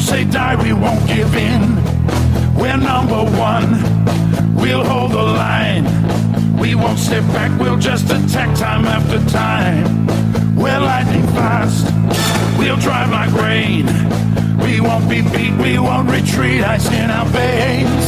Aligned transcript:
won't 0.00 0.08
say 0.08 0.24
die, 0.24 0.56
we 0.62 0.72
won't 0.72 1.06
give 1.06 1.34
in. 1.34 1.76
We're 2.54 2.78
number 2.78 3.22
one. 3.36 3.68
We'll 4.54 4.82
hold 4.82 5.12
the 5.12 5.22
line. 5.22 5.84
We 6.58 6.74
won't 6.74 6.98
step 6.98 7.24
back, 7.34 7.50
we'll 7.60 7.78
just 7.78 8.06
attack 8.06 8.56
time 8.56 8.86
after 8.86 9.18
time. 9.28 10.06
We're 10.56 10.80
lightning 10.80 11.26
fast. 11.36 11.84
We'll 12.58 12.78
drive 12.78 13.10
like 13.10 13.32
rain. 13.32 13.84
We 14.64 14.80
won't 14.80 15.08
be 15.08 15.20
beat, 15.20 15.54
we 15.58 15.78
won't 15.78 16.10
retreat, 16.10 16.62
ice 16.64 16.90
in 16.90 17.10
our 17.10 17.26
veins. 17.26 18.04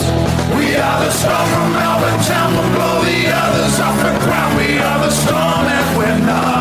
We 0.57 0.77
are 0.77 0.99
the 1.05 1.11
storm 1.11 1.47
from 1.53 1.73
Melbourne 1.73 2.25
town, 2.25 2.53
we'll 2.55 2.73
blow 2.75 3.05
the 3.05 3.21
others 3.29 3.81
off 3.81 3.97
the 3.97 4.15
ground. 4.25 4.57
We 4.57 4.79
are 4.79 4.99
the 4.99 5.11
storm 5.11 5.67
and 5.77 5.99
we're 5.99 6.27
number 6.27 6.52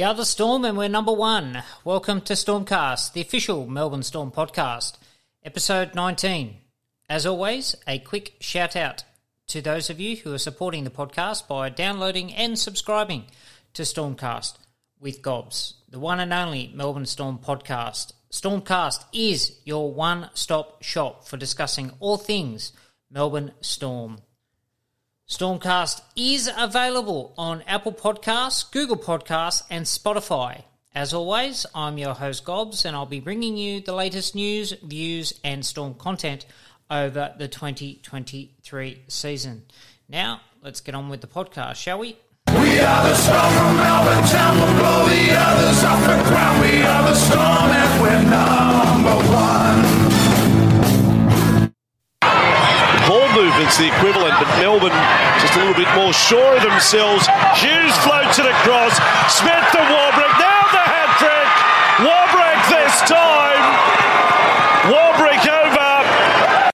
We 0.00 0.04
are 0.04 0.14
the 0.14 0.24
Storm 0.24 0.64
and 0.64 0.78
we're 0.78 0.88
number 0.88 1.12
one. 1.12 1.62
Welcome 1.84 2.22
to 2.22 2.32
Stormcast, 2.32 3.12
the 3.12 3.20
official 3.20 3.66
Melbourne 3.66 4.02
Storm 4.02 4.30
podcast, 4.30 4.94
episode 5.44 5.94
19. 5.94 6.56
As 7.10 7.26
always, 7.26 7.76
a 7.86 7.98
quick 7.98 8.36
shout 8.40 8.76
out 8.76 9.04
to 9.48 9.60
those 9.60 9.90
of 9.90 10.00
you 10.00 10.16
who 10.16 10.32
are 10.32 10.38
supporting 10.38 10.84
the 10.84 10.90
podcast 10.90 11.46
by 11.46 11.68
downloading 11.68 12.32
and 12.32 12.58
subscribing 12.58 13.26
to 13.74 13.82
Stormcast 13.82 14.54
with 14.98 15.20
Gobbs, 15.20 15.74
the 15.86 16.00
one 16.00 16.18
and 16.18 16.32
only 16.32 16.72
Melbourne 16.74 17.04
Storm 17.04 17.38
podcast. 17.38 18.14
Stormcast 18.32 19.04
is 19.12 19.58
your 19.66 19.92
one 19.92 20.30
stop 20.32 20.82
shop 20.82 21.28
for 21.28 21.36
discussing 21.36 21.92
all 22.00 22.16
things 22.16 22.72
Melbourne 23.10 23.52
Storm. 23.60 24.16
Stormcast 25.30 26.02
is 26.16 26.50
available 26.58 27.32
on 27.38 27.62
Apple 27.68 27.92
Podcasts, 27.92 28.68
Google 28.72 28.96
Podcasts, 28.96 29.62
and 29.70 29.86
Spotify. 29.86 30.64
As 30.92 31.14
always, 31.14 31.64
I'm 31.72 31.98
your 31.98 32.14
host 32.14 32.44
Gobbs, 32.44 32.84
and 32.84 32.96
I'll 32.96 33.06
be 33.06 33.20
bringing 33.20 33.56
you 33.56 33.80
the 33.80 33.94
latest 33.94 34.34
news, 34.34 34.72
views, 34.82 35.32
and 35.44 35.64
Storm 35.64 35.94
content 35.94 36.46
over 36.90 37.32
the 37.38 37.46
2023 37.46 39.02
season. 39.06 39.62
Now, 40.08 40.40
let's 40.64 40.80
get 40.80 40.96
on 40.96 41.08
with 41.08 41.20
the 41.20 41.28
podcast, 41.28 41.76
shall 41.76 42.00
we? 42.00 42.16
We 42.48 42.80
are 42.80 43.08
the 43.08 43.14
storm 43.14 43.52
from 43.54 43.76
Melbourne 43.76 44.28
town, 44.28 44.56
the 53.80 53.88
equivalent, 53.88 54.36
but 54.36 54.44
Melbourne 54.60 54.92
just 55.40 55.56
a 55.56 55.58
little 55.58 55.72
bit 55.72 55.88
more 55.96 56.12
sure 56.12 56.56
of 56.56 56.62
themselves. 56.62 57.26
Hughes 57.56 57.96
floats 58.04 58.38
it 58.38 58.44
across. 58.44 58.92
Smith 59.32 59.64
to 59.72 59.80
Warbrick. 59.80 60.36
Now 60.36 60.68
the 60.68 60.84
hat 60.84 61.16
trick. 61.16 61.48
Warbrick 62.04 62.60
this 62.68 63.00
time. 63.08 63.64
Warbrick 64.92 65.48
over. 65.48 66.68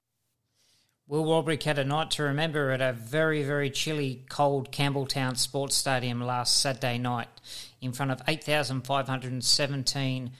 Will 1.06 1.22
Warbrick 1.24 1.62
had 1.62 1.78
a 1.78 1.84
night 1.84 2.10
to 2.12 2.22
remember 2.24 2.72
at 2.72 2.80
a 2.80 2.92
very, 2.92 3.44
very 3.44 3.70
chilly, 3.70 4.24
cold 4.28 4.72
Campbelltown 4.72 5.36
Sports 5.36 5.76
Stadium 5.76 6.20
last 6.20 6.60
Saturday 6.60 6.98
night 6.98 7.28
in 7.80 7.92
front 7.92 8.10
of 8.10 8.20
8,517 8.26 10.32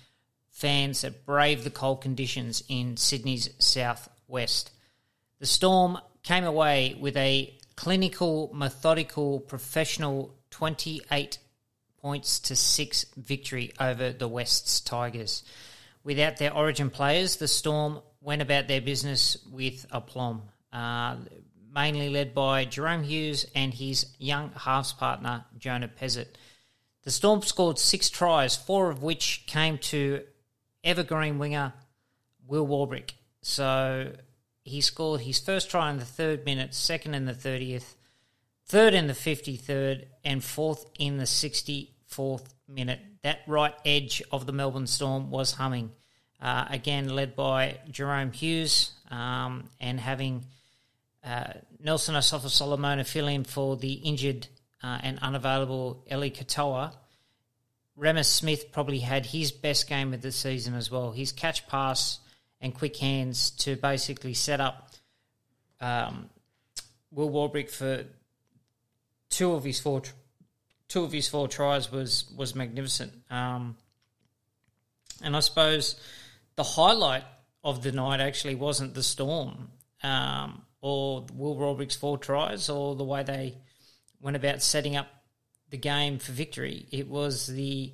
fans 0.50 1.03
that 1.03 1.25
braved 1.25 1.62
the 1.62 1.70
cold 1.70 2.00
conditions 2.00 2.64
in 2.69 2.97
Sydney's 2.97 3.50
southwest. 3.61 4.72
The 5.39 5.47
Storm 5.47 5.98
came 6.26 6.44
away 6.44 6.97
with 6.98 7.16
a 7.16 7.54
clinical, 7.76 8.50
methodical, 8.53 9.38
professional 9.38 10.34
28 10.50 11.38
points 12.03 12.41
to 12.41 12.56
6 12.56 13.06
victory 13.16 13.72
over 13.78 14.12
the 14.12 14.26
West's 14.26 14.81
Tigers. 14.81 15.44
Without 16.03 16.36
their 16.38 16.53
origin 16.53 16.91
players, 16.91 17.36
the 17.36 17.47
Storm 17.47 18.00
went 18.20 18.42
about 18.42 18.66
their 18.66 18.81
business 18.81 19.36
with 19.53 19.86
aplomb, 19.92 20.42
uh, 20.72 21.16
mainly 21.72 22.09
led 22.09 22.34
by 22.34 22.65
Jahrome 22.65 23.04
Hughes 23.04 23.47
and 23.54 23.72
his 23.72 24.06
young 24.19 24.50
halves 24.50 24.92
partner, 24.92 25.44
Jonah 25.56 25.88
Pezet. 25.88 26.26
The 27.04 27.12
Storm 27.12 27.42
scored 27.42 27.78
six 27.78 28.10
tries, 28.10 28.56
four 28.56 28.91
of 28.91 29.00
which 29.00 29.44
came 29.47 29.78
to 29.78 30.25
evergreen 30.82 31.38
winger 31.38 31.72
Will 32.48 32.66
Warbrick. 32.66 33.12
So 33.42 34.12
he 34.66 34.81
scored 34.81 35.21
his 35.21 35.38
first 35.38 35.71
try 35.71 35.91
in 35.91 35.99
the 35.99 36.04
third 36.04 36.44
minute, 36.44 36.75
second 36.75 37.15
in 37.15 37.25
the 37.25 37.32
30th, 37.32 37.94
third 38.66 38.94
in 38.94 39.06
the 39.06 39.12
53rd, 39.12 40.06
and 40.25 40.43
fourth 40.43 40.87
in 40.99 41.19
the 41.19 41.25
64th 41.25 42.47
minute. 42.69 43.00
That 43.22 43.41
right 43.47 43.75
edge 43.84 44.22
of 44.32 44.44
the 44.44 44.53
Melbourne 44.53 44.87
Storm 44.87 45.31
was 45.31 45.53
humming. 45.53 45.93
Uh, 46.41 46.66
again, 46.69 47.09
led 47.09 47.37
by 47.37 47.78
Jahrome 47.91 48.34
Hughes 48.34 48.93
um, 49.10 49.71
and 49.81 50.00
having 50.00 50.44
uh, 51.25 51.53
Nelson 51.81 52.15
Asofa 52.15 52.48
Solomona 52.48 53.04
fill 53.04 53.28
in 53.28 53.44
for 53.44 53.77
the 53.77 53.93
injured 53.93 54.48
uh, 54.83 54.98
and 55.03 55.19
unavailable 55.21 56.04
Eli 56.10 56.31
Katoa. 56.31 56.93
Reimis 57.98 58.27
Smith 58.27 58.72
probably 58.72 58.98
had 58.98 59.27
his 59.27 59.53
best 59.53 59.88
game 59.88 60.12
of 60.12 60.22
the 60.22 60.33
season 60.33 60.75
as 60.75 60.91
well. 60.91 61.12
His 61.12 61.33
catch 61.33 61.66
pass 61.69 62.19
and 62.61 62.75
quick 62.75 62.97
hands 62.97 63.50
to 63.50 63.77
basically 63.77 64.34
set 64.34 64.61
up 64.61 64.91
um, 65.81 66.31
Will 67.11 67.31
Warbrick 67.31 67.71
for 67.71 68.05
two 69.31 69.53
of 69.53 69.65
his 69.65 69.81
four 69.81 70.03
two 70.89 71.05
of 71.05 71.12
his 71.12 71.28
four 71.28 71.49
tries 71.49 71.91
was 71.91 72.31
was 72.37 72.55
magnificent. 72.55 73.12
Um, 73.31 73.77
and 75.22 75.37
I 75.37 75.41
suppose 75.41 76.00
the 76.56 76.62
highlight 76.62 77.25
of 77.65 77.83
the 77.83 77.93
night 77.93 78.21
actually 78.21 78.55
wasn't 78.55 78.95
the 78.95 79.03
storm 79.03 79.71
um, 80.03 80.62
or 80.81 81.27
Will 81.34 81.56
Warbrick's 81.56 81.97
four 81.97 82.19
tries 82.19 82.69
or 82.69 82.95
the 82.95 83.05
way 83.05 83.22
they 83.22 83.59
went 84.21 84.37
about 84.37 84.62
setting 84.62 84.97
up 84.97 85.09
the 85.71 85.77
game 85.77 86.19
for 86.19 86.33
victory. 86.33 86.87
It 86.91 87.09
was 87.09 87.47
the 87.47 87.93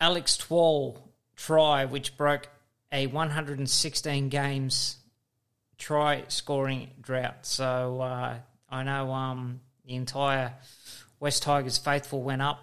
Alex 0.00 0.36
Twal 0.36 1.07
try, 1.38 1.84
which 1.84 2.16
broke 2.16 2.48
a 2.92 3.06
116 3.06 4.28
games 4.28 4.96
try 5.78 6.24
scoring 6.28 6.90
drought. 7.00 7.46
So 7.46 8.00
uh, 8.00 8.38
I 8.68 8.82
know 8.82 9.12
um, 9.12 9.60
the 9.86 9.94
entire 9.94 10.52
West 11.20 11.44
Tigers 11.44 11.78
faithful 11.78 12.22
went 12.22 12.42
up. 12.42 12.58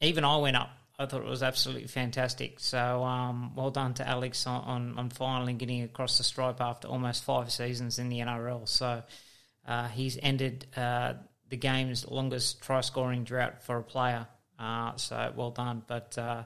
Even 0.00 0.24
I 0.24 0.38
went 0.38 0.56
up. 0.56 0.70
I 0.98 1.06
thought 1.06 1.22
it 1.22 1.28
was 1.28 1.42
absolutely 1.42 1.86
fantastic. 1.86 2.60
So 2.60 3.04
um, 3.04 3.54
well 3.54 3.70
done 3.70 3.94
to 3.94 4.08
Alex 4.08 4.46
on, 4.46 4.62
on, 4.64 4.98
on, 4.98 5.10
finally 5.10 5.52
getting 5.52 5.82
across 5.82 6.18
the 6.18 6.24
stripe 6.24 6.60
after 6.60 6.88
almost 6.88 7.24
five 7.24 7.50
seasons 7.52 7.98
in 7.98 8.08
the 8.08 8.20
NRL. 8.20 8.66
So 8.68 9.02
uh, 9.66 9.88
he's 9.88 10.18
ended 10.22 10.66
uh, 10.76 11.14
the 11.50 11.56
game's 11.56 12.08
longest 12.08 12.62
try 12.62 12.80
scoring 12.80 13.24
drought 13.24 13.62
for 13.62 13.76
a 13.76 13.82
player. 13.82 14.26
Uh, 14.58 14.96
so 14.96 15.32
well 15.34 15.50
done. 15.50 15.82
But 15.86 16.16
uh, 16.16 16.44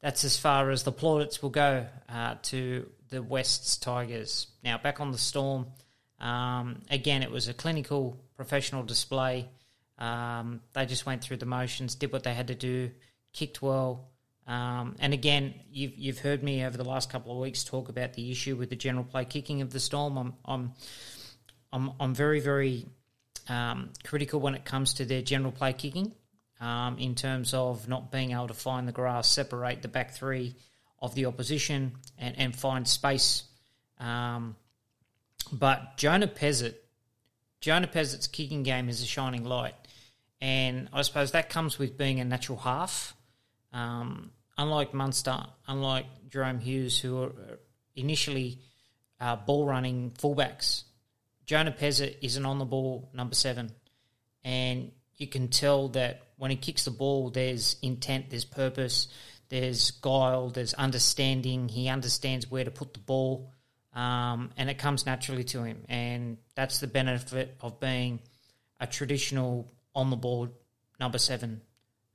that's 0.00 0.24
as 0.24 0.36
far 0.36 0.70
as 0.70 0.84
the 0.84 0.92
plaudits 0.92 1.42
will 1.42 1.50
go 1.50 1.86
uh, 2.08 2.36
to 2.42 2.88
the 3.10 3.22
West's 3.22 3.76
Tigers. 3.76 4.46
Now, 4.62 4.78
back 4.78 5.00
on 5.00 5.10
the 5.10 5.18
Storm. 5.18 5.66
Um, 6.20 6.82
again, 6.90 7.22
it 7.22 7.30
was 7.30 7.48
a 7.48 7.54
clinical, 7.54 8.18
professional 8.36 8.82
display. 8.82 9.48
Um, 9.98 10.60
they 10.72 10.86
just 10.86 11.06
went 11.06 11.22
through 11.22 11.38
the 11.38 11.46
motions, 11.46 11.94
did 11.94 12.12
what 12.12 12.22
they 12.22 12.34
had 12.34 12.48
to 12.48 12.54
do, 12.54 12.90
kicked 13.32 13.62
well. 13.62 14.08
Um, 14.46 14.96
and 14.98 15.12
again, 15.12 15.54
you've 15.70 15.96
you've 15.96 16.18
heard 16.20 16.42
me 16.42 16.64
over 16.64 16.76
the 16.76 16.84
last 16.84 17.10
couple 17.10 17.32
of 17.32 17.38
weeks 17.38 17.64
talk 17.64 17.88
about 17.88 18.14
the 18.14 18.30
issue 18.30 18.56
with 18.56 18.70
the 18.70 18.76
general 18.76 19.04
play 19.04 19.24
kicking 19.26 19.60
of 19.60 19.70
the 19.70 19.80
Storm. 19.80 20.16
I'm 20.16 20.34
I'm 20.44 20.72
I'm, 21.70 21.92
I'm 22.00 22.14
very 22.14 22.40
very 22.40 22.86
um, 23.48 23.90
critical 24.04 24.40
when 24.40 24.54
it 24.54 24.64
comes 24.64 24.94
to 24.94 25.04
their 25.04 25.20
general 25.20 25.52
play 25.52 25.74
kicking 25.74 26.14
um, 26.60 26.98
in 26.98 27.14
terms 27.14 27.54
of 27.54 27.88
not 27.88 28.10
being 28.10 28.32
able 28.32 28.48
to 28.48 28.54
find 28.54 28.88
the 28.88 28.92
grass, 28.92 29.28
separate 29.28 29.82
the 29.82 29.88
back 29.88 30.12
three 30.12 30.56
of 31.00 31.14
the 31.14 31.26
opposition, 31.26 31.92
and, 32.18 32.36
and 32.38 32.56
find 32.56 32.86
space. 32.86 33.44
Um, 33.98 34.56
but 35.52 35.96
Jonah 35.96 36.26
Pezet, 36.26 36.74
Jonah 37.60 37.86
Pezet's 37.86 38.26
kicking 38.26 38.62
game 38.62 38.88
is 38.88 39.02
a 39.02 39.06
shining 39.06 39.44
light, 39.44 39.74
and 40.40 40.88
I 40.92 41.02
suppose 41.02 41.32
that 41.32 41.50
comes 41.50 41.78
with 41.78 41.96
being 41.96 42.20
a 42.20 42.24
natural 42.24 42.58
half. 42.58 43.14
Um, 43.72 44.30
unlike 44.56 44.94
Munster, 44.94 45.38
unlike 45.66 46.06
Jahrome 46.28 46.60
Hughes, 46.60 46.98
who 46.98 47.22
are 47.22 47.32
initially 47.94 48.60
uh, 49.20 49.36
ball 49.36 49.66
running 49.66 50.12
fullbacks, 50.12 50.84
Jonah 51.46 51.72
Pezet 51.72 52.16
is 52.22 52.36
an 52.36 52.44
on 52.44 52.58
the 52.58 52.64
ball 52.64 53.08
number 53.14 53.34
seven, 53.34 53.70
and 54.44 54.90
you 55.18 55.26
can 55.26 55.48
tell 55.48 55.88
that 55.88 56.22
when 56.36 56.50
he 56.50 56.56
kicks 56.56 56.84
the 56.84 56.90
ball, 56.90 57.30
there's 57.30 57.76
intent, 57.82 58.30
there's 58.30 58.44
purpose, 58.44 59.08
there's 59.48 59.90
guile, 59.90 60.50
there's 60.50 60.74
understanding. 60.74 61.68
He 61.68 61.88
understands 61.88 62.50
where 62.50 62.64
to 62.64 62.70
put 62.70 62.94
the 62.94 63.00
ball, 63.00 63.52
um, 63.92 64.50
and 64.56 64.70
it 64.70 64.78
comes 64.78 65.04
naturally 65.04 65.44
to 65.44 65.64
him. 65.64 65.84
And 65.88 66.38
that's 66.54 66.78
the 66.78 66.86
benefit 66.86 67.56
of 67.60 67.80
being 67.80 68.20
a 68.78 68.86
traditional 68.86 69.70
on 69.94 70.10
the 70.10 70.16
board 70.16 70.50
number 71.00 71.18
seven. 71.18 71.60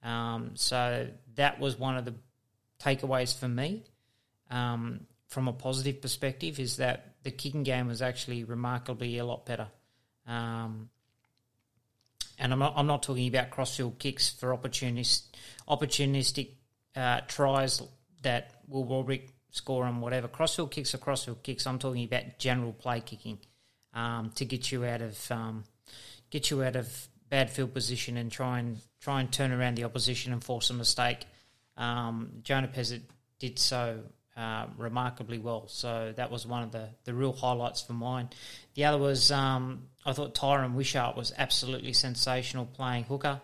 Um, 0.02 0.52
so 0.56 1.08
that 1.36 1.60
was 1.60 1.78
one 1.78 1.98
of 1.98 2.06
the 2.06 2.16
takeaways 2.80 3.38
for 3.38 3.48
me 3.48 3.84
um, 4.50 5.02
from 5.28 5.48
a 5.48 5.54
positive 5.54 6.02
perspective 6.02 6.60
is 6.60 6.78
that 6.78 7.16
the 7.24 7.32
kicking 7.32 7.64
game 7.64 7.88
was 7.88 8.02
actually 8.02 8.44
remarkably 8.44 9.18
a 9.18 9.26
lot 9.26 9.46
better. 9.46 9.68
Um, 10.28 10.90
and 12.40 12.52
I'm 12.52 12.60
not, 12.60 12.74
I'm 12.76 12.88
not 12.88 13.04
talking 13.04 13.28
about 13.28 13.50
crossfield 13.50 14.00
kicks 14.00 14.30
for 14.30 14.54
opportunist, 14.54 15.36
opportunistic 15.68 16.52
uh, 16.96 17.22
tries 17.28 17.82
that 18.22 18.52
Will 18.68 18.86
Warbrick 18.86 19.30
score 19.52 19.86
and 19.86 20.02
whatever. 20.02 20.28
Crossfield 20.28 20.72
kicks 20.72 20.94
are 20.94 20.98
crossfield 20.98 21.44
kicks. 21.44 21.68
I'm 21.68 21.80
talking 21.80 22.06
about 22.06 22.40
general 22.40 22.74
play 22.74 23.02
kicking 23.02 23.38
um, 23.94 24.32
to 24.36 24.46
get 24.46 24.72
you 24.72 24.86
out 24.86 25.02
of 25.02 25.32
um, 25.32 25.64
get 26.30 26.50
you 26.50 26.64
out 26.64 26.76
of 26.76 27.08
bad 27.30 27.50
field 27.50 27.74
position 27.74 28.18
and 28.18 28.32
try 28.32 28.60
and 28.60 28.78
try 29.00 29.20
and 29.20 29.32
turn 29.32 29.52
around 29.52 29.76
the 29.76 29.84
opposition 29.84 30.34
and 30.34 30.44
force 30.44 30.70
a 30.70 30.74
mistake. 30.74 31.26
Um, 31.78 32.40
Jonah 32.44 32.68
Pezet 32.68 33.02
did 33.40 33.60
so 33.60 34.02
uh, 34.36 34.66
remarkably 34.78 35.38
well. 35.38 35.68
So 35.68 36.14
that 36.16 36.32
was 36.32 36.46
one 36.46 36.64
of 36.64 36.72
the, 36.72 36.90
the 37.06 37.14
real 37.14 37.34
highlights 37.34 37.82
for 37.82 37.94
mine. 37.94 38.30
The 38.76 38.86
other 38.86 38.98
was 38.98 39.32
um, 39.32 39.88
I 40.06 40.14
thought 40.14 40.34
Tyran 40.36 40.74
Wishart 40.74 41.16
was 41.16 41.32
absolutely 41.38 41.94
sensational 41.94 42.66
playing 42.66 43.04
hooker. 43.04 43.42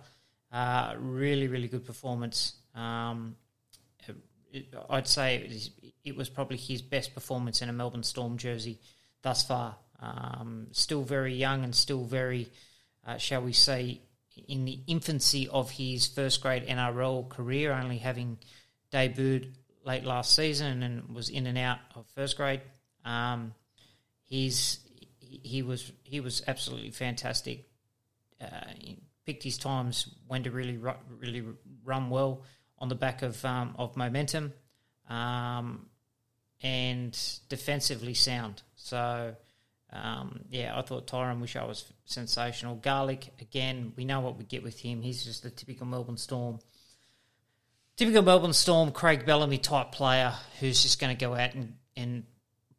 Uh, 0.52 0.96
really, 0.98 1.48
really 1.48 1.68
good 1.68 1.86
performance. 1.86 2.54
Um, 2.74 3.36
it, 4.52 4.74
I'd 4.90 5.08
say 5.08 5.36
it 5.36 5.50
was, 5.50 5.72
it 6.04 6.16
was, 6.16 6.30
probably 6.30 6.58
his 6.58 6.82
best 6.82 7.14
performance 7.14 7.62
in 7.62 7.70
a 7.70 7.74
Melbourne 7.74 8.04
Storm 8.04 8.38
jersey 8.38 8.80
thus 9.22 9.44
far. 9.44 9.76
Um, 10.02 10.68
still 10.72 11.04
very 11.04 11.36
young 11.36 11.64
and 11.64 11.76
still 11.76 12.04
very, 12.04 12.50
uh, 13.06 13.18
shall 13.18 13.42
we 13.42 13.54
say, 13.54 14.02
in 14.48 14.66
the 14.66 14.80
infancy 14.88 15.48
of 15.50 15.70
his 15.70 16.08
first 16.08 16.42
grade 16.42 16.66
NRL 16.66 17.30
career, 17.30 17.74
only 17.74 17.98
having 17.98 18.38
debuted 18.92 19.54
late 19.90 20.06
last 20.06 20.36
season 20.36 20.84
and 20.84 21.16
was 21.16 21.30
in 21.30 21.48
and 21.48 21.58
out 21.58 21.80
of 21.96 22.06
first 22.14 22.38
grade. 22.38 22.62
Um, 23.04 23.56
he's 24.24 24.80
he 25.20 25.64
was 25.64 25.92
he 26.04 26.20
was 26.20 26.44
absolutely 26.48 26.92
fantastic. 26.92 27.68
Uh, 28.40 28.48
picked 29.26 29.44
his 29.44 29.58
times 29.58 30.08
when 30.28 30.44
to 30.44 30.52
really 30.52 30.78
really 31.20 31.44
run 31.84 32.12
well 32.12 32.44
on 32.78 32.88
the 32.88 32.96
back 32.96 33.24
of 33.24 33.44
um, 33.44 33.74
of 33.80 33.98
momentum, 33.98 34.54
um, 35.10 35.88
and 36.62 37.18
defensively 37.50 38.14
sound. 38.14 38.62
So. 38.76 39.36
Um, 39.92 40.42
yeah, 40.52 40.78
I 40.78 40.84
thought 40.84 41.08
Tyran 41.08 41.42
Wishart 41.42 41.68
was 41.68 41.92
sensational. 42.06 42.76
Garlic, 42.76 43.30
again, 43.42 43.92
we 43.96 44.06
know 44.06 44.20
what 44.20 44.38
we 44.38 44.44
get 44.44 44.62
with 44.62 44.80
him. 44.80 45.02
He's 45.02 45.24
just 45.26 45.46
a 45.46 45.50
typical 45.50 45.88
Melbourne 45.88 46.16
Storm 46.16 46.60
typical 48.00 48.22
Melbourne 48.22 48.54
Storm, 48.54 48.94
Craig 48.94 49.26
Bellamy 49.26 49.58
type 49.58 49.92
player 49.92 50.34
who's 50.62 50.82
just 50.82 51.02
going 51.02 51.14
to 51.16 51.20
go 51.20 51.36
out 51.36 51.54
and, 51.54 51.74
and 51.98 52.24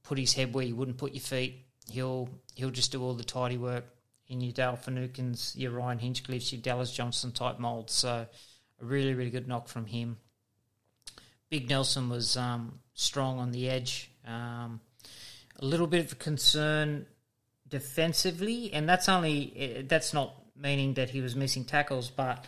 put 0.03 0.19
his 0.19 0.33
head 0.33 0.55
where 0.55 0.65
you 0.65 0.75
wouldn't 0.75 0.97
put 0.97 1.13
your 1.13 1.21
feet. 1.21 1.67
He'll 1.91 2.31
he'll 2.55 2.71
just 2.71 2.91
do 2.91 3.03
all 3.03 3.13
the 3.13 3.23
tidy 3.23 3.59
work 3.59 3.85
in 4.29 4.41
your 4.41 4.53
Dale 4.53 4.77
Finucanes, 4.77 5.55
your 5.57 5.73
Ryan 5.73 5.99
Hinchcliffes, 5.99 6.53
your 6.53 6.63
Dallas 6.63 6.91
Johnson 6.91 7.33
type 7.33 7.59
mould. 7.59 7.91
So 7.91 8.09
a 8.09 8.29
really, 8.85 9.13
really 9.13 9.29
good 9.29 9.47
knock 9.47 9.69
from 9.69 9.85
him. 9.85 10.17
Big 11.51 11.69
Nelson 11.69 12.09
was 12.09 12.39
um, 12.39 12.79
strong 12.95 13.39
on 13.39 13.51
the 13.51 13.69
edge. 13.69 14.11
Um, 14.27 14.81
a 15.59 15.67
little 15.67 15.87
bit 15.87 16.11
of 16.11 16.19
concern 16.19 17.05
defensively, 17.69 18.73
and 18.73 18.89
that's 18.89 19.07
only 19.07 19.53
eh, 19.55 19.83
that's 19.87 20.15
not 20.15 20.35
meaning 20.57 20.95
that 20.95 21.11
he 21.11 21.21
was 21.21 21.37
missing 21.37 21.67
tackles, 21.67 22.09
but 22.09 22.47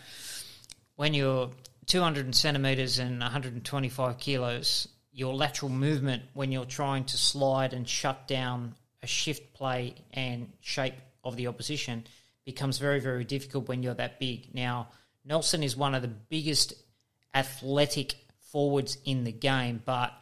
when 0.97 1.13
you're 1.13 1.51
200 1.87 2.35
centimeters 2.35 2.99
and 2.99 3.21
125 3.21 4.19
kilos, 4.19 4.89
your 5.13 5.35
lateral 5.35 5.71
movement 5.71 6.23
when 6.33 6.53
you're 6.53 6.65
trying 6.65 7.05
to 7.05 7.19
slide 7.19 7.73
and 7.73 7.89
shut 7.89 8.27
down 8.27 8.75
a 9.03 9.07
shift 9.07 9.53
play 9.53 9.95
and 10.13 10.53
shape 10.61 10.95
of 11.25 11.37
the 11.37 11.49
opposition 11.49 12.05
becomes 12.45 12.79
very, 12.79 13.01
very 13.01 13.25
difficult 13.25 13.69
when 13.69 13.83
you're 13.83 13.95
that 13.95 14.19
big. 14.19 14.55
Now, 14.55 14.89
Nelson 15.25 15.63
is 15.63 15.77
one 15.77 15.95
of 15.95 16.03
the 16.03 16.09
biggest 16.09 16.75
athletic 17.35 18.15
forwards 18.51 18.99
in 19.05 19.25
the 19.25 19.33
game, 19.33 19.83
but 19.85 20.13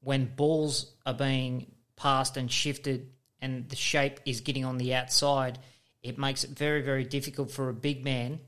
when 0.00 0.26
balls 0.34 0.92
are 1.04 1.14
being 1.14 1.66
passed 1.96 2.36
and 2.36 2.50
shifted 2.50 3.10
and 3.40 3.68
the 3.68 3.76
shape 3.76 4.20
is 4.24 4.40
getting 4.40 4.64
on 4.64 4.78
the 4.78 4.94
outside, 4.94 5.58
it 6.02 6.18
makes 6.18 6.44
it 6.44 6.50
very, 6.50 6.82
very 6.82 7.04
difficult 7.04 7.50
for 7.50 7.68
a 7.68 7.74
big 7.74 8.04
man 8.04 8.40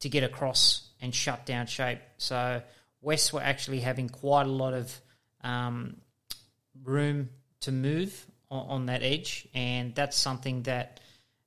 to 0.00 0.08
get 0.08 0.24
across 0.24 0.88
and 1.00 1.14
shut 1.14 1.46
down 1.46 1.66
shape. 1.66 2.00
So 2.18 2.62
West 3.00 3.32
were 3.32 3.42
actually 3.42 3.80
having 3.80 4.08
quite 4.08 4.46
a 4.46 4.50
lot 4.50 4.74
of 4.74 5.00
um, 5.42 5.96
room 6.82 7.30
to 7.60 7.72
move 7.72 8.26
on, 8.50 8.66
on, 8.68 8.86
that 8.86 9.02
edge, 9.02 9.48
and 9.54 9.94
that's 9.94 10.16
something 10.16 10.62
that 10.62 11.00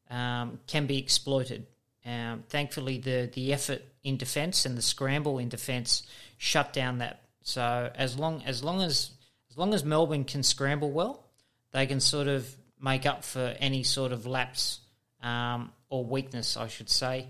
um, 0.10 0.60
can 0.68 0.86
be 0.86 0.98
exploited. 0.98 1.66
Um, 2.06 2.44
thankfully, 2.50 2.98
the 2.98 3.30
the 3.34 3.54
effort 3.54 3.81
in 4.04 4.18
defence 4.18 4.66
and 4.66 4.78
the 4.78 4.81
scramble 4.81 5.38
in 5.38 5.50
defence 5.50 6.04
shut 6.38 6.74
down 6.74 7.00
that. 7.00 7.22
So 7.42 7.92
as 7.94 8.18
long 8.18 8.42
as 8.45 8.63
long 8.63 8.81
as 8.81 9.12
as 9.52 9.57
long 9.57 9.74
as 9.74 9.84
Melbourne 9.84 10.24
can 10.24 10.44
scramble 10.44 10.92
well, 10.92 11.25
they 11.72 11.86
can 11.86 12.00
sort 12.00 12.28
of 12.28 12.56
make 12.81 13.06
up 13.06 13.24
for 13.24 13.56
any 13.60 13.84
sort 13.84 14.12
of 14.12 14.25
lapse 14.25 14.80
um, 15.22 15.72
or 15.90 16.06
weakness, 16.06 16.56
I 16.56 16.68
should 16.68 16.90
say, 16.90 17.28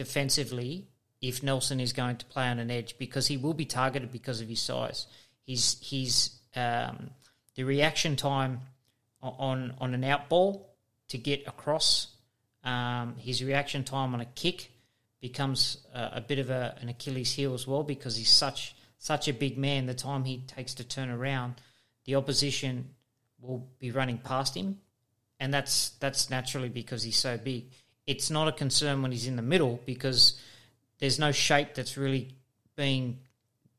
defensively 0.00 0.88
if 1.20 1.42
Nelson 1.42 1.78
is 1.78 1.92
going 1.92 2.16
to 2.16 2.24
play 2.24 2.48
on 2.48 2.58
an 2.58 2.70
edge 2.70 2.96
because 2.96 3.26
he 3.26 3.36
will 3.36 3.52
be 3.52 3.66
targeted 3.66 4.10
because 4.10 4.40
of 4.40 4.48
his 4.48 4.62
size. 4.62 5.06
His 5.46 5.76
his 5.82 6.30
um, 6.56 7.10
the 7.54 7.64
reaction 7.64 8.16
time 8.16 8.60
on 9.22 9.74
on 9.78 9.92
an 9.92 10.02
out 10.04 10.30
ball 10.30 10.74
to 11.08 11.18
get 11.18 11.46
across, 11.46 12.16
um, 12.64 13.16
his 13.18 13.44
reaction 13.44 13.84
time 13.84 14.14
on 14.14 14.22
a 14.22 14.24
kick 14.24 14.70
becomes 15.20 15.76
a, 15.92 16.12
a 16.14 16.20
bit 16.22 16.38
of 16.38 16.48
a, 16.48 16.78
an 16.80 16.88
Achilles 16.88 17.34
heel 17.34 17.52
as 17.52 17.66
well 17.66 17.82
because 17.82 18.16
he's 18.16 18.30
such 18.30 18.74
such 18.96 19.28
a 19.28 19.34
big 19.34 19.58
man. 19.58 19.84
The 19.84 19.92
time 19.92 20.24
he 20.24 20.38
takes 20.46 20.72
to 20.76 20.84
turn 20.84 21.10
around, 21.10 21.56
the 22.06 22.14
opposition 22.14 22.88
will 23.38 23.68
be 23.78 23.90
running 23.90 24.16
past 24.16 24.56
him, 24.56 24.80
and 25.38 25.52
that's 25.52 25.90
that's 26.00 26.30
naturally 26.30 26.70
because 26.70 27.02
he's 27.02 27.18
so 27.18 27.36
big. 27.36 27.66
It's 28.10 28.28
not 28.28 28.48
a 28.48 28.52
concern 28.52 29.02
when 29.02 29.12
he's 29.12 29.28
in 29.28 29.36
the 29.36 29.42
middle 29.54 29.80
because 29.86 30.34
there's 30.98 31.18
no 31.18 31.30
shape 31.30 31.74
that's 31.74 31.96
really 31.96 32.34
being 32.74 33.20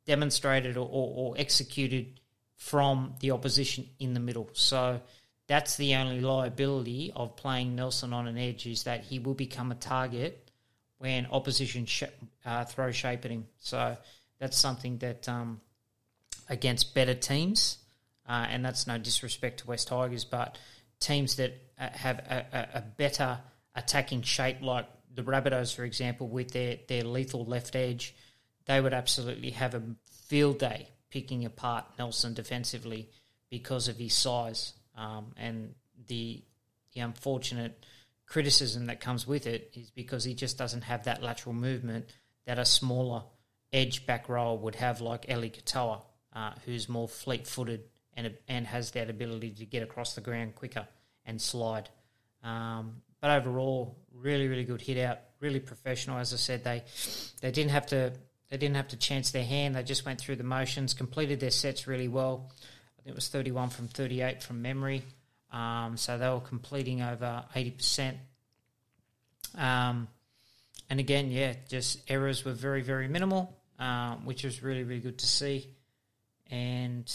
demonstrated 0.06 0.78
or, 0.78 0.88
or, 0.90 1.14
or 1.16 1.36
executed 1.38 2.20
from 2.56 3.16
the 3.20 3.32
opposition 3.32 3.90
in 4.00 4.14
the 4.14 4.20
middle. 4.20 4.50
So 4.54 5.02
that's 5.48 5.76
the 5.76 5.96
only 5.96 6.22
liability 6.22 7.12
of 7.14 7.36
playing 7.36 7.76
Nelson 7.76 8.14
on 8.14 8.26
an 8.28 8.38
edge 8.38 8.66
is 8.66 8.84
that 8.84 9.04
he 9.04 9.20
will 9.20 9.34
become 9.34 9.70
a 9.72 9.76
target 9.76 10.50
when 11.00 11.26
opposition 11.26 11.86
sh- 11.86 12.04
uh, 12.46 12.64
throw 12.64 12.92
shape 12.92 13.26
at 13.26 13.32
him. 13.32 13.48
So 13.58 13.98
that's 14.40 14.58
something 14.58 15.00
that 15.00 15.28
um, 15.28 15.60
against 16.48 16.96
better 16.96 17.16
teams, 17.16 17.80
uh, 18.30 18.46
and 18.50 18.64
that's 18.64 18.88
no 18.88 18.98
disrespect 18.98 19.60
to 19.60 19.68
West 19.68 19.90
Tigers, 19.90 20.24
but 20.24 20.58
teams 21.02 21.36
that 21.36 21.52
uh, 21.78 21.90
have 21.92 22.20
a, 22.20 22.46
a, 22.54 22.78
a, 22.78 22.82
better 22.82 23.40
attacking 23.76 24.22
shape 24.24 24.62
like 24.62 24.88
the 25.14 25.24
Rabbitohs, 25.24 25.76
for 25.76 25.84
example, 25.84 26.28
with 26.28 26.52
their, 26.52 26.78
their 26.88 27.04
lethal 27.04 27.46
left 27.46 27.76
edge, 27.76 28.16
they 28.66 28.80
would 28.80 28.94
absolutely 28.94 29.52
have 29.52 29.76
a 29.76 29.82
field 30.28 30.60
day 30.60 30.90
picking 31.10 31.46
apart 31.46 31.86
Nelson 32.00 32.34
defensively 32.34 33.10
because 33.50 33.88
of 33.88 33.98
his 33.98 34.14
size 34.14 34.74
um, 34.96 35.34
and 35.38 35.74
the 36.08 36.44
the 36.94 37.02
unfortunate 37.02 37.86
criticism 38.26 38.88
that 38.88 39.00
comes 39.00 39.26
with 39.28 39.46
it 39.48 39.72
is 39.76 39.90
because 39.92 40.24
he 40.24 40.34
just 40.34 40.58
doesn't 40.58 40.84
have 40.84 41.06
that 41.06 41.22
lateral 41.22 41.54
movement 41.54 42.06
that 42.46 42.60
a 42.60 42.66
smaller 42.66 43.24
edge 43.72 44.06
back 44.06 44.30
rower 44.30 44.58
would 44.58 44.76
have, 44.76 45.02
like 45.02 45.30
Eli 45.30 45.50
Katoa, 45.50 46.02
uh, 46.34 46.52
who's 46.66 46.90
more 46.90 47.08
fleet 47.08 47.48
footed 47.48 47.84
and 48.14 48.34
and 48.48 48.68
has 48.68 48.92
that 48.92 49.10
ability 49.10 49.52
to 49.52 49.66
get 49.66 49.84
across 49.84 50.16
the 50.16 50.22
ground 50.22 50.56
quicker 50.56 50.88
and 51.26 51.42
slide. 51.42 51.90
Um, 52.44 53.02
but 53.22 53.30
overall, 53.30 53.96
really, 54.14 54.48
really 54.48 54.66
good 54.66 54.82
hit 54.82 54.98
out, 54.98 55.20
really 55.40 55.60
professional. 55.60 56.18
As 56.18 56.34
I 56.34 56.38
said, 56.38 56.64
they 56.64 56.84
they 57.42 57.52
didn't 57.52 57.72
have 57.72 57.86
to 57.88 58.14
they 58.50 58.58
didn't 58.58 58.76
have 58.76 58.90
to 58.90 58.98
chance 58.98 59.32
their 59.32 59.46
hand. 59.46 59.76
They 59.76 59.84
just 59.84 60.06
went 60.06 60.20
through 60.20 60.36
the 60.36 60.44
motions, 60.44 60.94
completed 60.94 61.40
their 61.40 61.52
sets 61.52 61.88
really 61.88 62.10
well. 62.10 62.52
I 63.00 63.04
think 63.04 63.14
it 63.14 63.16
was 63.16 63.30
31 63.30 63.70
from 63.70 63.88
38 63.88 64.44
from 64.44 64.62
memory. 64.62 65.04
Um, 65.52 65.96
so 65.98 66.18
they 66.18 66.28
were 66.28 66.42
completing 66.42 67.02
over 67.02 67.44
80%. 67.56 68.16
Um, 69.58 70.08
and 70.90 71.00
again, 71.00 71.32
yeah, 71.32 71.54
just 71.70 72.00
errors 72.10 72.44
were 72.44 72.52
very, 72.52 72.82
very 72.82 73.08
minimal, 73.08 73.58
um, 73.80 74.26
which 74.26 74.44
was 74.44 74.62
really, 74.62 74.84
really 74.84 75.02
good 75.02 75.18
to 75.20 75.26
see. 75.26 75.68
And 76.50 77.10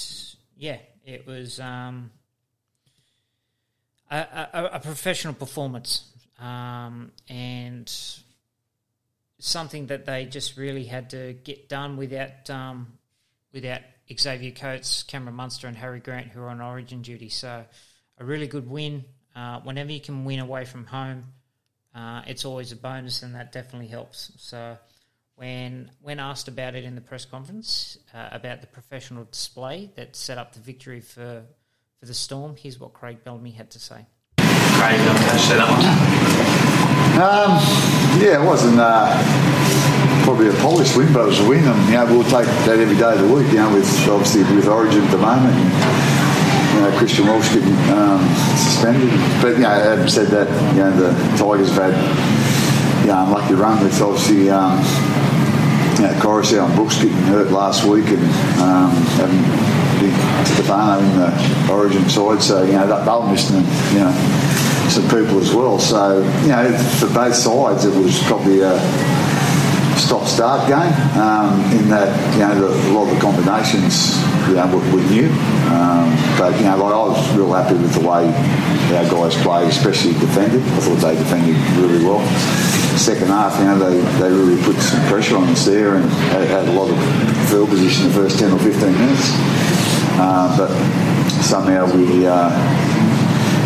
yeah, 0.57 0.79
it 1.05 1.27
was 1.27 1.61
um, 1.61 2.11
a, 4.11 4.71
a, 4.75 4.81
professional 4.81 5.35
performance 5.35 6.05
um, 6.39 7.11
and 7.29 7.93
something 9.39 9.87
that 9.87 10.07
they 10.07 10.25
just 10.25 10.57
really 10.57 10.85
had 10.85 11.11
to 11.11 11.35
get 11.45 11.69
done 11.69 11.97
without 11.97 12.49
um, 12.51 12.99
without 13.53 13.81
Xavier 14.13 14.53
Coates, 14.53 15.03
Cameron 15.03 15.35
Munster, 15.35 15.67
and 15.67 15.77
Harry 15.77 16.01
Grant, 16.01 16.29
who 16.29 16.41
are 16.41 16.49
on 16.49 16.61
Origin 16.61 17.03
duty. 17.03 17.29
So, 17.29 17.65
a 18.19 18.25
really 18.25 18.47
good 18.47 18.69
win. 18.69 19.05
Uh, 19.35 19.61
whenever 19.61 19.93
you 19.93 20.01
can 20.01 20.25
win 20.25 20.39
away 20.41 20.65
from 20.65 20.87
home, 20.87 21.25
uh, 21.95 22.23
it's 22.27 22.45
always 22.45 22.73
a 22.73 22.77
bonus, 22.77 23.23
and 23.23 23.35
that 23.35 23.53
definitely 23.53 23.89
helps. 23.89 24.33
So, 24.37 24.79
when 25.35 25.91
when 26.01 26.21
asked 26.21 26.49
about 26.49 26.75
it 26.75 26.85
in 26.85 26.95
the 26.95 27.01
press 27.01 27.25
conference 27.25 27.99
uh, 28.15 28.29
about 28.33 28.61
the 28.61 28.67
professional 28.67 29.25
display 29.25 29.91
that 29.97 30.17
set 30.17 30.39
up 30.39 30.55
the 30.55 30.61
victory 30.61 31.01
for 31.01 31.45
for 32.01 32.07
the 32.07 32.15
Storm, 32.15 32.57
here's 32.57 32.79
what 32.79 32.93
Craig 32.93 33.25
Bellamy 33.25 33.53
had 33.53 33.71
to 33.71 33.79
say. 33.79 34.07
Craig, 34.39 35.01
I'll 35.01 35.19
catch 35.25 35.49
that 35.49 35.65
one. 35.69 35.85
Um, 37.17 37.57
yeah, 38.21 38.43
it 38.43 38.47
wasn't 38.47 38.79
uh, 38.79 39.17
probably 40.25 40.49
a 40.49 40.53
polished 40.61 40.97
win, 40.97 41.13
but 41.13 41.25
it 41.25 41.29
was 41.29 41.41
a 41.41 41.49
win, 41.49 41.65
and 41.65 41.89
you 41.89 41.93
know 41.93 42.05
we'll 42.07 42.25
take 42.25 42.45
that 42.69 42.79
every 42.79 42.97
day 42.97 43.13
of 43.13 43.21
the 43.21 43.35
week. 43.35 43.49
You 43.49 43.65
know, 43.65 43.73
with 43.73 43.89
obviously 44.09 44.43
with 44.55 44.69
Origin 44.69 45.03
at 45.03 45.11
the 45.11 45.19
moment. 45.19 45.55
And, 45.57 45.73
you 46.75 46.83
know, 46.83 46.99
Christian 46.99 47.27
Welch 47.27 47.49
getting 47.55 47.73
um, 47.89 48.21
suspended, 48.61 49.09
but 49.41 49.57
you 49.57 49.65
know, 49.65 49.71
having 49.71 50.09
said 50.09 50.29
that, 50.29 50.49
you 50.77 50.83
know 50.85 50.93
the 50.93 51.11
Tigers 51.39 51.73
have 51.73 51.91
had 51.91 51.97
you 53.01 53.13
know, 53.13 53.25
unlucky 53.25 53.55
run 53.55 53.83
with 53.83 54.01
obviously 54.03 54.51
um, 54.51 54.77
you 55.97 56.03
know, 56.03 56.13
Koroisau 56.21 56.67
and 56.67 56.75
Brooks 56.75 56.97
getting 56.97 57.17
hurt 57.33 57.51
last 57.51 57.85
week 57.85 58.07
and 58.07 58.23
um, 58.61 58.91
having 59.17 59.43
Stefano 60.45 61.01
in 61.01 61.19
the 61.19 61.73
Origin 61.73 62.09
side, 62.09 62.43
so 62.43 62.63
you 62.63 62.73
know 62.73 62.87
they 62.87 63.11
were 63.11 63.31
missing 63.31 63.57
you 63.93 64.05
know 64.05 64.13
some 64.89 65.05
people 65.05 65.41
as 65.41 65.53
well. 65.53 65.79
So 65.79 66.19
you 66.43 66.49
know 66.49 66.77
for 67.01 67.13
both 67.13 67.35
sides 67.35 67.85
it 67.85 67.97
was 67.97 68.23
probably 68.25 68.61
a 68.61 68.77
stop-start 69.97 70.69
game 70.69 70.93
um, 71.19 71.61
in 71.73 71.89
that 71.89 72.13
you 72.35 72.41
know 72.41 72.55
the, 72.55 72.69
a 72.69 72.93
lot 72.93 73.09
of 73.09 73.15
the 73.15 73.21
combinations 73.21 74.17
you 74.49 74.55
know 74.55 74.69
we, 74.69 75.01
we 75.01 75.03
knew, 75.09 75.29
um, 75.73 76.13
but 76.37 76.53
you 76.61 76.65
know 76.69 76.77
like 76.77 76.93
I 76.93 77.03
was 77.09 77.37
real 77.37 77.53
happy 77.53 77.75
with 77.75 77.95
the 77.95 78.07
way 78.07 78.29
our 78.97 79.09
guys 79.11 79.35
played, 79.43 79.69
especially 79.69 80.13
defended. 80.15 80.63
I 80.63 80.81
thought 80.81 81.01
they 81.01 81.17
defended 81.17 81.57
really 81.81 82.05
well. 82.05 82.25
Second 82.97 83.29
half, 83.29 83.59
you 83.59 83.65
know 83.65 83.79
they, 83.79 84.01
they 84.21 84.31
really 84.31 84.63
put 84.63 84.77
some 84.77 85.01
pressure 85.09 85.37
on 85.37 85.49
us 85.49 85.65
there 85.65 85.97
and 85.97 86.09
had, 86.33 86.49
had 86.49 86.69
a 86.69 86.73
lot 86.73 86.91
of 86.91 86.99
field 87.49 87.69
position 87.69 88.09
the 88.09 88.15
first 88.15 88.39
ten 88.39 88.53
or 88.53 88.59
fifteen 88.59 88.93
minutes, 88.93 89.33
uh, 90.21 90.55
but 90.57 90.71
somehow 91.43 91.91
we. 91.97 92.27
Uh, 92.27 92.53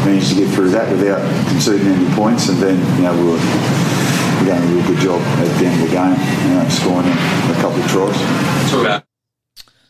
managed 0.05 0.31
to 0.31 0.35
get 0.35 0.49
through 0.55 0.71
that 0.71 0.91
without 0.91 1.21
conceding 1.49 1.87
any 1.87 2.15
points, 2.15 2.49
and 2.49 2.59
then 2.59 2.77
you 2.97 3.03
know 3.03 3.13
we 3.17 3.31
were 3.33 4.00
we 4.41 4.47
done 4.47 4.63
a 4.63 4.67
real 4.75 4.87
good 4.87 4.99
job 4.99 5.21
at 5.21 5.59
the 5.59 5.67
end 5.67 5.83
of 5.83 5.89
the 5.89 5.95
game, 5.95 6.49
you 6.49 6.55
know, 6.55 6.69
scoring 6.71 7.09
a 7.09 7.61
couple 7.61 7.83
of 7.83 7.91
tries. 7.91 9.11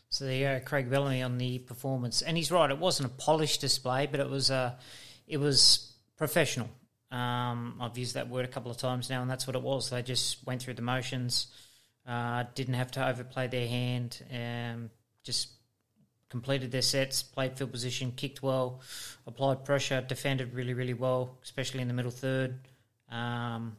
So 0.09 0.25
there 0.25 0.35
you 0.35 0.59
go, 0.59 0.64
Craig 0.64 0.90
Bellamy 0.90 1.23
on 1.23 1.38
the 1.38 1.61
performance, 1.61 2.21
and 2.21 2.37
he's 2.37 2.50
right. 2.50 2.69
It 2.69 2.78
wasn't 2.78 3.11
a 3.11 3.14
polished 3.14 3.61
display, 3.61 4.07
but 4.07 4.19
it 4.19 4.28
was 4.28 4.50
uh, 4.50 4.75
it 5.28 5.37
was 5.38 5.92
professional. 6.16 6.69
Um, 7.12 7.76
I've 7.80 7.97
used 7.97 8.14
that 8.14 8.28
word 8.28 8.45
a 8.45 8.49
couple 8.49 8.71
of 8.71 8.76
times 8.76 9.09
now, 9.09 9.23
and 9.23 9.30
that's 9.30 9.47
what 9.47 9.54
it 9.54 9.62
was. 9.62 9.90
They 9.90 10.02
just 10.02 10.45
went 10.47 10.62
through 10.62 10.75
the 10.75 10.83
motions, 10.83 11.47
uh, 12.07 12.45
didn't 12.54 12.75
have 12.75 12.90
to 12.92 13.09
overplay 13.09 13.47
their 13.47 13.69
hand, 13.69 14.23
um, 14.33 14.90
just 15.23 15.50
completed 16.28 16.73
their 16.73 16.83
sets, 16.83 17.23
played 17.23 17.57
field 17.57 17.73
position, 17.73 18.12
kicked 18.16 18.42
well, 18.42 18.80
applied 19.26 19.64
pressure, 19.64 20.00
defended 20.00 20.54
really, 20.54 20.75
really 20.75 20.95
well, 20.95 21.38
especially 21.42 21.80
in 21.80 21.88
the 21.88 21.95
middle 21.95 22.11
third. 22.11 22.59
Um, 23.11 23.76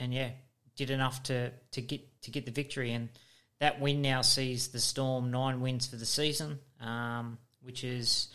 and 0.00 0.12
yeah, 0.12 0.30
did 0.74 0.90
enough 0.90 1.22
to, 1.24 1.52
to 1.72 1.80
get 1.80 2.22
to 2.22 2.30
get 2.30 2.46
the 2.46 2.52
victory. 2.52 2.92
And 2.92 3.10
that 3.60 3.80
win 3.80 4.02
now 4.02 4.22
sees 4.22 4.68
the 4.68 4.80
Storm 4.80 5.30
nine 5.30 5.60
wins 5.60 5.86
for 5.86 5.96
the 5.96 6.06
season, 6.06 6.58
um, 6.80 7.38
which 7.62 7.82
has 7.82 8.28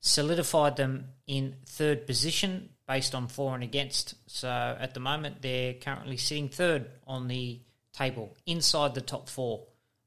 solidified 0.00 0.76
them 0.76 1.06
in 1.26 1.54
third 1.64 2.06
position 2.06 2.70
based 2.88 3.14
on 3.14 3.28
for 3.28 3.54
and 3.54 3.62
against. 3.62 4.14
So 4.26 4.48
at 4.48 4.94
the 4.94 5.00
moment, 5.00 5.40
they're 5.40 5.74
currently 5.74 6.16
sitting 6.16 6.48
third 6.48 6.90
on 7.06 7.28
the 7.28 7.60
table, 7.92 8.36
inside 8.46 8.94
the 8.94 9.00
top 9.00 9.28
four, 9.28 9.64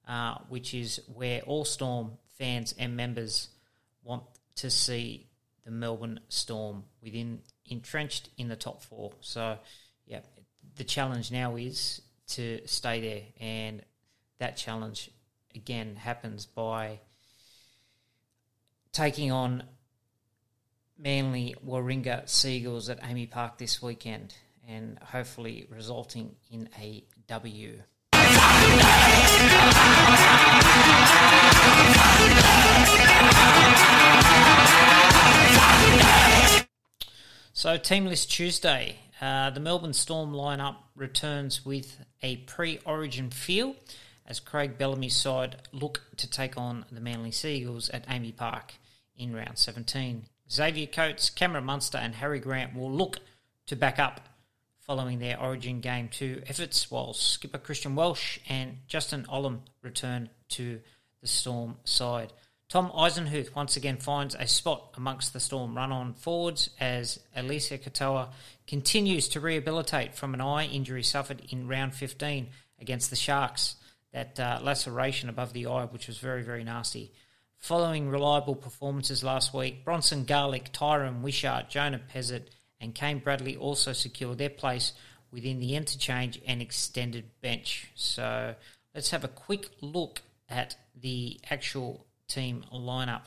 uh, 0.07 0.35
which 0.49 0.73
is 0.73 0.99
where 1.13 1.41
all 1.41 1.63
Storm 1.63 2.17
fans 2.37 2.75
and 2.77 2.97
members 2.97 3.47
want 4.03 4.23
to 4.55 4.69
see 4.69 5.27
the 5.63 5.71
Melbourne 5.71 6.19
Storm 6.27 6.83
within 7.01 7.39
entrenched 7.65 8.29
in 8.37 8.49
the 8.49 8.55
top 8.55 8.83
four. 8.83 9.13
So, 9.21 9.57
yeah, 10.05 10.19
the 10.77 10.83
challenge 10.83 11.31
now 11.31 11.55
is 11.55 12.01
to 12.27 12.59
stay 12.65 13.01
there, 13.01 13.21
and 13.39 13.81
that 14.39 14.57
challenge 14.57 15.11
again 15.55 15.95
happens 15.95 16.45
by 16.45 16.99
taking 18.91 19.31
on 19.31 19.63
Manly 20.97 21.55
Warringah 21.65 22.27
Seagulls 22.29 22.89
at 22.89 23.01
AAMI 23.01 23.29
Park 23.29 23.57
this 23.57 23.81
weekend, 23.81 24.33
and 24.67 24.97
hopefully 24.99 25.67
resulting 25.69 26.35
in 26.49 26.69
a 26.79 27.03
W. 27.27 27.81
So, 37.53 37.77
Team 37.77 38.05
List 38.05 38.31
Tuesday. 38.31 38.99
Uh, 39.21 39.49
the 39.49 39.59
Melbourne 39.59 39.93
Storm 39.93 40.33
lineup 40.33 40.75
returns 40.95 41.65
with 41.65 42.03
a 42.21 42.37
pre 42.37 42.79
origin 42.85 43.29
feel 43.29 43.75
as 44.27 44.39
Craig 44.39 44.77
Bellamy's 44.77 45.15
side 45.15 45.57
look 45.71 46.01
to 46.17 46.29
take 46.29 46.57
on 46.57 46.85
the 46.91 46.99
Manly 46.99 47.31
Seagulls 47.31 47.89
at 47.89 48.07
AAMI 48.07 48.35
Park 48.35 48.73
in 49.17 49.33
round 49.33 49.57
17. 49.57 50.25
Xavier 50.51 50.87
Coates, 50.87 51.29
Cameron 51.29 51.65
Munster, 51.65 51.97
and 51.97 52.15
Harry 52.15 52.39
Grant 52.39 52.75
will 52.75 52.91
look 52.91 53.19
to 53.67 53.75
back 53.75 53.99
up 53.99 54.21
following 54.79 55.19
their 55.19 55.39
Origin 55.39 55.79
Game 55.79 56.09
2 56.09 56.43
efforts, 56.47 56.91
while 56.91 57.13
skipper 57.13 57.57
Christian 57.57 57.95
Welch 57.95 58.39
and 58.47 58.77
Justin 58.87 59.25
Olam 59.31 59.61
return 59.81 60.29
to 60.49 60.79
the 61.21 61.27
Storm 61.27 61.77
side. 61.85 62.31
Tom 62.67 62.91
Eisenhuth 62.91 63.53
once 63.55 63.77
again 63.77 63.97
finds 63.97 64.33
a 64.33 64.47
spot 64.47 64.95
amongst 64.97 65.33
the 65.33 65.39
Storm 65.39 65.75
run 65.75 65.91
on 65.91 66.13
forwards 66.13 66.71
as 66.79 67.19
Eliesa 67.37 67.79
Katoa 67.79 68.29
continues 68.65 69.27
to 69.29 69.39
rehabilitate 69.39 70.15
from 70.15 70.33
an 70.33 70.41
eye 70.41 70.65
injury 70.65 71.03
suffered 71.03 71.43
in 71.49 71.67
round 71.67 71.93
15 71.93 72.47
against 72.81 73.11
the 73.11 73.15
Sharks. 73.15 73.75
That 74.13 74.39
uh, 74.39 74.59
laceration 74.63 75.27
above 75.27 75.51
the 75.51 75.67
eye, 75.67 75.85
which 75.85 76.07
was 76.07 76.17
very, 76.17 76.41
very 76.41 76.63
nasty. 76.63 77.11
Following 77.57 78.09
reliable 78.09 78.55
performances 78.55 79.23
last 79.25 79.53
week, 79.53 79.83
Bronson 79.83 80.23
Garlick, 80.23 80.71
Tyran 80.71 81.21
Wishart, 81.21 81.69
Jonah 81.69 81.99
Pezet, 82.13 82.47
and 82.79 82.95
Kane 82.95 83.19
Bradley 83.19 83.57
also 83.57 83.91
secured 83.91 84.37
their 84.37 84.49
place 84.49 84.93
within 85.31 85.59
the 85.59 85.75
interchange 85.75 86.39
and 86.47 86.61
extended 86.61 87.25
bench. 87.41 87.89
So 87.95 88.55
let's 88.93 89.11
have 89.11 89.25
a 89.25 89.29
quick 89.29 89.69
look 89.81 90.21
at 90.47 90.77
the 90.95 91.39
actual 91.49 92.05
team 92.27 92.63
lineup. 92.73 93.23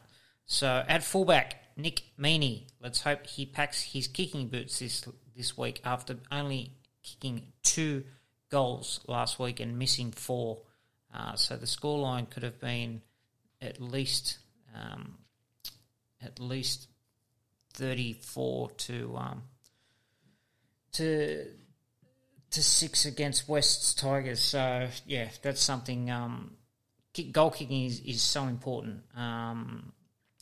So 0.46 0.84
at 0.88 1.02
fullback, 1.02 1.62
Nick 1.76 2.02
Meaney. 2.18 2.66
Let's 2.82 3.02
hope 3.02 3.26
he 3.26 3.46
packs 3.46 3.82
his 3.82 4.08
kicking 4.08 4.48
boots 4.48 4.78
this 4.80 5.04
this 5.36 5.56
week 5.56 5.80
after 5.84 6.16
only 6.32 6.72
kicking 7.02 7.52
two 7.62 8.04
goals 8.50 9.00
last 9.06 9.38
week 9.38 9.60
and 9.60 9.78
missing 9.78 10.10
four. 10.10 10.62
Uh, 11.14 11.34
so 11.36 11.56
the 11.56 11.66
scoreline 11.66 12.28
could 12.28 12.42
have 12.42 12.60
been 12.60 13.00
at 13.62 13.80
least 13.80 14.38
um, 14.74 15.18
at 16.22 16.40
least 16.40 16.88
thirty 17.72 18.12
four 18.14 18.70
to 18.72 19.16
um, 19.16 19.42
to 20.92 21.46
to 22.50 22.62
six 22.62 23.06
against 23.06 23.48
West's 23.48 23.94
Tigers. 23.94 24.40
So 24.40 24.88
yeah, 25.06 25.28
that's 25.42 25.60
something. 25.60 26.10
Um, 26.10 26.57
kick, 27.24 27.32
goal 27.32 27.50
kicking 27.50 27.84
is, 27.84 28.00
is 28.00 28.22
so 28.22 28.44
important, 28.44 29.02
um, 29.16 29.92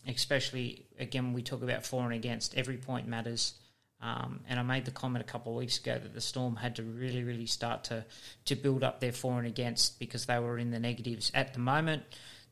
especially 0.07 0.87
again 0.99 1.33
we 1.33 1.43
talk 1.43 1.63
about 1.63 1.85
for 1.85 2.05
and 2.05 2.13
against. 2.13 2.57
Every 2.57 2.77
point 2.77 3.07
matters. 3.07 3.55
Um, 3.99 4.41
and 4.47 4.61
I 4.61 4.63
made 4.63 4.85
the 4.85 4.91
comment 4.91 5.25
a 5.25 5.27
couple 5.27 5.53
of 5.53 5.59
weeks 5.59 5.79
ago 5.79 5.99
that 5.99 6.13
the 6.13 6.21
Storm 6.21 6.55
had 6.55 6.77
to 6.77 6.83
really, 6.83 7.25
really 7.25 7.47
start 7.47 7.85
to 7.85 8.05
to 8.45 8.55
build 8.55 8.85
up 8.85 9.01
their 9.01 9.13
for 9.13 9.39
and 9.39 9.47
against 9.47 9.99
because 9.99 10.27
they 10.27 10.39
were 10.39 10.59
in 10.59 10.71
the 10.71 10.79
negatives 10.79 11.31
at 11.35 11.55
the 11.55 11.61
moment. 11.61 12.03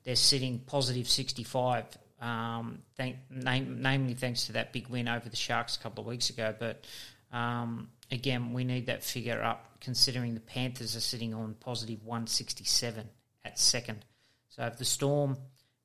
They're 0.05 0.17
sitting 0.17 0.61
positive 0.61 1.09
sixty 1.09 1.45
five. 1.45 1.85
Um, 2.21 2.79
thank, 2.97 3.17
name, 3.31 3.83
namely 3.83 4.15
thanks 4.15 4.47
to 4.47 4.53
that 4.53 4.73
big 4.73 4.89
win 4.89 5.09
over 5.09 5.29
the 5.29 5.37
Sharks 5.37 5.77
a 5.77 5.81
couple 5.81 6.03
of 6.03 6.09
weeks 6.09 6.31
ago. 6.31 6.55
But 6.59 6.87
um, 7.31 7.91
again, 8.11 8.55
we 8.55 8.65
need 8.65 8.87
that 8.87 9.05
figure 9.05 9.43
up 9.43 9.69
considering 9.81 10.33
the 10.33 10.41
Panthers 10.41 10.97
are 10.97 11.01
sitting 11.01 11.35
on 11.35 11.55
positive 11.61 12.03
167 12.03 13.07
at 13.45 13.59
second. 13.59 14.07
So 14.55 14.65
if 14.67 14.79
the 14.79 14.85
Storm 14.85 15.37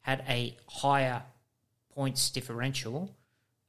had 0.02 0.24
a 0.28 0.56
higher 0.68 1.24
points 1.96 2.30
differential 2.30 3.10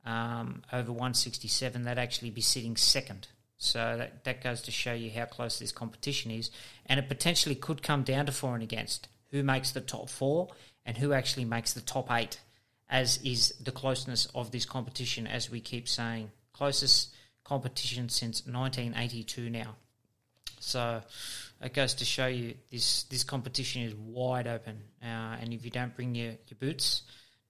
um, 0.04 0.62
over 0.72 0.92
167, 0.92 1.82
they'd 1.84 1.98
actually 1.98 2.30
be 2.30 2.42
sitting 2.42 2.76
second. 2.76 3.28
So 3.56 3.96
that, 3.98 4.24
that 4.24 4.42
goes 4.42 4.62
to 4.62 4.70
show 4.70 4.92
you 4.92 5.10
how 5.10 5.24
close 5.24 5.58
this 5.58 5.72
competition 5.72 6.30
is. 6.30 6.50
And 6.86 7.00
it 7.00 7.08
potentially 7.08 7.54
could 7.54 7.82
come 7.82 8.02
down 8.02 8.26
to 8.26 8.32
for 8.32 8.54
and 8.54 8.62
against 8.62 9.08
who 9.30 9.42
makes 9.42 9.70
the 9.70 9.80
top 9.80 10.10
four 10.10 10.48
and 10.84 10.98
who 10.98 11.12
actually 11.12 11.44
makes 11.44 11.72
the 11.72 11.80
top 11.80 12.10
eight, 12.10 12.40
as 12.88 13.18
is 13.22 13.54
the 13.62 13.72
closeness 13.72 14.26
of 14.34 14.50
this 14.50 14.64
competition, 14.64 15.26
as 15.26 15.50
we 15.50 15.60
keep 15.60 15.88
saying. 15.88 16.30
Closest 16.52 17.14
competition 17.44 18.08
since 18.08 18.46
1982 18.46 19.48
now. 19.48 19.76
So 20.60 21.02
it 21.62 21.74
goes 21.74 21.94
to 21.94 22.04
show 22.04 22.26
you 22.26 22.54
this 22.70 23.04
this 23.04 23.24
competition 23.24 23.82
is 23.82 23.94
wide 23.94 24.46
open, 24.46 24.82
uh, 25.02 25.36
and 25.40 25.52
if 25.52 25.64
you 25.64 25.70
don't 25.70 25.94
bring 25.96 26.14
your, 26.14 26.32
your 26.48 26.58
boots, 26.58 27.02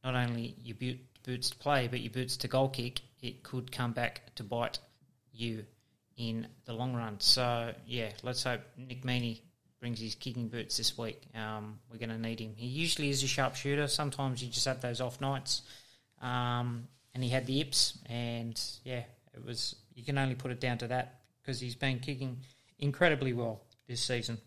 not 0.02 0.14
only 0.14 0.54
your 0.62 0.76
boot, 0.76 0.98
boots 1.24 1.50
to 1.50 1.58
play, 1.58 1.88
but 1.88 2.00
your 2.00 2.12
boots 2.12 2.36
to 2.38 2.48
goal 2.48 2.68
kick, 2.68 3.00
it 3.20 3.42
could 3.42 3.70
come 3.70 3.92
back 3.92 4.22
to 4.36 4.44
bite 4.44 4.78
you 5.32 5.64
in 6.16 6.46
the 6.64 6.72
long 6.72 6.94
run. 6.94 7.18
So 7.20 7.72
yeah, 7.86 8.10
let's 8.22 8.44
hope 8.44 8.60
Nick 8.76 9.02
Meaney 9.02 9.40
brings 9.80 10.00
his 10.00 10.14
kicking 10.14 10.48
boots 10.48 10.76
this 10.76 10.96
week. 10.96 11.20
Um, 11.34 11.78
we're 11.90 11.98
going 11.98 12.10
to 12.10 12.18
need 12.18 12.38
him. 12.38 12.52
He 12.56 12.66
usually 12.66 13.08
is 13.08 13.22
a 13.22 13.26
sharpshooter. 13.26 13.88
Sometimes 13.88 14.42
you 14.42 14.50
just 14.50 14.66
have 14.66 14.80
those 14.80 15.00
off 15.00 15.20
nights, 15.20 15.62
um, 16.20 16.86
and 17.14 17.24
he 17.24 17.30
had 17.30 17.46
the 17.46 17.60
ips, 17.60 17.98
and 18.06 18.60
yeah, 18.84 19.02
it 19.34 19.44
was. 19.44 19.74
You 19.94 20.04
can 20.04 20.16
only 20.16 20.34
put 20.34 20.50
it 20.52 20.60
down 20.60 20.78
to 20.78 20.88
that 20.88 21.20
because 21.42 21.60
he's 21.60 21.74
been 21.74 21.98
kicking 21.98 22.38
incredibly 22.80 23.32
well 23.32 23.60
this 23.86 24.02
season, 24.02 24.38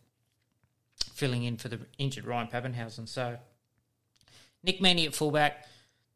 filling 1.13 1.43
in 1.43 1.57
for 1.57 1.69
the 1.69 1.79
injured 1.97 2.25
Ryan 2.25 2.47
Papenhuyzen. 2.47 3.07
So 3.07 3.37
Nick 4.63 4.79
Meaney 4.79 5.05
at 5.05 5.15
fullback. 5.15 5.67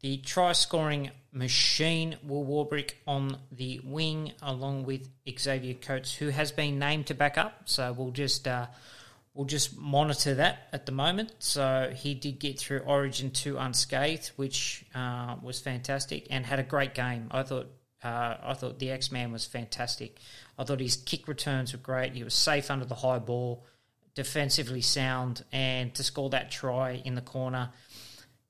The 0.01 0.17
try 0.17 0.51
scoring 0.51 1.09
machine, 1.31 2.17
Will 2.23 2.45
Warbrick 2.45 2.91
on 3.07 3.39
the 3.51 3.81
wing, 3.83 4.33
along 4.43 4.85
with 4.85 5.09
Xavier 5.27 5.73
Coates, 5.73 6.13
who 6.13 6.29
has 6.29 6.51
been 6.51 6.77
named 6.77 7.07
to 7.07 7.15
back 7.15 7.35
up. 7.35 7.63
So 7.65 7.93
we'll 7.93 8.11
just 8.11 8.47
uh, 8.47 8.67
we'll 9.33 9.47
just 9.47 9.75
monitor 9.75 10.35
that 10.35 10.67
at 10.71 10.85
the 10.85 10.91
moment. 10.91 11.33
So 11.39 11.91
he 11.95 12.13
did 12.13 12.37
get 12.37 12.59
through 12.59 12.81
Origin 12.81 13.31
two 13.31 13.57
unscathed, 13.57 14.33
which 14.35 14.85
uh, 14.93 15.37
was 15.41 15.59
fantastic, 15.59 16.27
and 16.29 16.45
had 16.45 16.59
a 16.59 16.63
great 16.63 16.93
game. 16.93 17.29
I 17.31 17.41
thought 17.41 17.67
uh, 18.03 18.35
I 18.43 18.53
thought 18.53 18.79
the 18.79 18.91
X 18.91 19.11
Man 19.11 19.31
was 19.31 19.45
fantastic. 19.45 20.19
I 20.57 20.63
thought 20.63 20.79
his 20.79 20.95
kick 20.95 21.27
returns 21.27 21.73
were 21.73 21.79
great. 21.79 22.13
He 22.13 22.23
was 22.23 22.33
safe 22.33 22.69
under 22.69 22.85
the 22.85 22.95
high 22.95 23.19
ball, 23.19 23.65
defensively 24.15 24.81
sound, 24.81 25.43
and 25.51 25.93
to 25.95 26.03
score 26.03 26.29
that 26.31 26.51
try 26.51 27.01
in 27.03 27.15
the 27.15 27.21
corner 27.21 27.69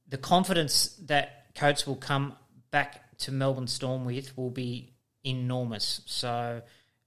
the 0.10 0.18
confidence 0.18 0.96
that 1.06 1.54
Coates 1.56 1.86
will 1.86 1.96
come 1.96 2.36
back 2.72 3.18
to 3.20 3.32
Melbourne 3.32 3.68
Storm 3.68 4.06
with 4.06 4.38
will 4.38 4.50
be 4.50 4.94
enormous. 5.24 6.02
So, 6.06 6.62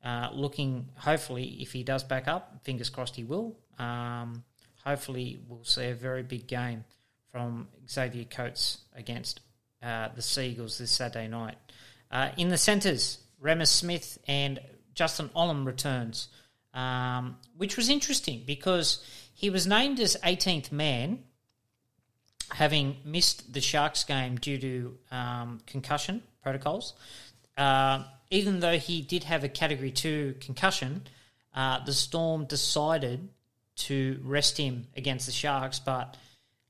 uh, 0.04 0.28
looking 0.32 0.88
hopefully, 0.96 1.58
if 1.60 1.72
he 1.72 1.82
does 1.82 2.02
back 2.02 2.28
up, 2.28 2.60
fingers 2.64 2.90
crossed 2.90 3.16
he 3.16 3.24
will. 3.24 3.56
Um, 3.78 4.44
hopefully, 4.84 5.40
we'll 5.48 5.64
see 5.64 5.86
a 5.86 5.94
very 5.94 6.22
big 6.22 6.46
game 6.46 6.84
from 7.30 7.68
Xavier 7.88 8.24
Coates 8.24 8.78
against 8.94 9.40
uh, 9.82 10.08
the 10.14 10.22
Seagulls 10.22 10.78
this 10.78 10.90
Saturday 10.90 11.28
night. 11.28 11.56
Uh, 12.10 12.30
in 12.36 12.48
the 12.48 12.58
centres, 12.58 13.18
Reimis 13.42 13.68
Smith 13.68 14.18
and 14.26 14.58
Justin 14.94 15.30
Olam 15.36 15.64
returns, 15.64 16.28
um, 16.74 17.36
which 17.56 17.76
was 17.76 17.88
interesting 17.88 18.42
because 18.46 19.04
he 19.32 19.50
was 19.50 19.66
named 19.66 20.00
as 20.00 20.16
18th 20.24 20.72
man 20.72 21.20
having 22.52 22.96
missed 23.04 23.52
the 23.52 23.60
Sharks 23.60 24.04
game 24.04 24.36
due 24.36 24.58
to 24.58 24.98
um, 25.10 25.60
concussion 25.66 26.22
protocols, 26.42 26.94
uh, 27.56 28.04
even 28.30 28.60
though 28.60 28.78
he 28.78 29.02
did 29.02 29.24
have 29.24 29.44
a 29.44 29.48
Category 29.48 29.90
2 29.90 30.36
concussion, 30.40 31.02
uh, 31.54 31.84
the 31.84 31.92
Storm 31.92 32.44
decided 32.44 33.28
to 33.76 34.20
rest 34.24 34.58
him 34.58 34.86
against 34.96 35.26
the 35.26 35.32
Sharks, 35.32 35.78
but 35.78 36.16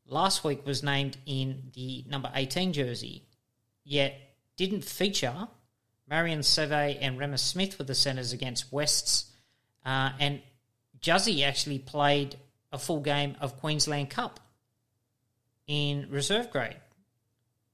last 0.06 0.44
week 0.44 0.64
was 0.66 0.82
named 0.82 1.16
in 1.26 1.70
the 1.74 2.04
number 2.08 2.30
18 2.34 2.72
jersey, 2.72 3.24
yet 3.84 4.14
didn't 4.60 4.84
feature 4.84 5.48
Marion 6.06 6.40
Seve 6.40 6.98
and 7.00 7.18
Reimis 7.18 7.38
Smith 7.38 7.78
with 7.78 7.86
the 7.86 7.94
centres 7.94 8.34
against 8.34 8.70
Wests, 8.70 9.30
uh, 9.86 10.10
and 10.20 10.42
Juzzy 11.00 11.42
actually 11.42 11.78
played 11.78 12.36
a 12.70 12.76
full 12.76 13.00
game 13.00 13.36
of 13.40 13.58
Queensland 13.58 14.10
Cup 14.10 14.38
in 15.66 16.08
reserve 16.10 16.50
grade. 16.50 16.76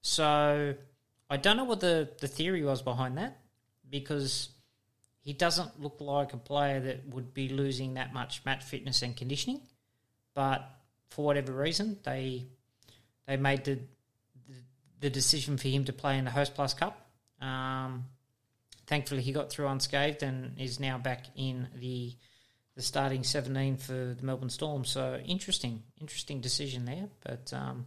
So 0.02 0.76
I 1.28 1.36
don't 1.36 1.56
know 1.56 1.64
what 1.64 1.80
the, 1.80 2.08
the 2.20 2.28
theory 2.28 2.62
was 2.62 2.82
behind 2.82 3.18
that 3.18 3.40
because 3.90 4.50
he 5.22 5.32
doesn't 5.32 5.82
look 5.82 5.96
like 5.98 6.34
a 6.34 6.36
player 6.36 6.78
that 6.78 7.08
would 7.08 7.34
be 7.34 7.48
losing 7.48 7.94
that 7.94 8.14
much 8.14 8.44
match 8.44 8.62
fitness 8.62 9.02
and 9.02 9.16
conditioning. 9.16 9.60
But 10.34 10.64
for 11.10 11.24
whatever 11.24 11.52
reason, 11.52 11.98
they 12.04 12.44
they 13.26 13.36
made 13.36 13.64
the 13.64 13.80
the, 15.00 15.10
decision 15.10 15.56
for 15.56 15.68
him 15.68 15.84
to 15.84 15.92
play 15.92 16.18
in 16.18 16.24
the 16.24 16.30
Host 16.30 16.54
Plus 16.54 16.74
Cup. 16.74 17.08
Um, 17.40 18.06
thankfully, 18.86 19.22
he 19.22 19.32
got 19.32 19.50
through 19.50 19.68
unscathed 19.68 20.22
and 20.22 20.58
is 20.58 20.80
now 20.80 20.98
back 20.98 21.26
in 21.36 21.68
the 21.80 22.14
the 22.74 22.82
starting 22.82 23.24
17 23.24 23.78
for 23.78 23.92
the 23.92 24.22
Melbourne 24.22 24.50
Storm. 24.50 24.84
So 24.84 25.18
interesting, 25.24 25.82
interesting 25.98 26.42
decision 26.42 26.84
there. 26.84 27.08
But 27.24 27.50
um, 27.54 27.86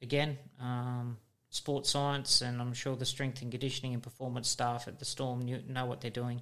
again, 0.00 0.38
um, 0.60 1.16
sports 1.50 1.90
science, 1.90 2.42
and 2.42 2.60
I'm 2.60 2.74
sure 2.74 2.94
the 2.94 3.04
strength 3.04 3.42
and 3.42 3.50
conditioning 3.50 3.92
and 3.92 4.02
performance 4.02 4.48
staff 4.48 4.86
at 4.86 5.00
the 5.00 5.04
Storm 5.04 5.44
know 5.68 5.86
what 5.86 6.00
they're 6.00 6.12
doing. 6.12 6.40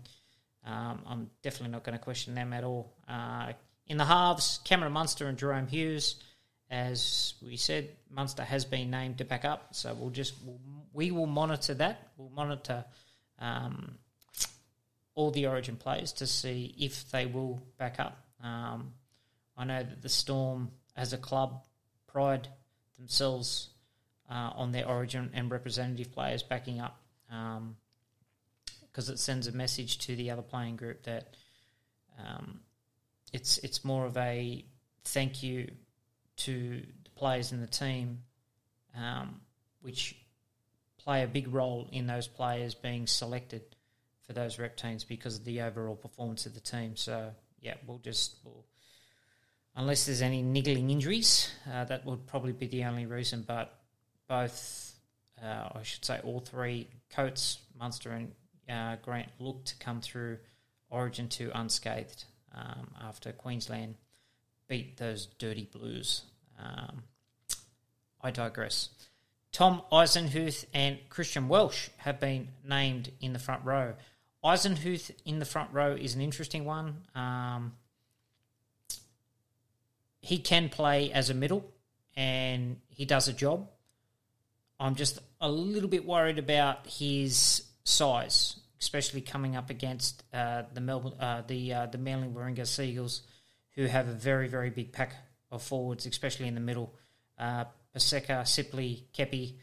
Um, 0.67 1.01
I'm 1.07 1.31
definitely 1.43 1.73
not 1.73 1.85
going 1.85 1.99
to 1.99 2.05
question 2.05 2.35
them 2.35 2.53
at 2.53 2.63
all. 2.63 2.93
Uh, 3.09 3.53
in 3.87 3.97
the 3.97 4.05
halves, 4.05 4.61
Cameron 4.65 4.93
Munster 4.93 5.27
and 5.27 5.39
Jahrome 5.39 5.69
Hughes. 5.69 6.17
As 6.71 7.35
we 7.45 7.57
said, 7.57 7.91
Munster 8.11 8.45
has 8.45 8.65
been 8.65 8.91
named 8.91 9.19
to 9.19 9.25
back 9.25 9.45
up, 9.45 9.75
so 9.75 9.93
we'll 9.93 10.11
just 10.11 10.35
we'll, 10.45 10.61
we 10.93 11.11
will 11.11 11.27
monitor 11.27 11.75
that. 11.75 12.11
We'll 12.17 12.31
monitor 12.31 12.85
um, 13.41 13.99
all 15.17 15.33
the 15.33 15.47
Origin 15.47 15.77
players 15.77 16.13
to 16.13 16.27
see 16.27 16.73
if 16.79 17.11
they 17.11 17.27
will 17.27 17.61
back 17.77 17.99
up. 17.99 18.25
Um, 18.43 18.93
I 19.57 19.65
know 19.65 19.83
that 19.83 20.01
the 20.01 20.09
Storm, 20.09 20.71
as 20.97 21.13
a 21.13 21.19
club, 21.19 21.65
pride 22.07 22.47
themselves 22.97 23.71
uh, 24.31 24.51
on 24.55 24.71
their 24.71 24.87
Origin 24.87 25.31
and 25.35 25.51
representative 25.51 26.13
players 26.13 26.45
backing 26.45 26.81
up, 26.81 27.01
because 27.27 29.09
um, 29.09 29.15
it 29.15 29.19
sends 29.19 29.49
a 29.49 29.53
message 29.53 29.99
to 29.99 30.15
the 30.15 30.31
other 30.31 30.43
playing 30.43 30.77
group 30.77 31.03
that 31.03 31.35
um, 32.17 32.61
it's 33.33 33.59
it's 33.59 33.85
more 33.85 34.07
of 34.07 34.17
a 34.17 34.65
thank 35.05 35.43
you 35.43 35.69
to 36.45 36.83
the 37.05 37.11
players 37.15 37.53
in 37.53 37.61
the 37.61 37.67
team, 37.67 38.23
um, 38.97 39.41
which 39.81 40.17
play 40.99 41.23
a 41.23 41.27
big 41.27 41.53
role 41.53 41.89
in 41.93 42.07
those 42.07 42.29
players 42.29 42.75
being 42.75 43.07
selected 43.07 43.63
for 44.27 44.33
those 44.33 44.59
rep 44.59 44.77
teams 44.77 45.05
because 45.05 45.37
of 45.37 45.45
the 45.45 45.63
overall 45.63 45.97
performance 45.97 46.47
of 46.47 46.55
the 46.55 46.61
team. 46.61 46.97
So 46.97 47.31
yeah, 47.61 47.75
we'll 47.87 47.99
just 47.99 48.37
we'll, 48.45 48.65
unless 49.77 50.07
there's 50.07 50.23
any 50.23 50.43
niggling 50.43 50.91
injuries, 50.91 51.51
uh, 51.73 51.85
that 51.85 52.05
would 52.05 52.27
probably 52.27 52.53
be 52.53 52.67
the 52.67 52.85
only 52.85 53.07
reason. 53.07 53.45
But 53.47 53.79
both, 54.29 54.95
uh, 55.43 55.69
I 55.75 55.83
should 55.83 56.05
say, 56.05 56.21
all 56.23 56.41
three 56.41 56.89
Coates, 57.11 57.59
Munster, 57.79 58.11
and 58.11 58.33
uh, 58.69 58.97
Grant 59.03 59.31
look 59.39 59.65
to 59.65 59.77
come 59.79 60.01
through 60.01 60.39
Origin 60.91 61.29
two 61.29 61.51
unscathed 61.55 62.25
um, 62.55 62.93
after 63.03 63.33
Queensland 63.33 63.97
beat 64.69 64.97
those 64.97 65.27
dirty 65.39 65.69
Blues. 65.73 66.23
Um, 66.63 67.03
I 68.21 68.31
digress. 68.31 68.91
Tom 69.53 69.83
Eisenhuth 69.91 70.65
and 70.73 70.99
Christian 71.09 71.49
Welch 71.49 71.91
have 71.99 72.21
been 72.21 72.49
named 72.65 73.11
in 73.21 73.33
the 73.33 73.39
front 73.39 73.65
row. 73.65 73.95
Eisenhuth 74.45 75.11
in 75.25 75.39
the 75.39 75.45
front 75.45 75.73
row 75.73 75.95
is 75.95 76.15
an 76.15 76.21
interesting 76.21 76.65
one. 76.65 77.03
Um, 77.15 77.73
he 80.21 80.39
can 80.39 80.69
play 80.69 81.13
as 81.13 81.31
a 81.31 81.35
middle, 81.35 81.65
and 82.17 82.77
he 82.89 83.05
does 83.05 83.29
a 83.29 83.33
job. 83.33 83.69
I'm 84.79 84.95
just 84.95 85.19
a 85.41 85.51
little 85.51 85.89
bit 85.89 86.07
worried 86.07 86.39
about 86.39 86.87
his 86.87 87.65
size, 87.85 88.57
especially 88.81 89.21
coming 89.21 89.57
up 89.57 89.69
against 89.69 90.23
uh, 90.33 90.63
the 90.73 90.81
Melbourne, 90.81 91.15
uh, 91.21 91.43
the 91.47 91.75
uh, 91.75 91.87
the 91.87 91.99
Manly 91.99 92.29
Warringah 92.29 92.67
Seagulls, 92.67 93.23
who 93.75 93.87
have 93.87 94.09
a 94.09 94.13
very 94.13 94.49
very 94.49 94.71
big 94.71 94.93
pack 94.93 95.15
of 95.51 95.63
forwards, 95.63 96.07
especially 96.07 96.49
in 96.49 96.55
the 96.55 96.61
middle. 96.61 96.95
Uh, 97.39 97.65
Paseka, 97.95 98.43
Sipley, 98.43 99.05
Keppie, 99.13 99.55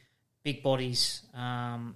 big 0.43 0.63
bodies. 0.63 1.21
Um, 1.33 1.95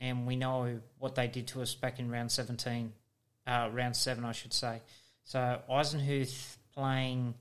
and 0.00 0.26
we 0.26 0.36
know 0.36 0.80
what 0.98 1.14
they 1.14 1.28
did 1.28 1.46
to 1.48 1.62
us 1.62 1.74
back 1.74 1.98
in 1.98 2.10
round 2.10 2.30
17, 2.30 2.92
uh, 3.46 3.70
round 3.72 3.96
7, 3.96 4.24
I 4.24 4.32
should 4.32 4.52
say. 4.52 4.82
So 5.24 5.60
Eisenhuth 5.70 6.56
playing 6.74 7.34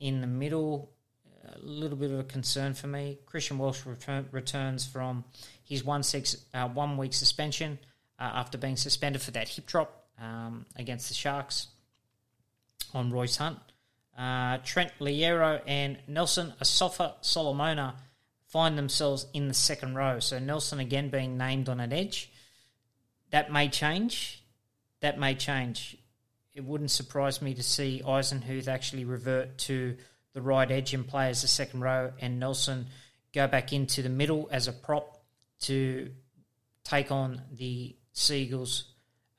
in 0.00 0.20
the 0.20 0.26
middle, 0.26 0.90
a 1.46 1.58
little 1.60 1.96
bit 1.96 2.10
of 2.10 2.18
a 2.18 2.24
concern 2.24 2.74
for 2.74 2.88
me. 2.88 3.18
Christian 3.26 3.58
return, 3.58 4.28
returns 4.32 4.84
from 4.86 5.24
his 5.62 5.84
one, 5.84 6.02
six, 6.02 6.36
uh, 6.52 6.68
one 6.68 6.96
week 6.96 7.14
suspension. 7.14 7.78
uh, 8.22 8.30
after 8.34 8.56
being 8.56 8.76
suspended 8.76 9.20
for 9.20 9.32
that 9.32 9.48
hip 9.48 9.66
drop 9.66 10.06
um, 10.20 10.64
against 10.76 11.08
the 11.08 11.14
Sharks 11.14 11.66
on 12.94 13.10
Royce 13.10 13.36
Hunt. 13.36 13.58
Uh, 14.16 14.58
Trent 14.58 14.92
Loiero 15.00 15.60
and 15.66 15.98
Nelson 16.06 16.52
Asofa 16.60 17.14
Solomona 17.22 17.96
find 18.46 18.76
themselves 18.76 19.26
in 19.32 19.48
the 19.48 19.54
second 19.54 19.94
row. 19.94 20.20
So 20.20 20.38
Nelson 20.38 20.78
again 20.78 21.08
being 21.08 21.38
named 21.38 21.68
on 21.68 21.80
an 21.80 21.92
edge. 21.92 22.30
That 23.30 23.50
may 23.50 23.68
change. 23.68 24.42
That 25.00 25.18
may 25.18 25.34
change. 25.34 25.96
It 26.54 26.64
wouldn't 26.64 26.90
surprise 26.90 27.40
me 27.40 27.54
to 27.54 27.62
see 27.62 28.02
Eisenhuth 28.04 28.68
actually 28.68 29.06
revert 29.06 29.56
to 29.58 29.96
the 30.34 30.42
right 30.42 30.70
edge 30.70 30.92
and 30.92 31.06
play 31.06 31.28
as 31.28 31.42
the 31.42 31.48
second 31.48 31.80
row, 31.80 32.12
and 32.20 32.38
Nelson 32.38 32.86
go 33.34 33.46
back 33.46 33.72
into 33.72 34.02
the 34.02 34.08
middle 34.08 34.48
as 34.50 34.68
a 34.68 34.72
prop 34.72 35.22
to 35.60 36.10
take 36.84 37.10
on 37.10 37.40
the 37.52 37.96
Seagulls 38.12 38.84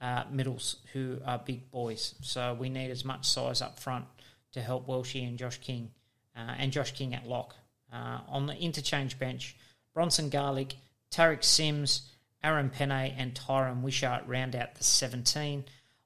uh, 0.02 0.24
middles, 0.32 0.78
who 0.92 1.20
are 1.26 1.38
big 1.38 1.70
boys. 1.72 2.16
So 2.22 2.56
we 2.60 2.70
need 2.70 2.92
as 2.92 3.06
much 3.06 3.26
size 3.26 3.62
up 3.62 3.80
front 3.80 4.06
to 4.54 4.62
help 4.62 4.88
Welshie 4.88 5.28
and 5.28 5.38
Josh 5.38 5.58
King, 5.60 5.92
uh, 6.36 6.54
and 6.58 6.72
Josh 6.72 6.92
King 6.92 7.14
at 7.14 7.28
lock. 7.28 7.56
Uh, 7.92 8.20
on 8.28 8.48
the 8.48 8.56
interchange 8.56 9.20
bench, 9.20 9.56
Bronson 9.94 10.30
Garlick, 10.30 10.76
Tariq 11.12 11.44
Sims, 11.44 12.10
Aaron 12.44 12.70
Pene, 12.70 12.92
and 12.92 13.36
Tyran 13.36 13.82
Wishart 13.82 14.24
round 14.26 14.56
out 14.56 14.76
the 14.76 14.84
17. 14.84 15.64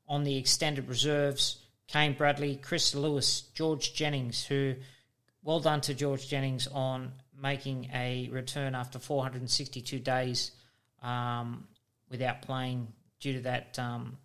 On 0.10 0.24
the 0.24 0.38
extended 0.38 0.88
reserves, 0.90 1.60
Kane 1.88 2.14
Bradley, 2.14 2.58
Chris 2.58 2.94
Lewis, 2.94 3.42
George 3.54 3.94
Jennings, 3.94 4.46
who, 4.46 4.76
well 5.44 5.60
done 5.60 5.82
to 5.82 5.94
George 5.94 6.28
Jennings 6.28 6.68
on 6.68 7.14
making 7.42 7.90
a 7.94 8.30
return 8.32 8.76
after 8.76 9.00
462 9.00 10.00
days 10.00 10.52
um, 11.02 11.68
without 12.10 12.42
playing 12.42 12.88
due 13.20 13.34
to 13.34 13.42
that 13.42 13.78
um, 13.80 14.18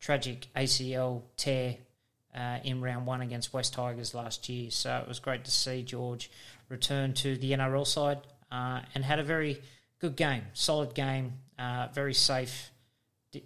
tragic 0.00 0.46
ACL 0.54 1.22
tear 1.36 1.76
uh, 2.34 2.58
in 2.64 2.80
round 2.80 3.06
one 3.06 3.20
against 3.20 3.52
West 3.52 3.74
Tigers 3.74 4.14
last 4.14 4.48
year. 4.48 4.70
So 4.70 4.96
it 4.96 5.08
was 5.08 5.18
great 5.18 5.44
to 5.44 5.50
see 5.50 5.82
George 5.82 6.30
return 6.68 7.14
to 7.14 7.36
the 7.36 7.52
NRL 7.52 7.86
side 7.86 8.20
uh, 8.50 8.80
and 8.94 9.04
had 9.04 9.18
a 9.18 9.24
very 9.24 9.60
good 10.00 10.16
game, 10.16 10.42
solid 10.52 10.94
game, 10.94 11.34
uh, 11.58 11.88
very 11.92 12.14
safe. 12.14 12.70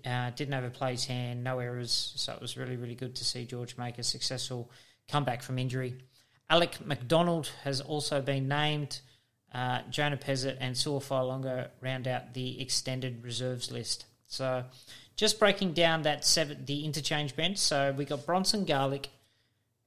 Uh, 0.04 0.30
didn't 0.36 0.52
overplay 0.52 0.92
his 0.92 1.06
hand, 1.06 1.42
no 1.42 1.60
errors. 1.60 2.12
So 2.16 2.34
it 2.34 2.40
was 2.42 2.58
really, 2.58 2.76
really 2.76 2.94
good 2.94 3.14
to 3.16 3.24
see 3.24 3.46
George 3.46 3.78
make 3.78 3.98
a 3.98 4.02
successful 4.02 4.70
comeback 5.08 5.42
from 5.42 5.58
injury. 5.58 5.94
Alec 6.50 6.84
MacDonald 6.84 7.50
has 7.64 7.80
also 7.80 8.20
been 8.20 8.48
named. 8.48 9.00
Uh, 9.52 9.80
Jonah 9.88 10.18
Pezet 10.18 10.58
and 10.60 10.76
Sua 10.76 11.00
Fa'alogo 11.00 11.68
round 11.80 12.06
out 12.06 12.34
the 12.34 12.60
extended 12.60 13.24
reserves 13.24 13.70
list. 13.70 14.04
So 14.26 14.64
just 15.18 15.40
breaking 15.40 15.72
down 15.72 16.02
that 16.02 16.24
seven, 16.24 16.64
the 16.64 16.84
interchange 16.84 17.34
bench. 17.34 17.58
So 17.58 17.92
we 17.94 18.04
got 18.04 18.24
Bronson 18.24 18.64
Garlick 18.64 19.08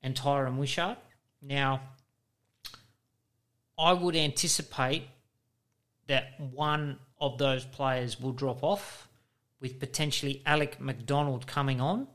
and 0.04 0.14
Tyran 0.14 0.58
Wishart. 0.58 0.98
Now, 1.42 1.82
I 3.80 3.94
would 3.94 4.16
anticipate 4.16 5.08
that 6.08 6.38
one 6.38 7.00
of 7.20 7.38
those 7.38 7.64
players 7.64 8.20
will 8.20 8.34
drop 8.34 8.62
off, 8.62 9.08
with 9.62 9.80
potentially 9.80 10.42
Alec 10.46 10.82
MacDonald 10.82 11.48
coming 11.48 11.80
on 11.80 12.08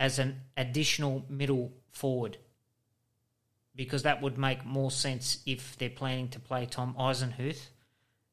as 0.00 0.18
an 0.18 0.40
additional 0.56 1.24
middle 1.28 1.70
forward. 1.90 2.36
Because 3.76 4.02
that 4.02 4.22
would 4.22 4.38
make 4.38 4.64
more 4.64 4.90
sense 4.90 5.38
if 5.46 5.78
they're 5.78 5.88
planning 5.88 6.28
to 6.30 6.40
play 6.40 6.66
Tom 6.66 6.96
Eisenhuth 6.98 7.68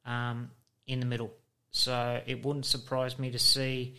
um, 0.06 0.50
in 0.88 1.00
the 1.00 1.06
middle. 1.06 1.32
So 1.76 2.22
it 2.26 2.46
wouldn't 2.46 2.66
surprise 2.66 3.20
me 3.20 3.32
to 3.32 3.38
see 3.38 3.98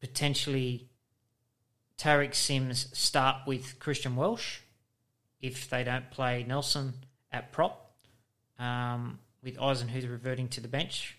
potentially 0.00 0.90
Tariq 1.96 2.34
Sims 2.34 2.88
start 2.92 3.46
with 3.46 3.78
Christian 3.78 4.16
Welch 4.16 4.62
if 5.40 5.70
they 5.70 5.82
don't 5.82 6.10
play 6.10 6.44
Nelson 6.46 6.92
at 7.32 7.52
prop, 7.52 7.90
um, 8.58 9.18
with 9.42 9.56
Eisenhuth 9.56 10.10
reverting 10.10 10.48
to 10.48 10.60
the 10.60 10.68
bench, 10.68 11.16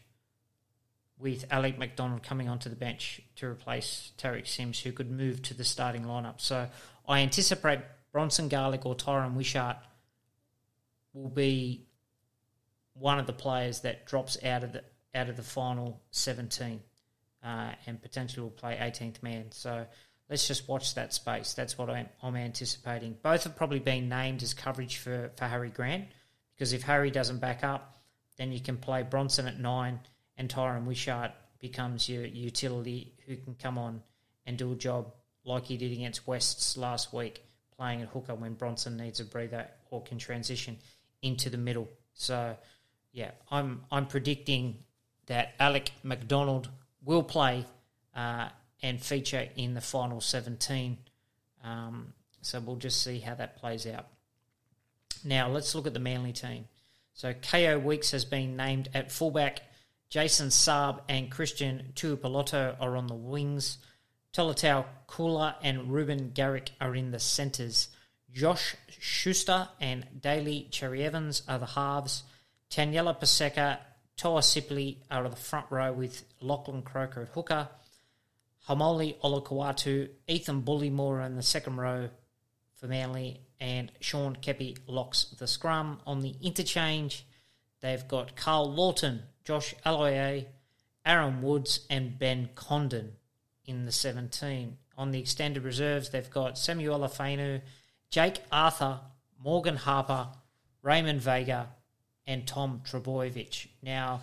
with 1.18 1.46
Alec 1.50 1.80
MacDonald 1.80 2.22
coming 2.22 2.48
onto 2.48 2.70
the 2.70 2.76
bench 2.76 3.22
to 3.38 3.48
replace 3.48 4.12
Tariq 4.20 4.46
Sims, 4.46 4.82
who 4.82 4.92
could 4.92 5.10
move 5.10 5.42
to 5.42 5.56
the 5.56 5.64
starting 5.64 6.04
lineup. 6.04 6.40
So 6.40 6.70
I 7.08 7.22
anticipate 7.22 7.80
Bronson 8.12 8.50
Garlick 8.50 8.86
or 8.86 8.94
Tyran 8.94 9.34
Wishart 9.34 9.78
will 11.14 11.30
be 11.30 11.88
one 12.94 13.18
of 13.18 13.26
the 13.26 13.34
players 13.34 13.80
that 13.82 14.06
drops 14.06 14.38
out 14.44 14.64
of 14.64 14.72
the 14.72 14.84
out 15.16 15.30
of 15.30 15.38
the 15.38 15.44
final 15.44 16.02
17 16.12 16.80
uh, 17.44 17.72
and 17.88 18.02
potentially 18.02 18.44
will 18.44 18.52
play 18.52 18.76
18th 18.76 19.24
man. 19.24 19.46
So 19.52 19.86
let's 20.30 20.48
just 20.48 20.68
watch 20.68 20.96
that 20.96 21.14
space. 21.14 21.54
That's 21.54 21.78
what 21.78 21.90
I'm, 21.90 22.08
I'm, 22.22 22.36
anticipating. 22.36 23.16
Both 23.22 23.44
have 23.44 23.56
probably 23.56 23.80
been 23.80 24.10
named 24.10 24.44
as 24.44 24.54
coverage 24.54 24.98
for, 24.98 25.32
for 25.38 25.46
Harry 25.46 25.70
Grant 25.70 26.06
because 26.56 26.74
if 26.74 26.84
Harry 26.84 27.12
doesn't 27.12 27.40
back 27.40 27.64
up, 27.64 27.98
then 28.38 28.52
you 28.52 28.60
can 28.60 28.78
play 28.78 29.04
Bronson 29.04 29.48
at 29.48 29.60
nine 29.60 30.00
and 30.38 30.50
Tyran 30.50 30.86
Wishart 30.86 31.32
becomes 31.60 32.10
your 32.10 32.26
utility 32.26 33.14
who 33.26 33.36
can 33.38 33.56
come 33.56 33.78
on 33.78 34.02
and 34.46 34.58
do 34.58 34.72
a 34.72 34.76
job 34.76 35.14
like 35.46 35.66
he 35.66 35.78
did 35.78 35.92
against 35.92 36.28
Wests 36.28 36.76
last 36.76 37.14
week, 37.14 37.44
playing 37.78 38.02
at 38.02 38.10
hooker 38.10 38.36
when 38.36 38.54
Bronson 38.54 38.98
needs 38.98 39.20
a 39.20 39.26
breather 39.26 39.68
or 39.92 40.02
can 40.02 40.18
transition 40.18 40.78
into 41.22 41.50
the 41.50 41.58
middle. 41.58 41.88
So, 42.14 42.56
yeah, 43.12 43.32
I'm 43.50 43.84
I'm 43.92 44.08
predicting 44.08 44.78
that 45.28 45.54
Alec 45.60 45.92
MacDonald 46.04 46.70
will 47.04 47.24
play 47.24 47.66
uh, 48.16 48.50
and 48.82 49.02
feature 49.02 49.48
in 49.56 49.74
the 49.74 49.82
final 49.82 50.22
17. 50.22 50.98
Um, 51.64 52.14
so 52.42 52.60
we'll 52.60 52.76
just 52.76 53.02
see 53.04 53.20
how 53.20 53.36
that 53.36 53.58
plays 53.58 53.88
out. 53.88 54.08
Now 55.24 55.50
let's 55.50 55.74
look 55.74 55.88
at 55.88 55.94
the 55.94 56.00
Manly 56.00 56.34
team. 56.34 56.66
So 57.14 57.34
KO 57.34 57.80
Weeks 57.80 58.12
has 58.12 58.26
been 58.26 58.56
named 58.56 58.90
at 58.94 59.12
fullback. 59.12 59.62
Jason 60.10 60.50
Saab 60.50 61.00
and 61.10 61.32
Christian 61.32 61.92
Tuipulotu 61.96 62.76
are 62.80 62.96
on 62.96 63.08
the 63.08 63.16
wings. 63.16 63.80
Tolutau 64.34 64.86
Koula 65.08 65.56
and 65.64 65.92
Reuben 65.92 66.32
Garrick 66.34 66.72
are 66.80 66.94
in 66.94 67.12
the 67.12 67.20
centres. 67.20 67.88
Josh 68.32 68.76
Schuster 69.00 69.70
and 69.80 70.06
Daly 70.22 70.68
Cherry 70.70 71.04
Evans 71.04 71.42
are 71.48 71.58
the 71.58 71.66
halves. 71.66 72.24
Taniela 72.70 73.20
Paseka 73.20 73.80
Toa 74.18 74.42
Sipley 74.42 74.98
out 75.12 75.26
of 75.26 75.32
the 75.32 75.42
front 75.42 75.66
row 75.70 75.92
with 75.92 76.24
Lachlan 76.42 76.82
Croker 76.82 77.24
at 77.24 77.30
hooker. 77.30 77.68
Haumole 78.68 79.20
Olakau'atu, 79.20 80.10
Ethan 80.28 80.64
Bullemor 80.64 81.26
in 81.26 81.36
the 81.36 81.44
second 81.44 81.78
row 81.78 82.10
for 82.76 82.88
Manly, 82.88 83.42
and 83.60 83.92
Sean 84.00 84.36
Keppie 84.36 84.78
locks 84.88 85.26
the 85.38 85.48
scrum. 85.48 86.00
On 86.08 86.22
the 86.22 86.36
interchange, 86.42 87.26
they've 87.82 88.08
got 88.08 88.36
Karl 88.36 88.72
Lawton, 88.72 89.24
Josh 89.44 89.76
Aloiai, 89.86 90.46
Aaron 91.06 91.42
Woods, 91.42 91.86
and 91.90 92.18
Ben 92.18 92.50
Condon 92.56 93.14
in 93.66 93.86
the 93.86 93.92
17. 93.92 94.78
On 94.98 95.12
the 95.12 95.20
extended 95.20 95.64
reserves, 95.64 96.10
they've 96.10 96.30
got 96.30 96.58
Samuel 96.58 97.00
Fainu, 97.02 97.62
Jake 98.10 98.42
Arthur, 98.52 99.00
Morgan 99.44 99.76
Harper, 99.76 100.30
Raymond 100.82 101.22
Vaega, 101.22 101.70
and 102.28 102.46
Tom 102.48 102.82
Trbojevic. 102.86 103.68
Now, 103.82 104.22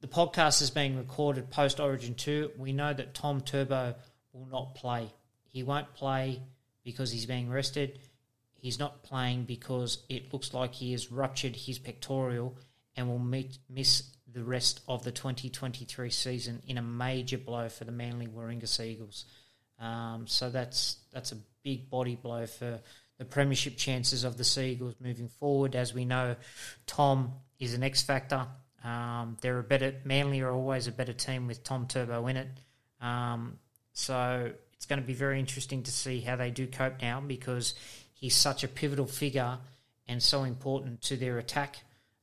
the 0.00 0.08
podcast 0.08 0.62
is 0.62 0.70
being 0.70 0.96
recorded 0.96 1.50
post 1.50 1.80
Origin 1.80 2.14
2. 2.14 2.52
We 2.58 2.72
know 2.72 2.92
that 2.92 3.14
Tom 3.14 3.40
Turbo 3.40 3.94
will 4.32 4.46
not 4.46 4.74
play. 4.74 5.10
He 5.44 5.62
won't 5.62 5.94
play 5.94 6.42
because 6.84 7.10
he's 7.10 7.26
being 7.26 7.50
rested. 7.50 7.98
He's 8.54 8.78
not 8.78 9.02
playing 9.02 9.44
because 9.44 10.02
it 10.08 10.32
looks 10.32 10.52
like 10.52 10.74
he 10.74 10.92
has 10.92 11.10
ruptured 11.10 11.56
his 11.56 11.78
pectoral 11.78 12.56
and 12.96 13.08
will 13.08 13.18
meet, 13.18 13.58
miss 13.68 14.10
the 14.32 14.44
rest 14.44 14.80
of 14.86 15.02
the 15.04 15.12
2023 15.12 16.10
season 16.10 16.62
in 16.66 16.78
a 16.78 16.82
major 16.82 17.38
blow 17.38 17.68
for 17.68 17.84
the 17.84 17.92
Manly 17.92 18.26
Warringah 18.26 18.68
Seagulls. 18.68 19.24
Um, 19.78 20.26
so 20.26 20.50
that's 20.50 20.96
that's 21.12 21.32
a 21.32 21.36
big 21.62 21.90
body 21.90 22.16
blow 22.16 22.46
for 22.46 22.80
the 23.18 23.24
premiership 23.24 23.76
chances 23.76 24.24
of 24.24 24.36
the 24.36 24.44
Seagulls 24.44 24.94
moving 25.00 25.28
forward. 25.28 25.74
As 25.74 25.94
we 25.94 26.04
know, 26.04 26.36
Tom 26.86 27.32
is 27.58 27.74
an 27.74 27.82
X 27.82 28.02
factor. 28.02 28.46
Um, 28.84 29.36
they're 29.40 29.58
a 29.58 29.64
better 29.64 29.94
Manly 30.04 30.40
are 30.42 30.52
always 30.52 30.86
a 30.86 30.92
better 30.92 31.12
team 31.12 31.46
with 31.46 31.64
Tom 31.64 31.86
Turbo 31.86 32.26
in 32.26 32.36
it. 32.36 32.48
Um, 33.00 33.58
so 33.92 34.52
it's 34.74 34.86
going 34.86 35.00
to 35.00 35.06
be 35.06 35.14
very 35.14 35.40
interesting 35.40 35.82
to 35.84 35.90
see 35.90 36.20
how 36.20 36.36
they 36.36 36.50
do 36.50 36.66
cope 36.66 37.00
now 37.00 37.20
because 37.20 37.74
he's 38.12 38.36
such 38.36 38.62
a 38.62 38.68
pivotal 38.68 39.06
figure 39.06 39.58
and 40.06 40.22
so 40.22 40.44
important 40.44 41.02
to 41.02 41.16
their 41.16 41.38
attack. 41.38 41.76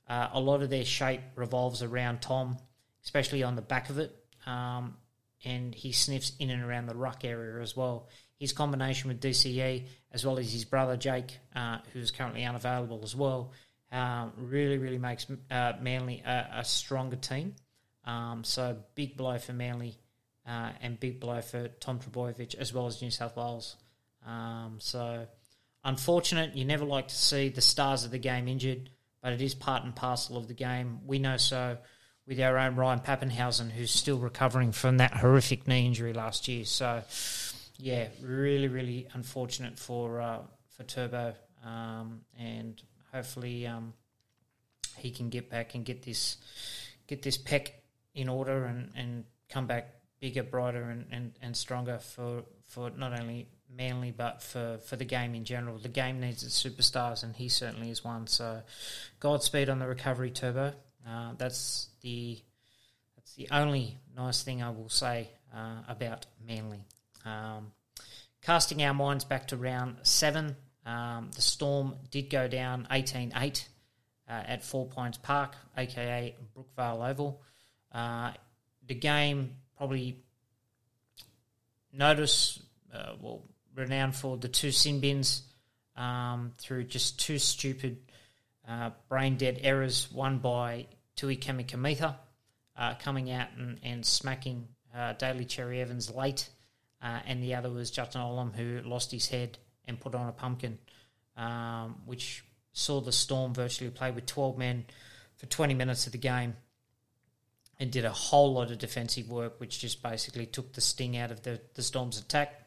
Uh, 0.07 0.29
a 0.33 0.39
lot 0.39 0.61
of 0.61 0.69
their 0.69 0.85
shape 0.85 1.21
revolves 1.35 1.81
around 1.81 2.21
Tom, 2.21 2.57
especially 3.03 3.43
on 3.43 3.55
the 3.55 3.61
back 3.61 3.89
of 3.89 3.97
it, 3.97 4.15
um, 4.45 4.95
and 5.43 5.73
he 5.73 5.91
sniffs 5.91 6.33
in 6.39 6.49
and 6.49 6.63
around 6.63 6.85
the 6.85 6.95
ruck 6.95 7.25
area 7.25 7.61
as 7.61 7.75
well 7.75 8.07
his 8.43 8.51
combination 8.51 9.07
with 9.07 9.21
DCE, 9.21 9.85
as 10.11 10.25
well 10.25 10.37
as 10.37 10.51
his 10.51 10.65
brother 10.65 10.97
Jake, 10.97 11.37
uh, 11.55 11.77
who's 11.93 12.11
currently 12.11 12.43
unavailable 12.43 12.99
as 13.01 13.15
well, 13.15 13.51
uh, 13.89 14.27
really, 14.35 14.77
really 14.77 14.97
makes 14.97 15.25
uh, 15.49 15.71
Manly 15.79 16.21
a, 16.25 16.47
a, 16.57 16.65
stronger 16.65 17.15
team. 17.15 17.55
Um, 18.03 18.43
so 18.43 18.75
big 18.95 19.15
blow 19.15 19.37
for 19.37 19.53
Manly 19.53 19.97
uh, 20.45 20.71
and 20.81 20.99
big 20.99 21.21
blow 21.21 21.39
for 21.39 21.69
Tom 21.79 21.99
Trbojevic 21.99 22.55
as 22.55 22.73
well 22.73 22.85
as 22.85 23.01
New 23.01 23.11
South 23.11 23.37
Wales. 23.37 23.77
Um, 24.27 24.75
so 24.79 25.25
unfortunate. 25.85 26.53
You 26.53 26.65
never 26.65 26.83
like 26.83 27.07
to 27.07 27.15
see 27.15 27.47
the 27.47 27.61
stars 27.61 28.03
of 28.03 28.11
the 28.11 28.19
game 28.19 28.49
injured, 28.49 28.89
but 29.21 29.31
it 29.31 29.41
is 29.41 29.55
part 29.55 29.85
and 29.85 29.95
parcel 29.95 30.35
of 30.35 30.49
the 30.49 30.53
game. 30.53 30.99
We 31.05 31.19
know 31.19 31.37
so 31.37 31.77
with 32.27 32.41
our 32.41 32.57
own 32.57 32.75
Ryan 32.75 32.99
Papenhuyzen, 32.99 33.71
who's 33.71 33.91
still 33.91 34.17
recovering 34.17 34.73
from 34.73 34.97
that 34.97 35.13
horrific 35.13 35.65
knee 35.65 35.85
injury 35.85 36.11
last 36.11 36.49
year. 36.49 36.65
So, 36.65 37.03
yeah, 37.77 38.07
really, 38.21 38.67
really 38.67 39.07
unfortunate 39.13 39.79
for 39.79 40.21
uh, 40.21 40.39
for 40.75 40.83
Turbo, 40.83 41.33
um, 41.65 42.21
and 42.39 42.81
hopefully 43.11 43.67
um, 43.67 43.93
he 44.97 45.11
can 45.11 45.29
get 45.29 45.49
back 45.49 45.75
and 45.75 45.85
get 45.85 46.03
this 46.03 46.37
get 47.07 47.21
this 47.21 47.37
pec 47.37 47.69
in 48.13 48.29
order 48.29 48.65
and, 48.65 48.91
and 48.95 49.23
come 49.49 49.67
back 49.67 49.89
bigger, 50.19 50.43
brighter, 50.43 50.83
and, 50.83 51.05
and, 51.11 51.33
and 51.41 51.55
stronger 51.55 51.97
for 51.99 52.43
for 52.67 52.89
not 52.91 53.19
only 53.19 53.47
Manly 53.75 54.11
but 54.11 54.41
for, 54.41 54.77
for 54.85 54.95
the 54.95 55.05
game 55.05 55.33
in 55.33 55.45
general. 55.45 55.77
The 55.77 55.89
game 55.89 56.19
needs 56.19 56.43
its 56.43 56.61
superstars, 56.61 57.23
and 57.23 57.35
he 57.35 57.49
certainly 57.49 57.89
is 57.89 58.03
one. 58.03 58.27
So, 58.27 58.61
Godspeed 59.19 59.67
on 59.67 59.79
the 59.79 59.87
recovery, 59.87 60.29
Turbo. 60.29 60.73
Uh, 61.07 61.33
that's 61.37 61.89
the 62.01 62.39
that's 63.15 63.33
the 63.33 63.47
only 63.51 63.97
nice 64.15 64.43
thing 64.43 64.61
I 64.61 64.69
will 64.69 64.89
say 64.89 65.29
uh, 65.55 65.81
about 65.87 66.27
Manly. 66.45 66.85
Um, 67.25 67.71
casting 68.41 68.83
our 68.83 68.93
minds 68.93 69.25
back 69.25 69.47
to 69.47 69.57
round 69.57 69.97
seven, 70.03 70.55
um, 70.85 71.31
the 71.35 71.41
Storm 71.41 71.95
did 72.11 72.29
go 72.29 72.47
down 72.47 72.87
18 72.91 73.33
8 73.35 73.67
uh, 74.29 74.31
at 74.31 74.63
Four 74.63 74.87
Pines 74.87 75.17
Park, 75.17 75.55
aka 75.77 76.35
Brookvale 76.55 77.09
Oval. 77.09 77.41
Uh, 77.91 78.31
the 78.87 78.95
game 78.95 79.55
probably 79.77 80.17
notice, 81.91 82.61
uh, 82.93 83.13
well, 83.21 83.43
renowned 83.75 84.15
for 84.15 84.37
the 84.37 84.47
two 84.47 84.71
sin 84.71 84.99
bins 84.99 85.43
um, 85.95 86.51
through 86.57 86.83
just 86.85 87.19
two 87.19 87.39
stupid 87.39 87.97
uh, 88.67 88.91
brain 89.09 89.37
dead 89.37 89.59
errors, 89.61 90.11
one 90.11 90.39
by 90.39 90.87
Tui 91.15 91.37
Kamikamica 91.37 92.15
uh, 92.77 92.95
coming 92.95 93.31
out 93.31 93.47
and, 93.57 93.79
and 93.83 94.05
smacking 94.05 94.67
uh, 94.95 95.13
Daly 95.13 95.45
Cherry 95.45 95.81
Evans 95.81 96.13
late, 96.13 96.49
uh, 97.03 97.19
and 97.27 97.43
the 97.43 97.55
other 97.55 97.69
was 97.69 97.91
Justin 97.91 98.21
Olam 98.21 98.55
who 98.55 98.81
lost 98.87 99.11
his 99.11 99.27
head 99.27 99.57
and 99.85 99.99
put 99.99 100.15
on 100.15 100.29
a 100.29 100.31
pumpkin, 100.31 100.79
um, 101.35 102.01
which 102.05 102.43
saw 102.71 103.01
the 103.01 103.11
Storm 103.11 103.53
virtually 103.53 103.91
play 103.91 104.09
with 104.09 104.25
12 104.25 104.57
men 104.57 104.85
for 105.35 105.45
20 105.47 105.73
minutes 105.73 106.05
of 106.05 106.13
the 106.13 106.17
game 106.17 106.55
and 107.79 107.91
did 107.91 108.05
a 108.05 108.11
whole 108.11 108.53
lot 108.53 108.71
of 108.71 108.77
defensive 108.77 109.29
work, 109.29 109.59
which 109.59 109.79
just 109.79 110.01
basically 110.01 110.45
took 110.45 110.71
the 110.73 110.81
sting 110.81 111.17
out 111.17 111.31
of 111.31 111.43
the, 111.43 111.59
the 111.73 111.83
Storm's 111.83 112.19
attack. 112.19 112.59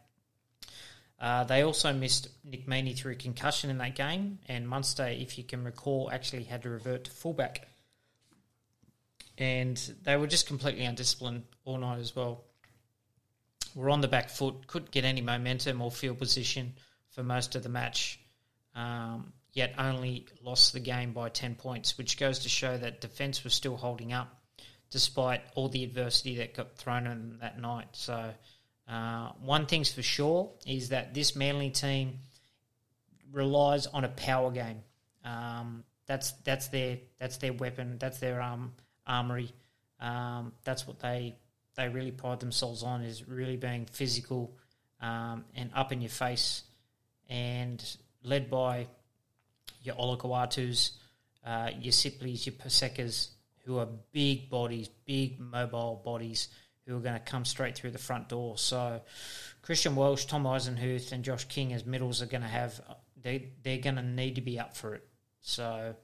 Uh, 1.18 1.44
they 1.44 1.62
also 1.62 1.94
missed 1.94 2.28
Nick 2.44 2.66
Meaney 2.66 2.94
through 2.94 3.14
concussion 3.16 3.70
in 3.70 3.78
that 3.78 3.94
game, 3.94 4.38
and 4.46 4.68
Munster, 4.68 5.06
if 5.06 5.38
you 5.38 5.44
can 5.44 5.64
recall, 5.64 6.10
actually 6.12 6.44
had 6.44 6.62
to 6.64 6.68
revert 6.68 7.04
to 7.04 7.10
fullback. 7.10 7.68
And 9.38 9.76
they 10.02 10.16
were 10.16 10.26
just 10.26 10.46
completely 10.46 10.84
undisciplined 10.84 11.44
all 11.64 11.78
night 11.78 12.00
as 12.00 12.14
well. 12.14 12.44
Were 13.76 13.90
on 13.90 14.00
the 14.00 14.08
back 14.08 14.30
foot, 14.30 14.66
couldn't 14.66 14.90
get 14.90 15.04
any 15.04 15.20
momentum 15.20 15.80
or 15.82 15.90
field 15.90 16.18
position 16.18 16.74
for 17.10 17.22
most 17.22 17.54
of 17.54 17.62
the 17.62 17.68
match, 17.68 18.18
um, 18.74 19.32
yet 19.52 19.74
only 19.78 20.26
lost 20.42 20.72
the 20.72 20.80
game 20.80 21.12
by 21.12 21.28
10 21.28 21.54
points, 21.56 21.96
which 21.98 22.18
goes 22.18 22.40
to 22.40 22.48
show 22.48 22.76
that 22.76 23.00
defence 23.00 23.44
was 23.44 23.54
still 23.54 23.76
holding 23.76 24.12
up 24.12 24.34
despite 24.90 25.42
all 25.54 25.68
the 25.68 25.84
adversity 25.84 26.36
that 26.36 26.54
got 26.54 26.76
thrown 26.76 27.06
in 27.06 27.10
them 27.10 27.38
that 27.42 27.60
night. 27.60 27.88
So, 27.92 28.32
uh, 28.88 29.32
one 29.42 29.66
thing's 29.66 29.92
for 29.92 30.02
sure 30.02 30.52
is 30.66 30.88
that 30.88 31.12
this 31.12 31.36
Manly 31.36 31.70
team 31.70 32.20
relies 33.32 33.86
on 33.86 34.04
a 34.04 34.08
power 34.08 34.50
game. 34.50 34.82
Um, 35.24 35.84
that's 36.06 36.32
that's 36.44 36.68
their 36.68 36.98
that's 37.18 37.38
their 37.38 37.52
weapon. 37.52 37.98
That's 37.98 38.20
their 38.20 38.40
um, 38.40 38.72
armory. 39.06 39.50
Um, 40.00 40.52
that's 40.64 40.86
what 40.86 41.00
they 41.00 41.36
they 41.76 41.88
really 41.88 42.10
pride 42.10 42.40
themselves 42.40 42.82
on 42.82 43.02
is 43.02 43.28
really 43.28 43.56
being 43.56 43.86
physical 43.86 44.56
um, 45.00 45.44
and 45.54 45.70
up 45.74 45.92
in 45.92 46.00
your 46.00 46.10
face, 46.10 46.62
and 47.28 47.84
led 48.22 48.50
by 48.50 48.86
your 49.82 49.94
Olakau'atus, 49.96 50.92
uh, 51.44 51.70
your 51.78 51.92
Sipleys, 51.92 52.46
your 52.46 52.54
Pasekas, 52.54 53.28
who 53.64 53.78
are 53.78 53.88
big 54.12 54.48
bodies, 54.48 54.88
big 55.04 55.38
mobile 55.38 56.00
bodies 56.04 56.48
who 56.86 56.96
are 56.96 57.00
going 57.00 57.14
to 57.14 57.20
come 57.20 57.44
straight 57.44 57.76
through 57.76 57.90
the 57.90 57.98
front 57.98 58.28
door. 58.28 58.56
So 58.56 59.00
Christian 59.62 59.96
Welch, 59.96 60.26
Tom 60.26 60.44
Eisenhuth, 60.44 61.12
and 61.12 61.24
Josh 61.24 61.44
King 61.44 61.72
as 61.72 61.84
middles 61.84 62.22
are 62.22 62.26
going 62.26 62.42
to 62.42 62.48
have 62.48 62.80
they 63.20 63.50
they're 63.62 63.78
going 63.78 63.96
to 63.96 64.02
need 64.02 64.36
to 64.36 64.40
be 64.40 64.58
up 64.58 64.76
for 64.76 64.94
it. 64.94 65.06
So 65.40 65.94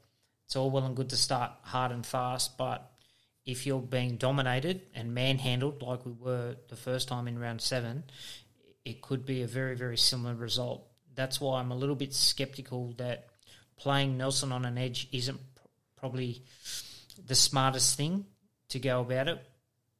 it's 0.44 0.56
all 0.56 0.70
well 0.70 0.84
and 0.84 0.96
good 0.96 1.10
to 1.10 1.16
start 1.16 1.52
hard 1.62 1.92
and 1.92 2.04
fast, 2.04 2.58
but 2.58 2.91
if 3.44 3.66
you're 3.66 3.80
being 3.80 4.16
dominated 4.16 4.82
and 4.94 5.14
manhandled 5.14 5.82
like 5.82 6.06
we 6.06 6.12
were 6.12 6.56
the 6.68 6.76
first 6.76 7.08
time 7.08 7.26
in 7.28 7.38
round 7.38 7.60
seven, 7.60 8.04
it 8.84 9.02
could 9.02 9.24
be 9.26 9.42
a 9.42 9.46
very 9.46 9.76
very 9.76 9.96
similar 9.96 10.34
result. 10.34 10.86
That's 11.14 11.40
why 11.40 11.60
I'm 11.60 11.70
a 11.70 11.76
little 11.76 11.96
bit 11.96 12.14
skeptical 12.14 12.94
that 12.98 13.26
playing 13.76 14.16
Nelson 14.16 14.52
on 14.52 14.64
an 14.64 14.78
edge 14.78 15.08
isn't 15.12 15.40
probably 15.96 16.42
the 17.24 17.34
smartest 17.34 17.96
thing 17.96 18.26
to 18.70 18.78
go 18.78 19.00
about 19.00 19.28
it 19.28 19.46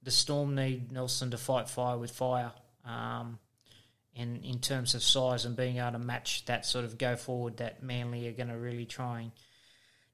the 0.03 0.11
Storm 0.11 0.55
need 0.55 0.91
Nelson 0.93 1.31
to 1.31 1.39
fight 1.39 1.69
fire 1.69 1.97
with 1.97 2.11
fire. 2.11 2.53
Um, 2.85 3.39
and 4.15 4.45
in 4.45 4.59
terms 4.59 4.95
of 4.95 5.03
size 5.03 5.45
and 5.45 5.57
being 5.57 5.79
able 5.79 5.93
to 5.93 5.99
match 5.99 6.45
that 6.47 6.67
sort 6.67 6.85
of 6.85 6.99
go 6.99 7.17
forward 7.17 7.59
that 7.59 7.83
Manly 7.83 8.29
are 8.29 8.33
going 8.33 8.49
to 8.49 8.59
really 8.59 8.85
try 8.85 9.21
and 9.21 9.33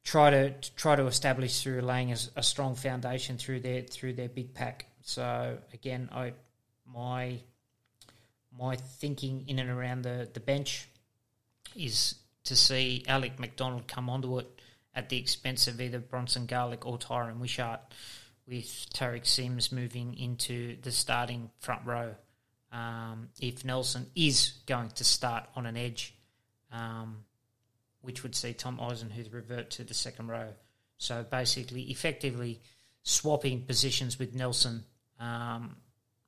try 0.08 0.30
to, 0.30 0.50
to 0.50 0.74
try 0.74 0.96
to 0.96 1.06
establish 1.06 1.60
through 1.60 1.82
laying 1.82 2.12
a, 2.12 2.16
a, 2.36 2.42
strong 2.42 2.74
foundation 2.74 3.36
through 3.36 3.60
their 3.60 3.82
through 3.82 4.14
their 4.14 4.28
big 4.28 4.54
pack. 4.54 4.86
So 5.02 5.58
again, 5.74 6.08
I 6.10 6.32
my 6.86 7.40
my 8.58 8.76
thinking 8.76 9.44
in 9.48 9.58
and 9.58 9.68
around 9.68 10.02
the, 10.02 10.26
the 10.32 10.40
bench 10.40 10.88
is 11.76 12.14
to 12.44 12.56
see 12.56 13.04
Alec 13.06 13.38
MacDonald 13.38 13.86
come 13.86 14.08
onto 14.08 14.38
it 14.38 14.48
at 14.94 15.10
the 15.10 15.18
expense 15.18 15.68
of 15.68 15.78
either 15.78 15.98
Bronson 15.98 16.46
Garlick 16.46 16.86
or 16.86 16.96
Tyran 16.96 17.38
Wishart 17.38 17.80
with 18.46 18.86
Tariq 18.94 19.26
Sims 19.26 19.70
moving 19.70 20.16
into 20.18 20.78
the 20.80 20.90
starting 20.90 21.50
front 21.60 21.84
row. 21.84 22.14
Um, 22.72 23.28
if 23.40 23.62
Nelson 23.62 24.06
is 24.16 24.54
going 24.66 24.88
to 24.92 25.04
start 25.04 25.44
on 25.54 25.66
an 25.66 25.76
edge, 25.76 26.14
um, 26.72 27.24
which 28.08 28.22
would 28.22 28.34
see 28.34 28.54
Tom 28.54 28.78
Eisenhuth 28.78 29.34
revert 29.34 29.68
to 29.72 29.84
the 29.84 29.92
second 29.92 30.28
row. 30.28 30.48
So 30.96 31.26
basically, 31.30 31.82
effectively 31.82 32.58
swapping 33.02 33.60
positions 33.64 34.18
with 34.18 34.34
Nelson 34.34 34.82
um, 35.20 35.76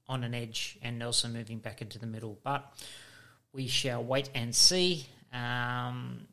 on 0.07 0.23
an 0.23 0.35
edge 0.35 0.79
and 0.83 0.99
Nelson 0.99 1.33
moving 1.33 1.57
back 1.57 1.81
into 1.81 1.99
the 1.99 2.07
middle. 2.07 2.39
But 2.45 2.71
we 3.55 3.67
shall 3.67 4.05
wait 4.05 4.29
and 4.35 4.55
see. 4.55 5.07
Um, 5.33 6.27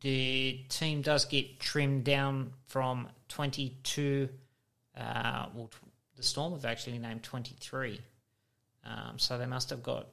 the 0.00 0.60
team 0.68 1.02
does 1.02 1.24
get 1.24 1.58
trimmed 1.58 2.04
down 2.04 2.52
from 2.68 3.08
22 3.30 4.28
uh, 4.96 5.46
well, 5.56 5.70
the 6.14 6.22
Storm 6.22 6.52
have 6.52 6.64
actually 6.64 6.98
named 6.98 7.24
23. 7.24 8.00
Um, 8.84 9.18
so 9.18 9.38
they 9.38 9.46
must 9.46 9.70
have 9.70 9.82
got 9.82 10.06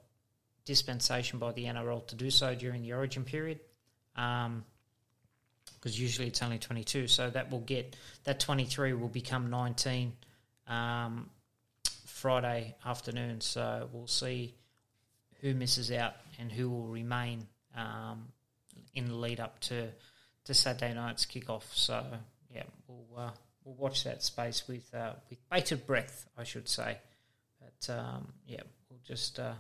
dispensation 0.66 1.38
by 1.38 1.52
the 1.52 1.66
NRL 1.66 2.08
to 2.08 2.16
do 2.16 2.32
so 2.32 2.56
during 2.56 2.82
the 2.82 2.94
origin 2.94 3.24
period. 3.24 3.60
Because 4.14 4.46
um, 4.46 4.64
usually 5.84 6.28
it's 6.28 6.42
only 6.42 6.60
22. 6.60 7.08
So 7.08 7.30
that 7.30 7.52
will 7.52 7.60
get, 7.60 7.96
that 8.24 8.40
23 8.40 8.94
will 8.94 9.08
become 9.08 9.50
19 9.50 10.14
um, 10.68 11.30
Friday 12.06 12.76
afternoon. 12.86 13.42
So 13.42 13.90
we'll 13.92 14.08
see 14.08 14.56
who 15.42 15.54
misses 15.54 15.92
out 15.92 16.14
and 16.40 16.52
who 16.52 16.70
will 16.70 16.88
remain 16.88 17.48
um, 17.76 18.28
in 18.94 19.08
the 19.08 19.16
lead 19.16 19.40
up 19.40 19.60
to, 19.62 19.88
to 20.46 20.54
Saturday 20.54 20.94
night's 20.94 21.26
kickoff. 21.26 21.64
So, 21.74 22.04
yeah, 22.54 22.64
we'll. 22.88 23.26
Uh, 23.26 23.32
we'll 23.64 23.76
watch 23.76 24.04
that 24.04 24.24
space 24.24 24.68
with 24.68 24.94
uh, 24.94 25.14
with 25.30 25.40
bated 25.50 25.86
breath, 25.86 26.28
I 26.38 26.44
should 26.44 26.68
say. 26.68 26.98
But 27.60 27.94
um, 27.94 28.34
yeah, 28.48 28.62
we'll 28.90 29.00
just 29.04 29.40
uh, 29.40 29.54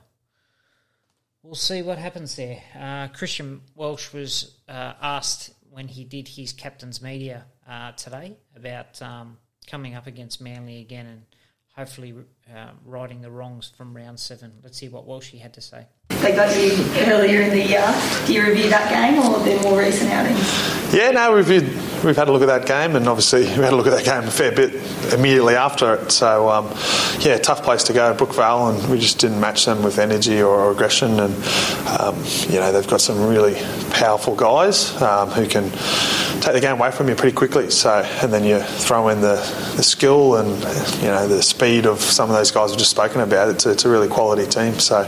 we'll 1.43 1.55
see 1.55 1.81
what 1.81 1.97
happens 1.97 2.35
there. 2.35 2.61
Uh, 2.77 3.07
Christian 3.09 3.61
Welch 3.75 4.13
was 4.13 4.57
uh, 4.67 4.93
asked 5.01 5.53
when 5.69 5.87
he 5.87 6.03
did 6.03 6.27
his 6.27 6.53
captain's 6.53 7.01
media 7.01 7.45
uh, 7.67 7.91
today 7.93 8.37
about 8.55 9.01
um, 9.01 9.37
coming 9.67 9.95
up 9.95 10.07
against 10.07 10.41
Manly 10.41 10.81
again 10.81 11.05
and 11.05 11.23
hopefully 11.75 12.13
uh, 12.53 12.71
righting 12.85 13.21
the 13.21 13.31
wrongs 13.31 13.71
from 13.75 13.95
round 13.95 14.19
seven. 14.19 14.53
Let's 14.63 14.77
see 14.77 14.89
what 14.89 15.07
Welch 15.07 15.31
had 15.31 15.53
to 15.53 15.61
say. 15.61 15.87
They 16.21 16.35
got 16.35 16.55
you 16.55 16.71
earlier 17.11 17.41
in 17.41 17.49
the 17.49 17.65
year. 17.65 18.01
Do 18.25 18.33
you 18.33 18.45
review 18.45 18.69
that 18.69 18.89
game 18.89 19.19
or 19.19 19.39
the 19.39 19.59
more 19.63 19.79
recent 19.79 20.11
outings? 20.11 20.39
Yeah, 20.93 21.11
no, 21.11 21.33
reviewed 21.33 21.63
we've 22.03 22.15
had 22.15 22.29
a 22.29 22.31
look 22.31 22.41
at 22.41 22.47
that 22.47 22.65
game, 22.65 22.95
and 22.95 23.07
obviously 23.07 23.41
we 23.57 23.63
had 23.63 23.73
a 23.73 23.75
look 23.75 23.87
at 23.87 23.93
that 23.93 24.05
game 24.05 24.27
a 24.27 24.31
fair 24.31 24.51
bit 24.51 24.75
immediately 25.13 25.55
after 25.55 25.95
it. 25.95 26.11
So 26.11 26.49
um, 26.49 26.67
yeah, 27.19 27.37
tough 27.37 27.63
place 27.63 27.83
to 27.85 27.93
go, 27.93 28.13
Brookvale, 28.13 28.75
and 28.75 28.91
we 28.91 28.99
just 28.99 29.19
didn't 29.19 29.39
match 29.39 29.65
them 29.65 29.83
with 29.83 29.99
energy 29.99 30.41
or 30.41 30.71
aggression. 30.71 31.19
And 31.19 31.33
um, 31.87 32.15
you 32.49 32.59
know 32.59 32.71
they've 32.71 32.87
got 32.87 33.01
some 33.01 33.27
really 33.27 33.53
powerful 34.01 34.35
guys 34.35 34.99
um, 34.99 35.29
who 35.29 35.45
can 35.47 35.69
take 36.41 36.53
the 36.53 36.59
game 36.59 36.75
away 36.79 36.89
from 36.89 37.07
you 37.07 37.13
pretty 37.13 37.35
quickly. 37.35 37.69
So 37.69 38.03
and 38.23 38.33
then 38.33 38.43
you 38.43 38.59
throw 38.59 39.09
in 39.09 39.21
the, 39.21 39.35
the 39.75 39.83
skill 39.83 40.37
and 40.37 40.49
you 41.03 41.09
know 41.09 41.27
the 41.27 41.43
speed 41.43 41.85
of 41.85 42.01
some 42.01 42.27
of 42.27 42.35
those 42.35 42.49
guys 42.49 42.71
we've 42.71 42.79
just 42.79 42.89
spoken 42.89 43.21
about. 43.21 43.49
It's, 43.49 43.67
it's 43.67 43.85
a 43.85 43.89
really 43.89 44.07
quality 44.07 44.49
team. 44.49 44.79
So 44.79 45.01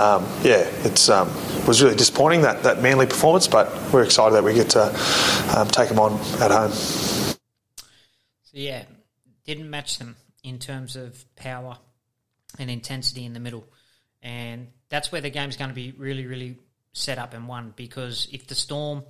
um, 0.00 0.26
yeah, 0.42 0.64
it's 0.82 1.10
um, 1.10 1.28
was 1.66 1.82
really 1.82 1.94
disappointing 1.94 2.40
that 2.40 2.62
that 2.62 2.80
Manly 2.80 3.04
performance, 3.04 3.48
but 3.48 3.70
we're 3.92 4.02
excited 4.02 4.34
that 4.34 4.44
we 4.44 4.54
get 4.54 4.70
to 4.70 4.84
um, 5.54 5.68
take 5.68 5.90
them 5.90 5.98
on 5.98 6.14
at 6.40 6.50
home. 6.50 6.72
So 6.72 7.36
yeah, 8.52 8.84
didn't 9.44 9.68
match 9.68 9.98
them 9.98 10.16
in 10.42 10.58
terms 10.58 10.96
of 10.96 11.22
power 11.36 11.76
and 12.58 12.70
intensity 12.70 13.26
in 13.26 13.34
the 13.34 13.40
middle, 13.40 13.66
and 14.22 14.68
that's 14.88 15.12
where 15.12 15.20
the 15.20 15.30
game's 15.30 15.58
going 15.58 15.70
to 15.70 15.74
be 15.74 15.92
really, 15.98 16.24
really 16.24 16.56
set 16.92 17.18
up 17.18 17.34
and 17.34 17.48
won. 17.48 17.72
Because 17.76 18.28
if 18.32 18.46
the 18.46 18.54
Storm 18.54 19.04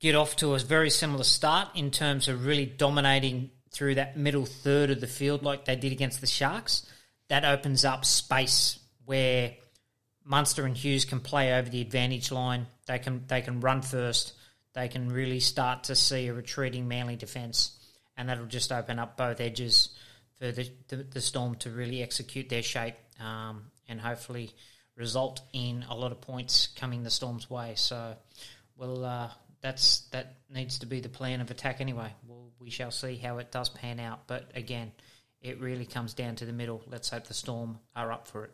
get 0.00 0.14
off 0.14 0.36
to 0.36 0.54
a 0.54 0.58
very 0.58 0.90
similar 0.90 1.24
start 1.24 1.68
in 1.74 1.90
terms 1.90 2.28
of 2.28 2.46
really 2.46 2.66
dominating 2.66 3.50
through 3.70 3.96
that 3.96 4.16
middle 4.16 4.46
third 4.46 4.90
of 4.90 5.00
the 5.00 5.06
field 5.06 5.42
like 5.42 5.64
they 5.64 5.76
did 5.76 5.92
against 5.92 6.20
the 6.20 6.26
Sharks, 6.26 6.86
that 7.28 7.44
opens 7.44 7.84
up 7.84 8.04
space 8.04 8.78
where 9.04 9.54
Munster 10.24 10.64
and 10.64 10.76
Hughes 10.76 11.04
can 11.04 11.20
play 11.20 11.52
over 11.54 11.68
the 11.68 11.80
advantage 11.80 12.30
line. 12.30 12.66
They 12.86 12.98
can 12.98 13.24
they 13.26 13.42
can 13.42 13.60
run 13.60 13.82
first. 13.82 14.34
They 14.74 14.88
can 14.88 15.08
really 15.08 15.40
start 15.40 15.84
to 15.84 15.94
see 15.94 16.26
a 16.26 16.34
retreating 16.34 16.88
Manly 16.88 17.16
defence, 17.16 17.78
and 18.16 18.28
that'll 18.28 18.46
just 18.46 18.72
open 18.72 18.98
up 18.98 19.16
both 19.16 19.40
edges 19.40 19.90
for 20.38 20.50
the 20.50 20.68
the, 20.88 20.96
the 20.96 21.20
Storm 21.20 21.56
to 21.56 21.70
really 21.70 22.02
execute 22.02 22.48
their 22.48 22.62
shape 22.62 22.96
um, 23.20 23.70
and 23.88 24.00
hopefully 24.00 24.50
result 24.96 25.40
in 25.52 25.84
a 25.88 25.94
lot 25.94 26.12
of 26.12 26.20
points 26.20 26.68
coming 26.76 27.02
the 27.02 27.10
Storm's 27.10 27.50
way. 27.50 27.74
So, 27.76 28.14
well, 28.76 29.04
uh, 29.04 29.30
that's 29.60 30.00
that 30.12 30.36
needs 30.52 30.80
to 30.80 30.86
be 30.86 31.00
the 31.00 31.08
plan 31.08 31.40
of 31.40 31.50
attack 31.50 31.80
anyway. 31.80 32.12
Well, 32.26 32.50
we 32.58 32.70
shall 32.70 32.90
see 32.90 33.16
how 33.16 33.38
it 33.38 33.50
does 33.50 33.68
pan 33.68 33.98
out. 33.98 34.26
But 34.26 34.50
again, 34.54 34.92
it 35.40 35.60
really 35.60 35.86
comes 35.86 36.14
down 36.14 36.36
to 36.36 36.46
the 36.46 36.52
middle. 36.52 36.82
Let's 36.90 37.10
hope 37.10 37.24
the 37.26 37.34
Storm 37.34 37.78
are 37.94 38.12
up 38.12 38.26
for 38.28 38.44
it. 38.44 38.52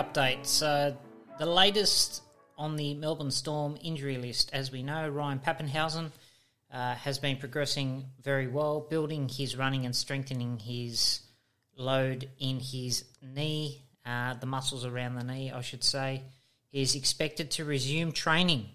Update. 0.00 0.46
So 0.46 0.96
the 1.38 1.44
latest 1.44 2.22
on 2.56 2.76
the 2.76 2.94
Melbourne 2.94 3.30
Storm 3.30 3.76
injury 3.82 4.16
list, 4.16 4.48
as 4.54 4.72
we 4.72 4.82
know, 4.82 5.06
Ryan 5.10 5.40
Papenhuyzen 5.40 6.10
uh, 6.72 6.94
has 6.94 7.18
been 7.18 7.36
progressing 7.36 8.06
very 8.22 8.46
well, 8.46 8.80
building 8.80 9.28
his 9.28 9.58
running 9.58 9.84
and 9.84 9.94
strengthening 9.94 10.58
his 10.58 11.20
load 11.76 12.30
in 12.38 12.60
his 12.60 13.04
knee, 13.20 13.82
uh, 14.06 14.32
the 14.40 14.46
muscles 14.46 14.86
around 14.86 15.16
the 15.16 15.24
knee, 15.24 15.52
I 15.52 15.60
should 15.60 15.84
say. 15.84 16.22
He 16.70 16.80
is 16.80 16.94
expected 16.94 17.50
to 17.52 17.66
resume 17.66 18.12
training 18.12 18.70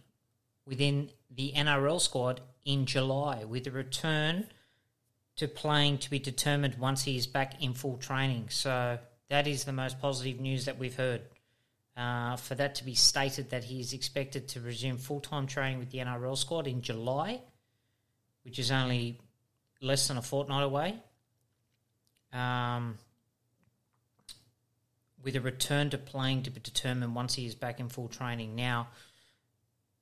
within 0.68 1.10
the 1.32 1.54
NRL 1.56 2.00
squad 2.00 2.42
in 2.66 2.86
July, 2.86 3.46
with 3.46 3.66
a 3.66 3.72
return 3.72 4.46
to 5.38 5.48
playing 5.48 5.98
to 5.98 6.10
be 6.12 6.20
determined 6.20 6.76
once 6.76 7.02
he 7.02 7.18
is 7.18 7.26
back 7.26 7.64
in 7.64 7.74
full 7.74 7.98
training. 7.98 8.50
So 8.50 9.00
that 9.30 9.48
is 9.48 9.64
the 9.64 9.74
most 9.74 10.00
positive 10.00 10.40
news 10.40 10.66
that 10.66 10.78
we've 10.78 10.96
heard. 10.96 11.22
Uh, 11.98 12.36
for 12.36 12.56
that 12.56 12.76
to 12.76 12.84
be 12.84 12.94
stated 12.94 13.52
that 13.52 13.64
he 13.64 13.80
is 13.80 13.94
expected 13.94 14.50
to 14.50 14.60
resume 14.60 14.98
full 14.98 15.22
time 15.22 15.48
training 15.48 15.80
with 15.80 15.92
the 15.92 16.00
NRL 16.00 16.38
squad 16.38 16.68
in 16.68 16.82
July, 16.82 17.42
which 18.44 18.60
is 18.60 18.70
only 18.70 19.22
less 19.82 20.08
than 20.08 20.18
a 20.18 20.22
fortnight 20.22 20.64
away. 20.64 20.96
Um, 22.34 22.98
with 25.24 25.36
a 25.36 25.42
return 25.42 25.90
to 25.90 25.98
playing 25.98 26.44
to 26.44 26.52
be 26.52 26.60
determined 26.60 27.16
once 27.16 27.34
he 27.34 27.46
is 27.46 27.56
back 27.56 27.80
in 27.80 27.90
full 27.90 28.10
training. 28.10 28.56
Now, 28.56 28.90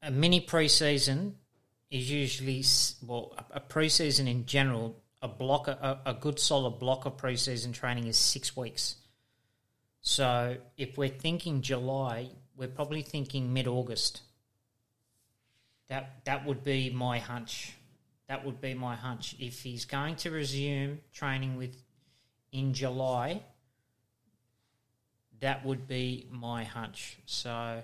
a 0.02 0.12
mini 0.12 0.42
preseason 0.42 1.34
is 1.90 2.12
usually 2.12 2.64
well, 3.06 3.34
a- 3.52 3.62
preseason 3.62 4.28
in 4.28 4.46
general. 4.46 5.00
A 5.22 5.28
block, 5.30 5.70
a, 5.70 6.02
a 6.06 6.14
good 6.14 6.38
solid 6.38 6.80
block 6.80 7.06
of 7.06 7.16
preseason 7.16 7.72
training 7.72 8.08
is 8.08 8.18
six 8.18 8.58
weeks. 8.58 8.98
So 10.04 10.58
if 10.78 10.98
we're 10.98 11.08
thinking 11.08 11.62
July, 11.62 12.30
we're 12.58 12.68
probably 12.68 13.02
thinking 13.02 13.54
mid 13.54 13.68
August. 13.68 14.22
That 15.88 16.26
that 16.26 16.46
would 16.46 16.64
be 16.64 16.90
my 16.90 17.20
hunch. 17.20 17.74
That 18.28 18.46
would 18.46 18.60
be 18.60 18.74
my 18.74 18.96
hunch. 18.96 19.36
If 19.40 19.62
he's 19.62 19.86
going 19.86 20.18
to 20.18 20.32
resume 20.32 21.00
training 21.14 21.56
with 21.56 21.82
in 22.52 22.74
July, 22.74 23.44
that 25.40 25.66
would 25.66 25.88
be 25.88 26.28
my 26.30 26.66
hunch. 26.66 27.18
So 27.26 27.82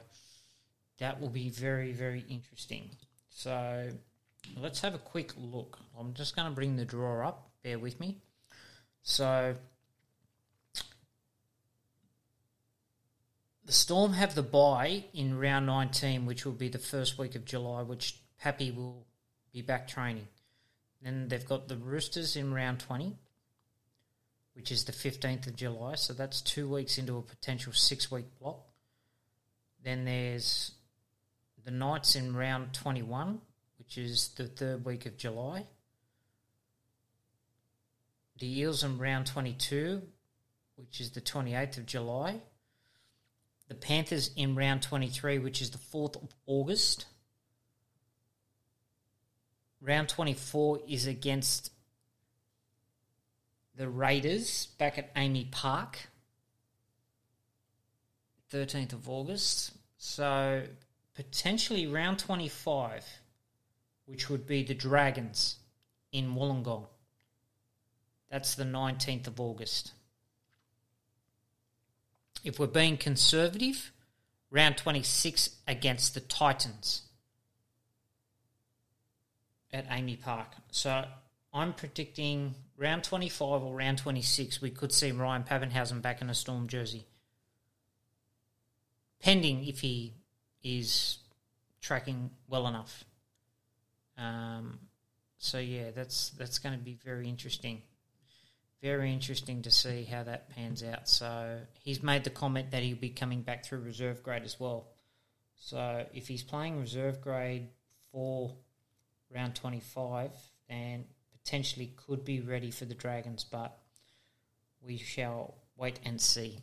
that 1.00 1.22
will 1.22 1.30
be 1.30 1.50
very, 1.50 1.94
very 1.94 2.26
interesting. 2.30 2.90
So 3.30 3.90
let's 4.58 4.82
have 4.82 4.94
a 4.94 5.00
quick 5.00 5.32
look. 5.38 5.80
I'm 5.98 6.14
just 6.14 6.36
going 6.36 6.50
to 6.50 6.54
bring 6.54 6.76
the 6.76 6.86
drawer 6.86 7.24
up. 7.24 7.50
Bear 7.64 7.80
with 7.80 8.00
me. 8.00 8.18
So 9.04 9.56
the 13.70 13.76
Storm 13.76 14.14
have 14.14 14.34
the 14.34 14.42
bye 14.42 15.04
in 15.14 15.38
round 15.38 15.68
19, 15.68 16.26
which 16.26 16.44
will 16.44 16.54
be 16.54 16.70
the 16.70 16.80
first 16.80 17.20
week 17.20 17.36
of 17.36 17.46
July, 17.46 17.84
which 17.84 18.20
Pappy 18.40 18.72
will 18.72 19.06
be 19.54 19.62
back 19.62 19.88
training. 19.88 20.28
Then 21.04 21.28
they've 21.28 21.46
got 21.46 21.68
the 21.68 21.78
Roosters 21.78 22.36
in 22.36 22.52
round 22.52 22.80
20, 22.80 23.16
which 24.54 24.72
is 24.72 24.86
the 24.86 24.92
15th 24.92 25.46
of 25.46 25.56
July. 25.56 25.94
So 25.94 26.14
that's 26.14 26.42
two 26.42 26.68
weeks 26.68 26.98
into 26.98 27.20
a 27.20 27.22
potential 27.22 27.72
six 27.72 28.10
week 28.10 28.26
block. 28.40 28.66
Then 29.84 30.04
there's 30.04 30.72
the 31.64 31.70
Knights 31.70 32.16
in 32.16 32.36
round 32.36 32.74
21, 32.74 33.40
which 33.78 34.00
is 34.00 34.30
the 34.30 34.48
third 34.48 34.84
week 34.84 35.06
of 35.06 35.16
July. 35.16 35.68
The 38.40 38.62
Eels 38.62 38.84
in 38.84 38.98
round 38.98 39.28
22, 39.28 40.02
which 40.76 41.00
is 41.00 41.12
the 41.12 41.22
28th 41.22 41.78
of 41.78 41.86
July. 41.86 42.42
The 43.70 43.76
Panthers 43.76 44.32
in 44.36 44.56
round 44.56 44.82
23, 44.82 45.40
which 45.40 45.62
is 45.62 45.70
the 45.70 45.78
4th 45.78 46.22
of 46.22 46.30
August. 46.48 47.06
Round 49.82 50.10
24 50.10 50.82
is 50.88 51.08
against 51.08 51.72
the 53.76 53.88
Raiders 53.88 54.68
back 54.78 54.98
at 54.98 55.16
AAMI 55.16 55.52
Park. 55.52 56.10
13th 58.52 58.94
of 58.94 59.08
August. 59.08 59.72
So 59.98 60.64
potentially 61.14 61.86
round 61.86 62.20
25, 62.20 63.06
which 64.06 64.30
would 64.30 64.48
be 64.48 64.64
the 64.64 64.74
Dragons 64.74 65.58
in 66.12 66.34
Wollongong. 66.34 66.88
That's 68.32 68.56
the 68.56 68.64
19th 68.64 69.28
of 69.28 69.40
August. 69.40 69.94
If 72.44 72.60
we're 72.60 72.68
being 72.68 72.98
conservative, 72.98 73.92
round 74.50 74.78
26 74.78 75.50
against 75.68 76.14
the 76.14 76.22
Titans 76.22 77.04
at 79.72 79.88
AAMI 79.90 80.22
Park. 80.22 80.48
So 80.72 81.06
I'm 81.54 81.74
predicting 81.74 82.56
round 82.78 83.04
25 83.04 83.64
or 83.64 83.76
round 83.76 83.98
26, 84.00 84.62
we 84.62 84.72
could 84.72 84.92
see 84.92 85.12
Ryan 85.12 85.44
Papenhuyzen 85.44 86.02
back 86.02 86.22
in 86.22 86.30
a 86.30 86.34
Storm 86.34 86.68
jersey. 86.68 87.06
Pending 89.22 89.68
if 89.68 89.82
he 89.82 90.14
is 90.64 91.18
tracking 91.82 92.32
well 92.48 92.68
enough. 92.68 93.04
Um, 94.18 94.80
so 95.38 95.60
yeah, 95.60 95.92
that's 95.92 96.30
that's 96.32 96.60
going 96.60 96.78
to 96.78 96.84
be 96.84 96.98
very 97.04 97.28
interesting. 97.28 97.82
Very 98.82 99.12
interesting 99.12 99.62
to 99.64 99.72
see 99.72 100.04
how 100.04 100.24
that 100.24 100.50
pans 100.50 100.84
out. 100.84 101.10
So 101.10 101.60
he's 101.82 102.02
made 102.02 102.24
the 102.24 102.30
comment 102.30 102.72
that 102.72 102.82
he'll 102.82 102.96
be 102.96 103.10
coming 103.10 103.42
back 103.42 103.66
through 103.66 103.80
reserve 103.80 104.24
grade 104.24 104.44
as 104.44 104.60
well. 104.60 104.88
So 105.58 106.06
if 106.14 106.28
he's 106.28 106.44
playing 106.44 106.80
reserve 106.80 107.20
grade 107.20 107.68
for 108.12 108.56
round 109.34 109.56
25, 109.56 110.32
then 110.70 111.06
potentially 111.32 111.94
could 111.98 112.24
be 112.24 112.40
ready 112.40 112.72
for 112.72 112.86
the 112.86 112.94
Dragons, 112.94 113.44
but 113.44 113.78
we 114.82 114.98
shall 114.98 115.56
wait 115.76 116.00
and 116.06 116.20
see. 116.20 116.60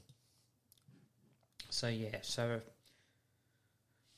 So 1.68 1.88
yeah, 1.88 2.18
so 2.22 2.60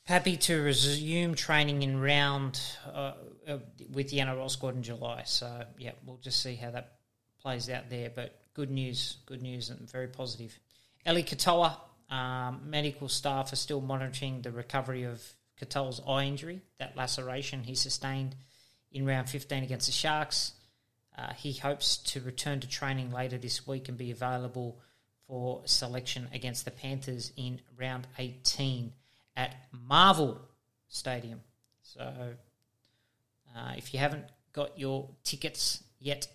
happy 0.04 0.36
to 0.36 0.62
resume 0.62 1.34
training 1.34 1.82
in 1.82 2.00
round 2.00 2.60
uh, 2.86 3.14
uh, 3.46 3.58
with 3.92 4.10
the 4.10 4.18
NRL 4.18 4.50
squad 4.50 4.76
in 4.76 4.82
July. 4.82 5.22
So 5.24 5.64
yeah, 5.78 5.92
we'll 6.06 6.18
just 6.18 6.42
see 6.42 6.54
how 6.54 6.70
that 6.70 6.97
plays 7.40 7.68
out 7.70 7.90
there. 7.90 8.10
But 8.14 8.38
good 8.54 8.70
news, 8.70 9.18
good 9.26 9.42
news, 9.42 9.70
and 9.70 9.90
very 9.90 10.08
positive. 10.08 10.58
Eli 11.06 11.22
Katoa, 11.22 11.76
um, 12.10 12.62
medical 12.64 13.08
staff 13.08 13.52
are 13.52 13.56
still 13.56 13.80
monitoring 13.80 14.42
the 14.42 14.50
recovery 14.50 15.04
of 15.04 15.22
Katoa's 15.60 16.00
eye 16.06 16.24
injury, 16.24 16.60
that 16.78 16.96
laceration 16.96 17.62
he 17.62 17.74
sustained 17.74 18.34
in 18.92 19.04
round 19.04 19.28
15 19.28 19.62
against 19.62 19.86
the 19.86 19.92
Sharks. 19.92 20.52
Uh, 21.16 21.32
he 21.34 21.52
hopes 21.52 21.96
to 21.96 22.20
return 22.20 22.60
to 22.60 22.68
training 22.68 23.10
later 23.10 23.38
this 23.38 23.66
week 23.66 23.88
and 23.88 23.98
be 23.98 24.10
available 24.10 24.78
for 25.26 25.62
selection 25.64 26.28
against 26.32 26.64
the 26.64 26.70
Panthers 26.70 27.32
in 27.36 27.60
round 27.76 28.06
18 28.18 28.92
at 29.36 29.54
Marvel 29.72 30.40
Stadium. 30.88 31.40
So, 31.82 32.34
uh, 33.56 33.72
if 33.76 33.92
you 33.92 34.00
haven't 34.00 34.24
got 34.52 34.78
your 34.78 35.08
tickets 35.24 35.82
yet 36.00 36.28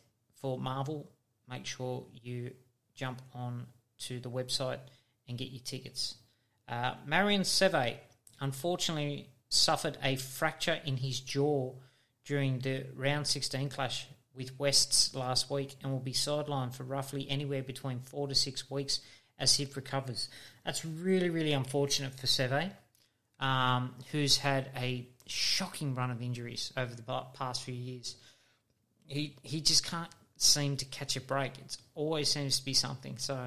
for 0.44 0.60
Marvel, 0.60 1.10
make 1.50 1.66
sure 1.66 2.06
you 2.22 2.52
jump 2.94 3.22
on 3.34 3.66
to 3.98 4.20
the 4.20 4.30
website 4.30 4.80
and 5.28 5.38
get 5.38 5.52
your 5.52 5.62
tickets. 5.64 6.16
Uh, 6.68 6.96
Marion 7.08 7.44
Seve 7.44 7.96
unfortunately 8.42 9.30
suffered 9.48 9.98
a 10.04 10.18
fracture 10.18 10.82
in 10.84 10.98
his 10.98 11.22
jaw 11.22 11.72
during 12.26 12.60
the 12.60 12.86
round 12.94 13.26
16 13.26 13.70
clash 13.70 14.06
with 14.36 14.60
Wests 14.60 15.16
last 15.16 15.50
week 15.50 15.78
and 15.82 15.94
will 15.94 16.00
be 16.00 16.12
sidelined 16.12 16.74
for 16.74 16.84
roughly 16.84 17.26
anywhere 17.30 17.64
between 17.64 18.00
four 18.00 18.28
to 18.28 18.36
six 18.36 18.70
weeks 18.70 19.00
as 19.40 19.56
he 19.56 19.66
recovers. 19.74 20.28
That's 20.66 20.84
really, 20.84 21.30
really 21.30 21.54
unfortunate 21.54 22.20
for 22.20 22.28
Seve, 22.28 22.70
um, 23.40 23.96
who's 24.12 24.38
had 24.38 24.72
a 24.76 25.08
shocking 25.26 25.96
run 25.96 26.12
of 26.12 26.22
injuries 26.22 26.74
over 26.76 26.94
the 26.94 27.04
past 27.34 27.64
few 27.64 27.74
years. 27.74 28.18
He 29.06 29.36
he 29.44 29.62
just 29.62 29.86
can't 29.86 30.10
seem 30.44 30.78
to 30.78 30.86
catch 30.86 31.16
a 31.16 31.22
break. 31.22 31.58
It 31.58 31.78
always 31.96 32.30
seems 32.30 32.60
to 32.60 32.66
be 32.66 32.74
something. 32.74 33.18
So, 33.18 33.38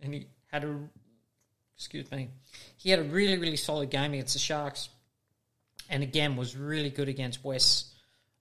and 0.00 0.14
he 0.14 0.26
had 0.50 0.64
a 0.64 0.76
excuse 1.76 2.10
me, 2.10 2.28
he 2.76 2.90
had 2.90 2.98
a 2.98 3.04
really 3.04 3.38
really 3.38 3.56
solid 3.56 3.90
game 3.90 4.12
against 4.14 4.32
the 4.32 4.40
Sharks, 4.40 4.88
and 5.88 6.02
again 6.02 6.36
was 6.36 6.56
really 6.56 6.90
good 6.90 7.08
against 7.08 7.44
West 7.44 7.94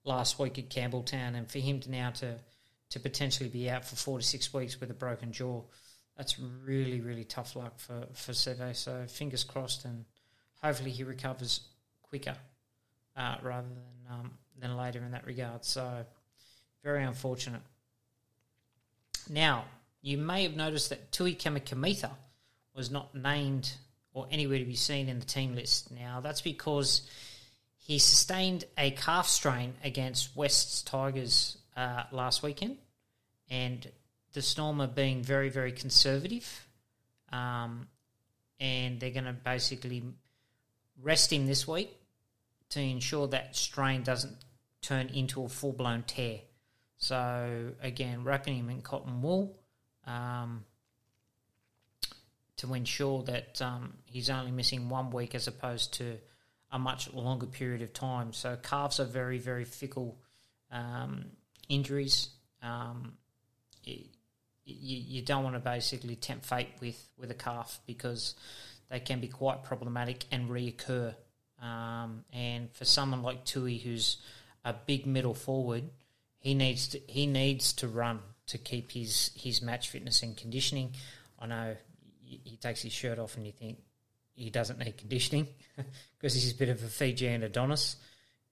last 0.04 0.40
week 0.40 0.58
at 0.58 0.70
Campbelltown, 0.70 1.36
and 1.36 1.50
for 1.50 1.60
him 1.60 1.80
to 1.82 1.92
now 1.92 2.12
to 2.12 2.36
to 2.90 3.00
potentially 3.00 3.50
be 3.50 3.70
out 3.70 3.84
for 3.84 3.96
four 3.96 4.18
to 4.18 4.26
six 4.26 4.54
weeks 4.54 4.80
with 4.80 4.90
a 4.90 4.94
broken 4.94 5.32
jaw, 5.32 5.62
that's 6.16 6.40
really 6.40 7.02
really 7.02 7.26
tough 7.26 7.56
luck 7.56 7.78
for 7.80 8.08
for 8.14 8.32
Seve. 8.32 8.76
So 8.76 9.06
fingers 9.08 9.44
crossed, 9.44 9.86
and 9.86 10.06
hopefully 10.62 10.92
he 10.92 11.04
recovers 11.04 11.62
quicker 12.02 12.36
uh, 13.16 13.36
rather 13.44 13.68
than 13.68 14.14
um, 14.14 14.32
than 14.60 14.78
later 14.78 15.00
in 15.04 15.12
that 15.12 15.26
regard. 15.26 15.66
So 15.66 16.06
very 16.88 17.04
unfortunate. 17.04 17.60
Now, 19.30 19.66
you 20.02 20.18
may 20.18 20.44
have 20.44 20.56
noticed 20.56 20.90
that 20.92 21.12
Tui 21.12 21.36
Kamikamica 21.36 22.12
was 22.74 22.90
not 22.90 23.14
named 23.14 23.70
or 24.14 24.26
anywhere 24.32 24.60
to 24.60 24.64
be 24.64 24.76
seen 24.76 25.10
in 25.10 25.20
the 25.20 25.26
team 25.26 25.54
list. 25.54 25.92
Now, 25.92 26.22
that's 26.22 26.40
because 26.40 27.02
he 27.78 28.00
sustained 28.00 28.64
a 28.78 28.92
calf 28.92 29.28
strain 29.28 29.74
against 29.84 30.34
West's 30.34 30.82
Tigers 30.82 31.58
uh, 31.76 32.04
last 32.14 32.42
weekend, 32.42 32.78
and 33.50 33.86
the 34.32 34.42
Storm 34.42 34.80
are 34.80 34.88
being 34.88 35.22
very, 35.22 35.50
very 35.50 35.74
conservative. 35.74 36.48
Um, 37.34 37.90
and 38.62 38.98
they're 39.02 39.12
going 39.12 39.26
to 39.26 39.34
basically 39.34 40.04
rest 41.04 41.34
him 41.34 41.48
this 41.48 41.68
week 41.68 41.94
to 42.70 42.80
ensure 42.80 43.28
that 43.28 43.58
strain 43.58 44.04
doesn't 44.04 44.38
turn 44.82 45.10
into 45.10 45.44
a 45.44 45.50
full 45.50 45.74
blown 45.74 46.04
tear. 46.04 46.40
So 46.98 47.74
again, 47.82 48.24
wrapping 48.24 48.58
him 48.58 48.70
in 48.70 48.82
cotton 48.82 49.22
wool 49.22 49.60
um, 50.06 50.66
to 52.58 52.74
ensure 52.74 53.24
that 53.24 53.62
um, 53.62 53.94
he's 54.06 54.30
only 54.30 54.52
missing 54.52 54.90
one 54.90 55.12
week 55.12 55.36
as 55.36 55.48
opposed 55.48 55.94
to 55.96 56.18
a 56.72 56.80
much 56.80 57.14
longer 57.14 57.46
period 57.46 57.82
of 57.82 57.94
time. 57.94 58.34
So 58.34 58.58
calves 58.62 59.00
are 59.00 59.06
very, 59.06 59.38
very 59.38 59.64
fickle 59.64 60.18
um, 60.72 61.26
injuries. 61.70 62.30
Um, 62.62 63.14
you, 63.84 64.04
you 64.66 65.22
don't 65.22 65.44
want 65.44 65.56
to 65.56 65.60
basically 65.60 66.16
tempt 66.16 66.46
fate 66.46 66.70
with, 66.82 67.08
with 67.18 67.32
a 67.32 67.36
calf 67.36 67.80
because 67.86 68.36
they 68.90 69.00
can 69.00 69.20
be 69.20 69.28
quite 69.28 69.64
problematic 69.64 70.26
and 70.32 70.50
reoccur. 70.50 71.14
Um, 71.62 72.26
and 72.34 72.72
for 72.74 72.86
someone 72.86 73.24
like 73.24 73.46
Tui, 73.46 73.78
who's 73.78 74.18
a 74.66 74.74
big 74.74 75.06
middle 75.06 75.34
forward, 75.34 75.84
he 76.40 76.54
needs 76.54 76.88
to 76.90 77.00
he 77.08 77.26
needs 77.28 77.74
to 77.74 77.88
run 77.88 78.20
to 78.48 78.58
keep 78.58 78.92
his 78.92 79.32
his 79.36 79.62
match 79.62 79.90
fitness 79.90 80.24
and 80.24 80.36
conditioning. 80.36 80.94
I 81.40 81.48
know 81.48 81.76
he 82.22 82.58
takes 82.58 82.82
his 82.82 82.92
shirt 82.92 83.20
off 83.20 83.38
and 83.38 83.46
you 83.46 83.54
think 83.54 83.78
he 84.34 84.50
doesn't 84.50 84.80
need 84.80 84.98
conditioning 84.98 85.48
because 86.18 86.34
he's 86.34 86.52
a 86.52 86.56
bit 86.56 86.70
of 86.70 86.84
a 86.84 86.88
Fijian 86.88 87.44
Adonis. 87.44 87.96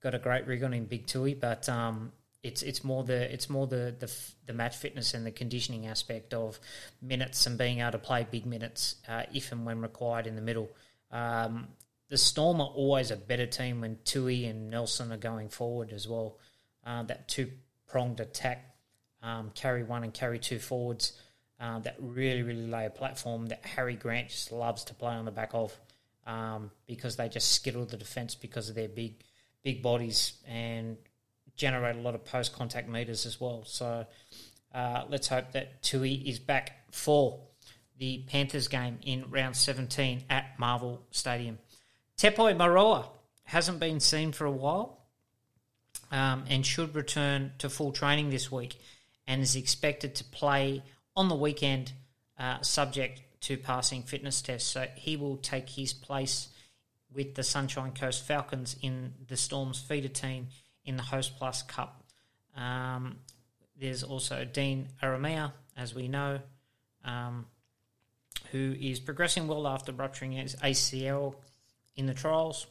Got 0.02 0.16
a 0.16 0.20
great 0.20 0.48
rig 0.48 0.64
on 0.64 0.74
him, 0.74 0.86
Big 0.86 1.08
Tui, 1.08 1.34
but 1.34 1.68
um, 1.70 2.12
it's 2.44 2.62
it's 2.62 2.84
more 2.84 3.04
the 3.04 3.34
it's 3.34 3.50
more 3.50 3.68
the, 3.68 3.96
the 3.98 4.12
the 4.46 4.54
match 4.54 4.76
fitness 4.76 5.14
and 5.14 5.26
the 5.26 5.32
conditioning 5.32 5.88
aspect 5.88 6.34
of 6.34 6.60
minutes 7.02 7.48
and 7.48 7.58
being 7.58 7.80
able 7.80 7.92
to 7.92 7.98
play 8.00 8.28
big 8.30 8.46
minutes 8.46 8.96
uh, 9.08 9.24
if 9.34 9.52
and 9.52 9.66
when 9.66 9.82
required 9.82 10.28
in 10.28 10.36
the 10.36 10.42
middle. 10.42 10.70
Um, 11.12 11.70
the 12.10 12.18
Storm 12.18 12.62
are 12.62 12.68
always 12.68 13.10
a 13.10 13.16
better 13.16 13.48
team 13.48 13.82
when 13.82 13.98
Tui 14.06 14.46
and 14.46 14.70
Nelson 14.70 15.12
are 15.12 15.18
going 15.18 15.50
forward 15.50 15.92
as 15.92 16.08
well. 16.08 16.38
Uh, 16.86 17.02
that 17.04 17.28
two 17.28 17.52
pronged 17.96 18.20
attack, 18.20 18.76
um, 19.24 19.50
carry 19.56 19.82
one 19.82 20.04
and 20.04 20.14
carry 20.14 20.38
two 20.38 20.60
forwards 20.60 21.14
uh, 21.62 21.80
that 21.80 21.96
really, 21.98 22.44
really 22.44 22.68
lay 22.68 22.86
a 22.86 22.90
platform 22.90 23.46
that 23.46 23.66
Harry 23.66 23.96
Grant 23.96 24.28
just 24.28 24.52
loves 24.52 24.84
to 24.84 24.94
play 24.94 25.14
on 25.14 25.24
the 25.24 25.32
back 25.32 25.52
of 25.54 25.74
um, 26.28 26.72
because 26.88 27.16
they 27.16 27.30
just 27.30 27.54
skittle 27.54 27.86
the 27.86 27.96
defence 27.96 28.36
because 28.36 28.68
of 28.68 28.76
their 28.76 28.90
big, 28.90 29.24
big 29.64 29.82
bodies 29.82 30.34
and 30.46 30.98
generate 31.56 31.96
a 31.96 32.00
lot 32.00 32.16
of 32.16 32.26
post 32.26 32.54
contact 32.54 32.90
meters 32.90 33.26
as 33.26 33.40
well. 33.40 33.64
So 33.66 34.06
uh, 34.74 35.04
let's 35.08 35.30
hope 35.30 35.54
that 35.54 35.82
Tui 35.82 36.16
is 36.16 36.38
back 36.38 36.74
for 36.92 37.40
the 37.98 38.26
Panthers 38.28 38.68
game 38.68 39.00
in 39.04 39.24
round 39.30 39.56
17 39.56 40.26
at 40.30 40.60
Marvel 40.60 41.02
Stadium. 41.12 41.60
Tepai 42.18 42.58
Moeroa 42.58 43.06
hasn't 43.46 43.80
been 43.80 44.02
seen 44.02 44.34
for 44.34 44.44
a 44.44 44.52
while 44.52 45.05
um, 46.12 46.44
and 46.50 46.66
should 46.66 46.96
return 46.96 47.54
to 47.60 47.70
full 47.70 47.92
training 47.92 48.30
this 48.30 48.52
week 48.52 48.78
and 49.28 49.42
is 49.42 49.56
expected 49.56 50.16
to 50.16 50.24
play 50.24 50.84
on 51.16 51.30
the 51.30 51.36
weekend, 51.36 51.94
uh, 52.38 52.62
subject 52.62 53.22
to 53.42 53.58
passing 53.58 54.04
fitness 54.04 54.42
tests. 54.42 54.70
So 54.70 54.88
he 54.96 55.18
will 55.18 55.38
take 55.38 55.70
his 55.70 55.94
place 55.94 56.50
with 57.14 57.36
the 57.36 57.44
Sunshine 57.44 57.94
Coast 57.94 58.26
Falcons 58.26 58.76
in 58.82 59.14
the 59.28 59.38
Storm's 59.38 59.80
feeder 59.80 60.10
team 60.10 60.48
in 60.84 60.98
the 60.98 61.04
Hostplus 61.04 61.68
Cup. 61.68 62.04
Um, 62.56 63.18
there's 63.80 64.04
also 64.04 64.46
Dean 64.46 64.90
Ieremia, 65.02 65.52
as 65.78 65.94
we 65.94 66.08
know, 66.08 66.40
um, 67.04 67.46
who 68.52 68.76
is 68.80 69.00
progressing 69.00 69.48
well 69.48 69.68
after 69.68 69.92
rupturing 69.92 70.34
his 70.34 70.56
ACL 70.58 71.36
in 71.96 72.06
the 72.06 72.14
trials, 72.14 72.68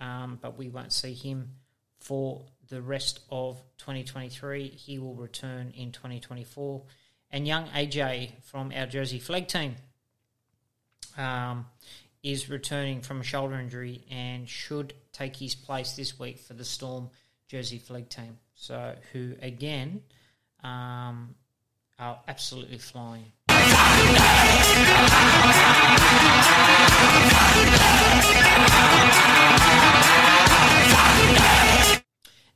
um, 0.00 0.38
but 0.40 0.56
we 0.56 0.68
won't 0.68 0.92
see 0.92 1.14
him 1.14 1.50
for 1.98 2.44
the 2.68 2.82
rest 2.82 3.20
of 3.30 3.62
2023. 3.78 4.68
He 4.68 4.98
will 4.98 5.14
return 5.14 5.72
in 5.76 5.92
2024. 5.92 6.82
And 7.30 7.46
young 7.46 7.66
AJ 7.68 8.42
from 8.42 8.72
our 8.74 8.86
Jersey 8.86 9.18
Flegg 9.18 9.48
team 9.48 9.76
um, 11.16 11.66
is 12.22 12.48
returning 12.48 13.00
from 13.00 13.20
a 13.20 13.24
shoulder 13.24 13.56
injury 13.56 14.04
and 14.10 14.48
should 14.48 14.94
take 15.12 15.36
his 15.36 15.54
place 15.54 15.94
this 15.94 16.18
week 16.18 16.38
for 16.38 16.54
the 16.54 16.64
Storm 16.64 17.10
Jersey 17.48 17.78
Flegg 17.78 18.08
team. 18.08 18.38
So, 18.54 18.94
who 19.12 19.34
again 19.42 20.02
um, 20.62 21.34
are 21.98 22.20
absolutely 22.26 22.78
flying. 22.78 23.32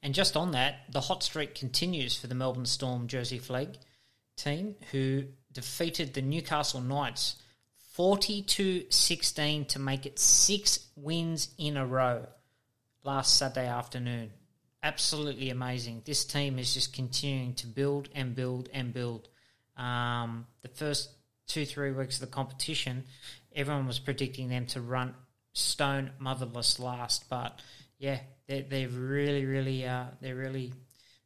And 0.02 0.14
just 0.14 0.36
on 0.36 0.52
that, 0.52 0.80
the 0.90 1.00
hot 1.00 1.22
streak 1.22 1.54
continues 1.54 2.16
for 2.16 2.26
the 2.26 2.34
Melbourne 2.34 2.66
Storm 2.66 3.08
Jersey 3.08 3.38
Flegg 3.38 3.76
team, 4.36 4.76
who 4.92 5.24
defeated 5.52 6.14
the 6.14 6.22
Newcastle 6.22 6.80
Knights 6.80 7.36
42 7.94 8.84
16 8.90 9.64
to 9.64 9.78
make 9.80 10.06
it 10.06 10.18
six 10.18 10.86
wins 10.94 11.48
in 11.58 11.76
a 11.76 11.84
row 11.84 12.26
last 13.02 13.36
Saturday 13.36 13.66
afternoon. 13.66 14.30
Absolutely 14.82 15.50
amazing. 15.50 16.02
This 16.04 16.24
team 16.24 16.58
is 16.60 16.72
just 16.72 16.94
continuing 16.94 17.54
to 17.54 17.66
build 17.66 18.08
and 18.14 18.36
build 18.36 18.68
and 18.72 18.94
build. 18.94 19.28
Um, 19.76 20.46
the 20.62 20.68
first 20.68 21.10
two, 21.48 21.66
three 21.66 21.90
weeks 21.90 22.16
of 22.16 22.20
the 22.20 22.32
competition, 22.32 23.04
everyone 23.54 23.88
was 23.88 23.98
predicting 23.98 24.48
them 24.48 24.66
to 24.66 24.80
run 24.80 25.14
stone 25.52 26.12
motherless 26.20 26.78
last, 26.78 27.28
but 27.28 27.60
yeah, 27.98 28.20
they're, 28.46 28.62
they're 28.62 28.88
really, 28.88 29.44
really, 29.44 29.86
uh, 29.86 30.04
they're 30.20 30.36
really 30.36 30.72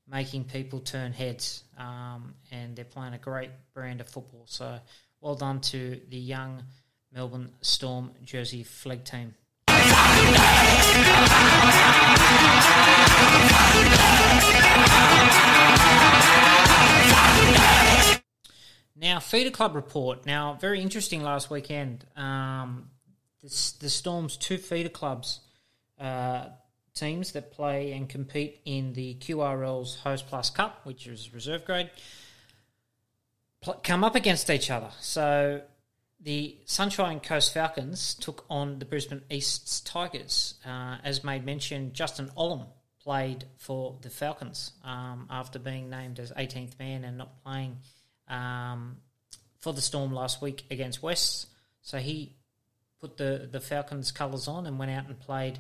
making 0.09 0.45
people 0.45 0.81
turn 0.81 1.13
heads, 1.13 1.65
um, 1.79 2.35
and 2.51 2.75
they're 2.75 2.85
playing 2.85 3.15
a 3.15 3.19
great 3.19 3.51
brand 3.75 4.01
of 4.01 4.09
football. 4.09 4.45
So 4.47 4.79
well 5.21 5.35
done 5.35 5.61
to 5.61 6.01
the 6.09 6.17
young 6.17 6.63
Melbourne 7.13 7.51
Storm 7.61 8.11
jersey 8.25 8.65
Flegg 8.65 9.05
team. 9.05 9.35
Now, 18.97 19.19
feeder 19.19 19.51
club 19.51 19.75
report. 19.75 20.27
Now, 20.27 20.57
very 20.61 20.81
interesting 20.81 21.23
last 21.23 21.51
weekend. 21.51 22.07
Um, 22.17 22.91
the, 23.43 23.49
the 23.81 23.91
Storm's 23.91 24.37
two 24.37 24.59
feeder 24.59 24.89
clubs 24.89 25.41
uh, 26.01 26.47
teams 26.95 27.33
that 27.33 27.53
play 27.53 27.93
and 27.93 28.09
compete 28.09 28.61
in 28.65 28.93
the 28.93 29.15
QRL's 29.15 29.99
Hostplus 30.05 30.55
Cup, 30.55 30.81
which 30.85 31.07
is 31.07 31.33
reserve 31.33 31.65
grade, 31.65 31.91
pl- 33.61 33.81
come 33.83 34.05
up 34.05 34.15
against 34.15 34.51
each 34.51 34.71
other. 34.71 34.91
So 35.01 35.63
the 36.21 36.57
Sunshine 36.67 37.21
Coast 37.21 37.53
Falcons 37.53 38.15
took 38.15 38.45
on 38.49 38.79
the 38.79 38.85
Brisbane 38.85 39.23
East's 39.31 39.81
Tigers. 39.81 40.55
Uh, 40.65 40.99
as 41.03 41.25
made 41.25 41.45
mention, 41.45 41.93
Justin 41.93 42.31
Olam 42.37 42.67
played 43.03 43.45
for 43.57 43.99
the 44.03 44.11
Falcons 44.11 44.73
um, 44.85 45.27
after 45.31 45.59
being 45.59 45.91
named 45.91 46.21
as 46.21 46.31
18th 46.33 46.79
man 46.79 47.05
and 47.05 47.19
not 47.19 47.43
playing 47.43 47.79
um, 48.29 48.99
for 49.59 49.73
the 49.73 49.81
Storm 49.81 50.13
last 50.13 50.41
week 50.41 50.65
against 50.71 51.03
West. 51.03 51.49
So 51.81 51.99
he 51.99 52.37
put 53.01 53.17
the, 53.17 53.49
the 53.51 53.61
Falcons 53.61 54.13
colours 54.13 54.47
on 54.47 54.67
and 54.67 54.79
went 54.79 54.93
out 54.93 55.07
and 55.09 55.19
played 55.19 55.59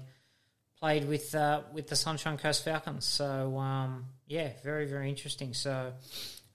played 0.83 1.07
with 1.07 1.33
uh, 1.33 1.61
with 1.72 1.87
the 1.87 1.95
Sunshine 1.95 2.37
Coast 2.37 2.64
Falcons. 2.64 3.05
So 3.07 3.57
um, 3.57 4.07
yeah, 4.26 4.51
very 4.64 4.87
very 4.87 5.09
interesting. 5.09 5.55
So 5.55 5.93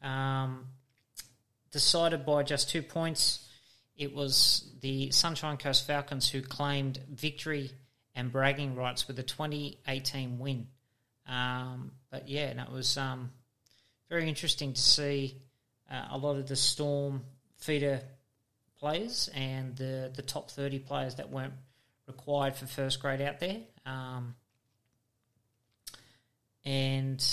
um, 0.01 0.65
decided 1.71 2.25
by 2.25 2.43
just 2.43 2.69
two 2.69 2.81
points. 2.81 3.47
It 3.95 4.13
was 4.13 4.69
the 4.81 5.11
Sunshine 5.11 5.55
Coast 5.55 5.87
Falcons 5.87 6.29
who 6.29 6.41
claimed 6.41 6.99
victory 7.09 7.71
and 8.15 8.29
bragging 8.29 8.75
rights 8.75 9.07
with 9.07 9.15
the 9.15 9.23
2018 9.23 10.39
win. 10.39 10.67
Um, 11.25 11.91
but 12.11 12.27
yeah, 12.27 12.47
and 12.47 12.59
it 12.59 12.69
was 12.69 12.97
um, 12.97 13.31
very 14.09 14.27
interesting 14.27 14.73
to 14.73 14.81
see 14.81 15.37
uh, 15.89 16.09
a 16.11 16.17
lot 16.17 16.35
of 16.35 16.49
the 16.49 16.57
Storm 16.57 17.23
feeder 17.55 18.01
players 18.77 19.29
and 19.33 19.77
the 19.77 20.11
the 20.13 20.21
top 20.21 20.51
30 20.51 20.79
players 20.79 21.15
that 21.15 21.29
weren't 21.29 21.53
required 22.07 22.55
for 22.55 22.65
first 22.65 23.01
grade 23.01 23.21
out 23.21 23.39
there. 23.39 23.57
Um, 23.85 24.35
and 26.65 27.23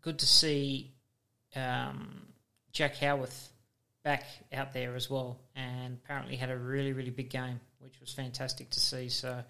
good 0.00 0.18
to 0.20 0.26
see 0.26 0.92
um, 1.54 2.26
Jack 2.72 2.96
Howarth 2.96 3.50
back 4.02 4.24
out 4.52 4.72
there 4.72 4.96
as 4.96 5.08
well, 5.08 5.38
and 5.54 5.98
apparently 6.02 6.36
had 6.36 6.50
a 6.50 6.56
really, 6.56 6.92
really 6.92 7.10
big 7.10 7.30
game, 7.30 7.60
which 7.78 8.00
was 8.00 8.12
fantastic 8.12 8.70
to 8.70 8.80
see. 8.80 9.08
So 9.08 9.42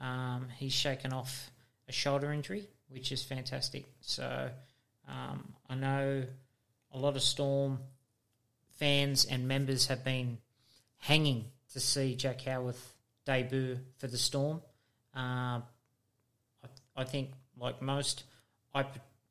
um, 0.00 0.48
he's 0.56 0.72
shaken 0.72 1.12
off 1.12 1.50
a 1.88 1.92
shoulder 1.92 2.32
injury, 2.32 2.68
which 2.88 3.12
is 3.12 3.22
fantastic. 3.22 3.86
So 4.00 4.50
um, 5.08 5.52
I 5.68 5.74
know 5.74 6.24
a 6.92 6.98
lot 6.98 7.16
of 7.16 7.22
Storm 7.22 7.78
fans 8.78 9.24
and 9.24 9.46
members 9.46 9.86
have 9.86 10.02
been 10.04 10.38
hanging 10.98 11.44
to 11.72 11.80
see 11.80 12.16
Jack 12.16 12.40
Howarth 12.42 12.91
debut 13.24 13.78
for 13.98 14.06
the 14.06 14.18
Storm. 14.18 14.60
Uh, 15.14 15.60
I, 15.60 16.68
I, 16.96 17.04
think, 17.04 17.30
like 17.58 17.82
most, 17.82 18.24
I 18.74 18.84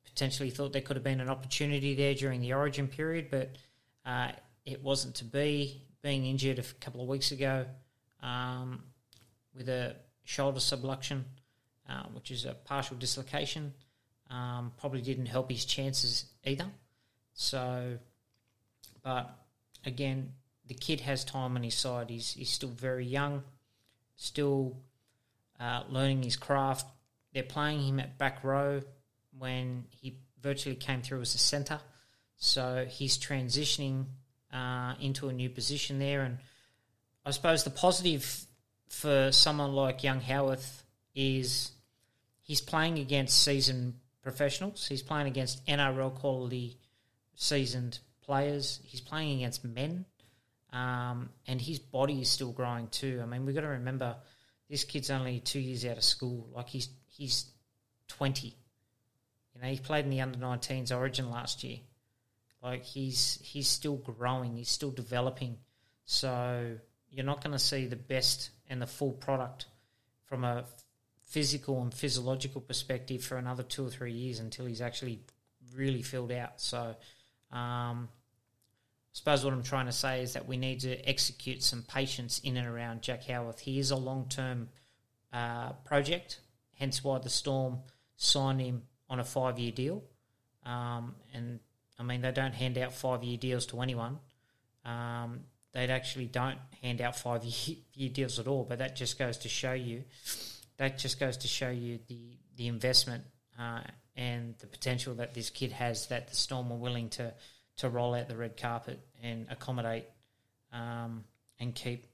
potentially 0.04 0.50
thought 0.50 0.72
there 0.72 0.82
could 0.82 0.96
have 0.96 1.04
been 1.04 1.20
an 1.20 1.28
opportunity 1.28 1.94
there 1.94 2.14
during 2.14 2.40
the 2.40 2.52
Origin 2.52 2.88
period, 2.88 3.28
but 3.30 3.56
uh, 4.04 4.32
it 4.64 4.82
wasn't 4.82 5.16
to 5.16 5.24
be. 5.24 5.82
Being 6.02 6.26
injured 6.26 6.58
a 6.58 6.62
couple 6.80 7.00
of 7.00 7.06
weeks 7.06 7.30
ago 7.30 7.64
um, 8.24 8.82
with 9.56 9.68
a 9.68 9.94
shoulder 10.24 10.58
subluxation, 10.58 11.22
uh, 11.88 12.02
which 12.12 12.32
is 12.32 12.44
a 12.44 12.54
partial 12.54 12.96
dislocation, 12.96 13.72
um, 14.28 14.72
probably 14.78 15.00
didn't 15.00 15.26
help 15.26 15.48
his 15.48 15.64
chances 15.64 16.24
either. 16.44 16.66
So, 17.34 17.98
but 19.04 19.30
again, 19.84 20.32
the 20.66 20.74
kid 20.74 21.00
has 21.00 21.24
time 21.24 21.56
on 21.56 21.62
his 21.62 21.74
side. 21.74 22.10
He's, 22.10 22.32
he's 22.32 22.50
still 22.50 22.70
very 22.70 23.06
young, 23.06 23.42
still 24.16 24.76
uh, 25.60 25.82
learning 25.88 26.22
his 26.22 26.36
craft. 26.36 26.86
They're 27.32 27.42
playing 27.42 27.80
him 27.80 28.00
at 28.00 28.18
back 28.18 28.44
row 28.44 28.82
when 29.38 29.84
he 29.90 30.18
virtually 30.40 30.76
came 30.76 31.02
through 31.02 31.22
as 31.22 31.34
a 31.34 31.38
centre. 31.38 31.80
So 32.36 32.86
he's 32.88 33.16
transitioning 33.18 34.06
uh, 34.52 34.94
into 35.00 35.28
a 35.28 35.32
new 35.32 35.48
position 35.48 35.98
there. 35.98 36.22
And 36.22 36.38
I 37.24 37.30
suppose 37.30 37.64
the 37.64 37.70
positive 37.70 38.46
for 38.88 39.30
someone 39.32 39.72
like 39.72 40.02
young 40.02 40.20
Howarth 40.20 40.82
is 41.14 41.72
he's 42.42 42.60
playing 42.60 42.98
against 42.98 43.42
seasoned 43.42 43.94
professionals. 44.22 44.86
He's 44.86 45.02
playing 45.02 45.26
against 45.26 45.64
NRL 45.66 46.14
quality 46.14 46.78
seasoned 47.34 47.98
players. 48.22 48.80
He's 48.84 49.00
playing 49.00 49.38
against 49.38 49.64
men, 49.64 50.04
um, 50.72 51.30
and 51.46 51.60
his 51.60 51.78
body 51.78 52.20
is 52.20 52.30
still 52.30 52.52
growing 52.52 52.88
too. 52.88 53.20
I 53.22 53.26
mean, 53.26 53.44
we've 53.44 53.54
got 53.54 53.62
to 53.62 53.68
remember 53.68 54.16
this 54.70 54.84
kid's 54.84 55.10
only 55.10 55.40
two 55.40 55.60
years 55.60 55.84
out 55.84 55.98
of 55.98 56.04
school. 56.04 56.48
Like 56.54 56.68
he's 56.68 56.88
he's 57.08 57.46
twenty. 58.08 58.56
You 59.54 59.60
know, 59.60 59.68
he 59.68 59.78
played 59.78 60.06
in 60.06 60.10
the 60.10 60.22
under 60.22 60.38
19s 60.38 60.96
Origin 60.96 61.30
last 61.30 61.62
year. 61.62 61.78
Like 62.62 62.84
he's 62.84 63.38
he's 63.42 63.68
still 63.68 63.96
growing. 63.96 64.56
He's 64.56 64.70
still 64.70 64.90
developing. 64.90 65.58
So 66.04 66.76
you're 67.10 67.26
not 67.26 67.42
going 67.42 67.52
to 67.52 67.58
see 67.58 67.86
the 67.86 67.96
best 67.96 68.50
and 68.68 68.80
the 68.80 68.86
full 68.86 69.12
product 69.12 69.66
from 70.24 70.44
a 70.44 70.64
physical 71.20 71.82
and 71.82 71.92
physiological 71.92 72.60
perspective 72.60 73.22
for 73.22 73.36
another 73.36 73.62
two 73.62 73.86
or 73.86 73.90
three 73.90 74.12
years 74.12 74.38
until 74.38 74.66
he's 74.66 74.80
actually 74.80 75.20
really 75.74 76.02
filled 76.02 76.32
out. 76.32 76.60
So 76.60 76.96
um, 77.50 78.08
suppose 79.12 79.44
what 79.44 79.52
I'm 79.52 79.62
trying 79.62 79.86
to 79.86 79.92
say 79.92 80.22
is 80.22 80.34
that 80.34 80.46
we 80.46 80.56
need 80.56 80.80
to 80.80 80.96
execute 81.08 81.62
some 81.62 81.82
patience 81.82 82.38
in 82.40 82.56
and 82.56 82.66
around 82.66 83.02
Jack 83.02 83.24
Howarth. 83.24 83.60
He 83.60 83.78
is 83.78 83.90
a 83.90 83.96
long 83.96 84.26
term 84.28 84.68
uh, 85.32 85.72
project, 85.84 86.40
hence 86.74 87.02
why 87.02 87.18
the 87.18 87.30
Storm 87.30 87.78
signed 88.16 88.60
him 88.60 88.82
on 89.08 89.20
a 89.20 89.24
five 89.24 89.58
year 89.58 89.72
deal. 89.72 90.02
Um, 90.64 91.14
and 91.34 91.60
I 91.98 92.02
mean, 92.02 92.20
they 92.20 92.32
don't 92.32 92.54
hand 92.54 92.78
out 92.78 92.92
five 92.92 93.22
year 93.24 93.36
deals 93.36 93.66
to 93.66 93.80
anyone. 93.80 94.18
Um, 94.84 95.40
they 95.72 95.86
actually 95.86 96.26
don't 96.26 96.58
hand 96.82 97.00
out 97.00 97.16
five 97.16 97.44
year 97.44 98.10
deals 98.10 98.38
at 98.38 98.46
all, 98.46 98.64
but 98.64 98.78
that 98.78 98.96
just 98.96 99.18
goes 99.18 99.38
to 99.38 99.48
show 99.48 99.72
you 99.72 100.04
that 100.78 100.98
just 100.98 101.20
goes 101.20 101.36
to 101.38 101.48
show 101.48 101.70
you 101.70 101.98
the, 102.08 102.38
the 102.56 102.66
investment 102.66 103.24
uh, 103.58 103.80
and 104.16 104.54
the 104.58 104.66
potential 104.66 105.14
that 105.14 105.34
this 105.34 105.50
kid 105.50 105.72
has 105.72 106.08
that 106.08 106.28
the 106.28 106.34
Storm 106.34 106.72
are 106.72 106.78
willing 106.78 107.08
to 107.10 107.32
to 107.82 107.90
roll 107.90 108.14
out 108.14 108.28
the 108.28 108.36
red 108.36 108.56
carpet 108.56 109.00
and 109.24 109.46
accommodate 109.50 110.04
um, 110.72 111.24
and 111.58 111.74
keep 111.74 112.06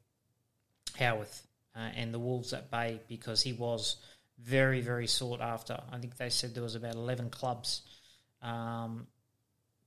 Howarth 0.99 1.47
uh, 1.77 1.91
and 1.95 2.13
the 2.13 2.19
Wolves 2.19 2.55
at 2.55 2.71
bay 2.71 3.01
because 3.07 3.43
he 3.43 3.53
was 3.53 3.97
very, 4.39 4.81
very 4.81 5.07
sought 5.07 5.43
after. 5.43 5.79
I 5.93 5.99
think 5.99 6.17
they 6.17 6.31
said 6.31 6.55
there 6.55 6.63
was 6.63 6.75
about 6.75 6.95
11 6.95 7.29
clubs 7.29 7.83
um, 8.41 9.07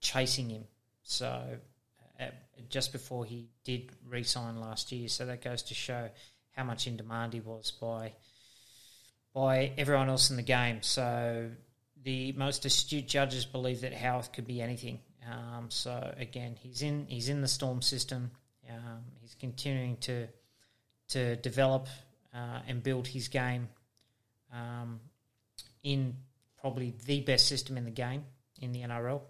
chasing 0.02 0.52
him. 0.52 0.66
So 1.02 1.44
uh, 2.20 2.26
just 2.70 2.92
before 2.92 3.26
he 3.26 3.48
did 3.64 3.90
re-sign 4.08 4.62
last 4.62 4.92
year, 4.92 5.08
so 5.08 5.26
that 5.26 5.44
goes 5.44 5.64
to 5.64 5.74
show 5.74 6.10
how 6.52 6.64
much 6.64 6.86
in 6.86 6.96
demand 6.96 7.34
he 7.34 7.42
was 7.42 7.72
by 7.72 8.14
by 9.34 9.72
everyone 9.80 10.10
else 10.10 10.30
in 10.30 10.36
the 10.36 10.44
game. 10.44 10.84
So 10.84 11.50
the 12.04 12.34
most 12.34 12.66
astute 12.66 13.08
judges 13.08 13.46
believe 13.46 13.82
that 13.82 13.94
Howarth 13.94 14.32
could 14.32 14.46
be 14.46 14.62
anything. 14.62 15.00
Um, 15.30 15.70
so 15.70 16.14
again, 16.18 16.56
he's 16.60 16.82
in 16.82 17.06
he's 17.08 17.30
in 17.30 17.42
the 17.42 17.48
Storm 17.48 17.82
system. 17.82 18.32
Um, 18.70 19.04
he's 19.20 19.36
continuing 19.36 19.98
to 19.98 20.28
to 21.10 21.36
develop 21.38 21.88
uh, 22.34 22.60
and 22.68 22.82
build 22.82 23.08
his 23.08 23.28
game 23.28 23.68
um, 24.54 25.00
in 25.84 26.16
probably 26.60 26.94
the 27.06 27.22
best 27.22 27.48
system 27.48 27.78
in 27.78 27.86
the 27.86 27.92
game 27.92 28.24
in 28.62 28.72
the 28.72 28.82
NRL 28.82 29.22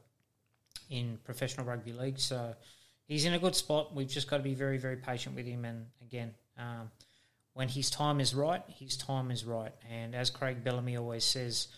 in 0.89 1.17
professional 1.23 1.65
rugby 1.65 1.93
league. 1.93 2.19
So 2.19 2.53
he's 3.07 3.25
in 3.25 3.33
a 3.33 3.39
good 3.39 3.55
spot. 3.55 3.95
We've 3.95 4.07
just 4.07 4.29
got 4.29 4.37
to 4.37 4.43
be 4.43 4.53
very, 4.53 4.77
very 4.77 4.97
patient 4.97 5.35
with 5.35 5.45
him. 5.45 5.65
And 5.65 5.85
again, 6.01 6.33
um, 6.57 6.91
when 7.53 7.69
his 7.69 7.89
time 7.89 8.19
is 8.19 8.35
right, 8.35 8.61
his 8.67 8.97
time 8.97 9.31
is 9.31 9.45
right. 9.45 9.73
And 9.89 10.13
as 10.13 10.29
Craig 10.29 10.63
Bellamy 10.63 10.97
always 10.97 11.23
says, 11.23 11.69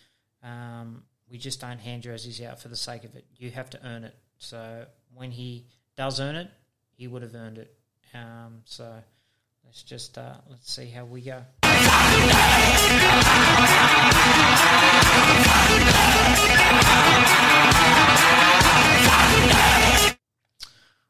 um, 0.43 1.03
we 1.33 1.39
just 1.39 1.59
don't 1.59 1.79
hand 1.79 2.03
jerseys 2.03 2.39
out 2.43 2.61
for 2.61 2.67
the 2.67 2.75
sake 2.75 3.03
of 3.03 3.15
it. 3.15 3.25
You 3.37 3.49
have 3.49 3.67
to 3.71 3.79
earn 3.83 4.03
it. 4.03 4.13
So 4.37 4.85
when 5.15 5.31
he 5.31 5.65
does 5.97 6.19
earn 6.19 6.35
it, 6.35 6.47
he 6.95 7.07
would 7.07 7.23
have 7.23 7.33
earned 7.33 7.57
it. 7.57 7.75
Um, 8.13 8.61
so 8.65 8.93
let's 9.65 9.81
just 9.81 10.15
uh, 10.19 10.35
let's 10.47 10.71
see 10.71 10.85
how 10.85 11.05
we 11.05 11.21
go. 11.21 11.43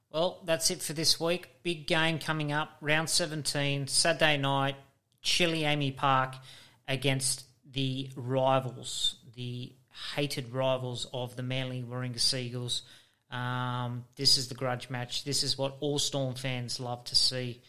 Well, 0.10 0.42
that's 0.46 0.72
it 0.72 0.82
for 0.82 0.94
this 0.94 1.20
week. 1.20 1.50
Big 1.64 1.86
game 1.86 2.18
coming 2.18 2.54
up, 2.54 2.78
round 2.80 3.10
17, 3.10 3.88
Saturday 3.88 4.38
night, 4.38 4.76
Chile 5.22 5.64
AAMI 5.64 5.98
Park 5.98 6.36
against 6.88 7.46
the 7.70 8.10
rivals, 8.16 9.16
the 9.36 9.74
hated 10.16 10.54
rivals 10.54 11.08
of 11.14 11.36
the 11.36 11.44
Manly 11.44 11.84
Warringah 11.84 12.20
Seagulls. 12.20 12.84
Um, 13.32 14.06
this 14.16 14.38
is 14.38 14.48
the 14.48 14.56
grudge 14.56 14.90
match. 14.90 15.24
This 15.24 15.44
is 15.44 15.58
what 15.58 15.78
all 15.80 16.00
Storm 16.00 16.36
fans 16.36 16.80
love 16.80 17.04
to 17.06 17.16
see. 17.16 17.62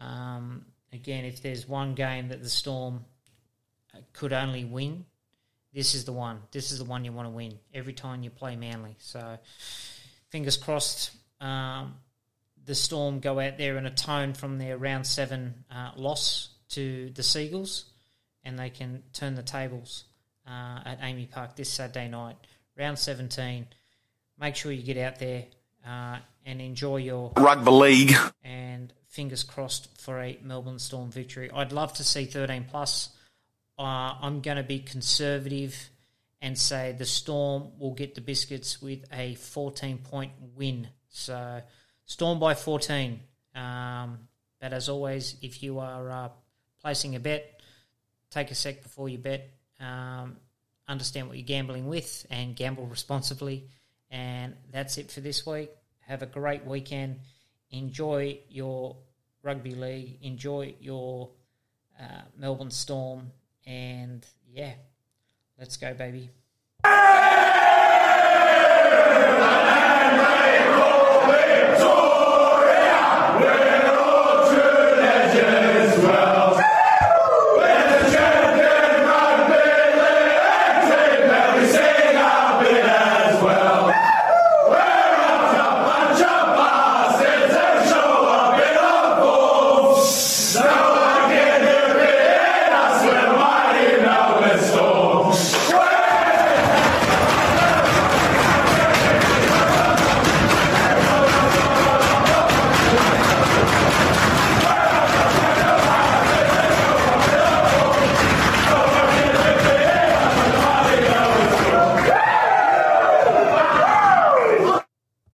Um, 0.00 0.66
again, 0.92 1.24
if 1.24 1.42
there's 1.42 1.68
one 1.68 1.94
game 1.94 2.28
that 2.28 2.42
the 2.42 2.48
Storm 2.48 3.04
could 4.12 4.32
only 4.32 4.64
win, 4.64 5.06
this 5.72 5.94
is 5.94 6.04
the 6.04 6.12
one. 6.12 6.40
This 6.52 6.72
is 6.72 6.78
the 6.78 6.84
one 6.84 7.04
you 7.04 7.12
want 7.12 7.26
to 7.26 7.32
win 7.32 7.58
every 7.72 7.92
time 7.92 8.22
you 8.22 8.30
play 8.30 8.56
Manly. 8.56 8.96
So, 8.98 9.38
fingers 10.30 10.56
crossed 10.56 11.12
um, 11.40 11.94
the 12.64 12.74
Storm 12.74 13.20
go 13.20 13.38
out 13.40 13.58
there 13.58 13.76
and 13.76 13.86
atone 13.86 14.34
from 14.34 14.58
their 14.58 14.76
round 14.76 15.06
seven 15.06 15.64
uh, 15.70 15.92
loss 15.96 16.48
to 16.70 17.10
the 17.14 17.22
Seagulls, 17.22 17.86
and 18.44 18.58
they 18.58 18.70
can 18.70 19.02
turn 19.12 19.34
the 19.34 19.42
tables 19.42 20.04
uh, 20.46 20.80
at 20.84 21.00
AAMI 21.00 21.30
Park 21.30 21.56
this 21.56 21.70
Saturday 21.70 22.08
night, 22.08 22.36
round 22.76 22.98
17. 22.98 23.66
Make 24.38 24.56
sure 24.56 24.72
you 24.72 24.82
get 24.82 24.98
out 24.98 25.18
there 25.18 25.44
uh, 25.86 26.18
and 26.44 26.60
enjoy 26.60 26.96
your 26.96 27.32
rugby 27.36 27.70
league. 27.70 28.16
And 28.44 28.92
fingers 29.08 29.42
crossed 29.42 30.00
for 30.00 30.20
a 30.20 30.38
Melbourne 30.42 30.78
Storm 30.78 31.10
victory. 31.10 31.50
I'd 31.52 31.72
love 31.72 31.94
to 31.94 32.04
see 32.04 32.24
13 32.24 32.66
plus. 32.68 33.10
Uh, 33.78 34.14
I'm 34.20 34.40
going 34.40 34.56
to 34.56 34.62
be 34.62 34.78
conservative 34.78 35.90
and 36.40 36.56
say 36.58 36.94
the 36.96 37.06
Storm 37.06 37.72
will 37.78 37.94
get 37.94 38.14
the 38.14 38.20
biscuits 38.20 38.80
with 38.80 39.04
a 39.12 39.34
14 39.34 39.98
point 39.98 40.32
win 40.54 40.88
so 41.16 41.62
Storm 42.04 42.38
by 42.38 42.54
14. 42.54 43.18
Um, 43.54 44.28
but 44.60 44.72
as 44.72 44.88
always, 44.88 45.36
if 45.42 45.62
you 45.62 45.78
are 45.78 46.10
uh, 46.10 46.28
placing 46.80 47.16
a 47.16 47.20
bet, 47.20 47.60
take 48.30 48.50
a 48.50 48.54
sec 48.54 48.82
before 48.82 49.08
you 49.08 49.18
bet. 49.18 49.50
Um, 49.80 50.36
understand 50.88 51.28
what 51.28 51.36
you're 51.36 51.46
gambling 51.46 51.86
with 51.86 52.26
and 52.30 52.54
gamble 52.54 52.86
responsibly. 52.86 53.68
And 54.10 54.54
that's 54.70 54.98
it 54.98 55.10
for 55.10 55.20
this 55.20 55.44
week. 55.46 55.70
Have 56.06 56.22
a 56.22 56.26
great 56.26 56.64
weekend. 56.64 57.20
Enjoy 57.70 58.38
your 58.48 58.96
rugby 59.42 59.74
league. 59.74 60.18
Enjoy 60.22 60.74
your 60.80 61.30
uh, 62.00 62.22
Melbourne 62.36 62.70
Storm. 62.70 63.32
And 63.66 64.24
yeah, 64.48 64.74
let's 65.58 65.76
go, 65.76 65.92
baby. 65.94 66.30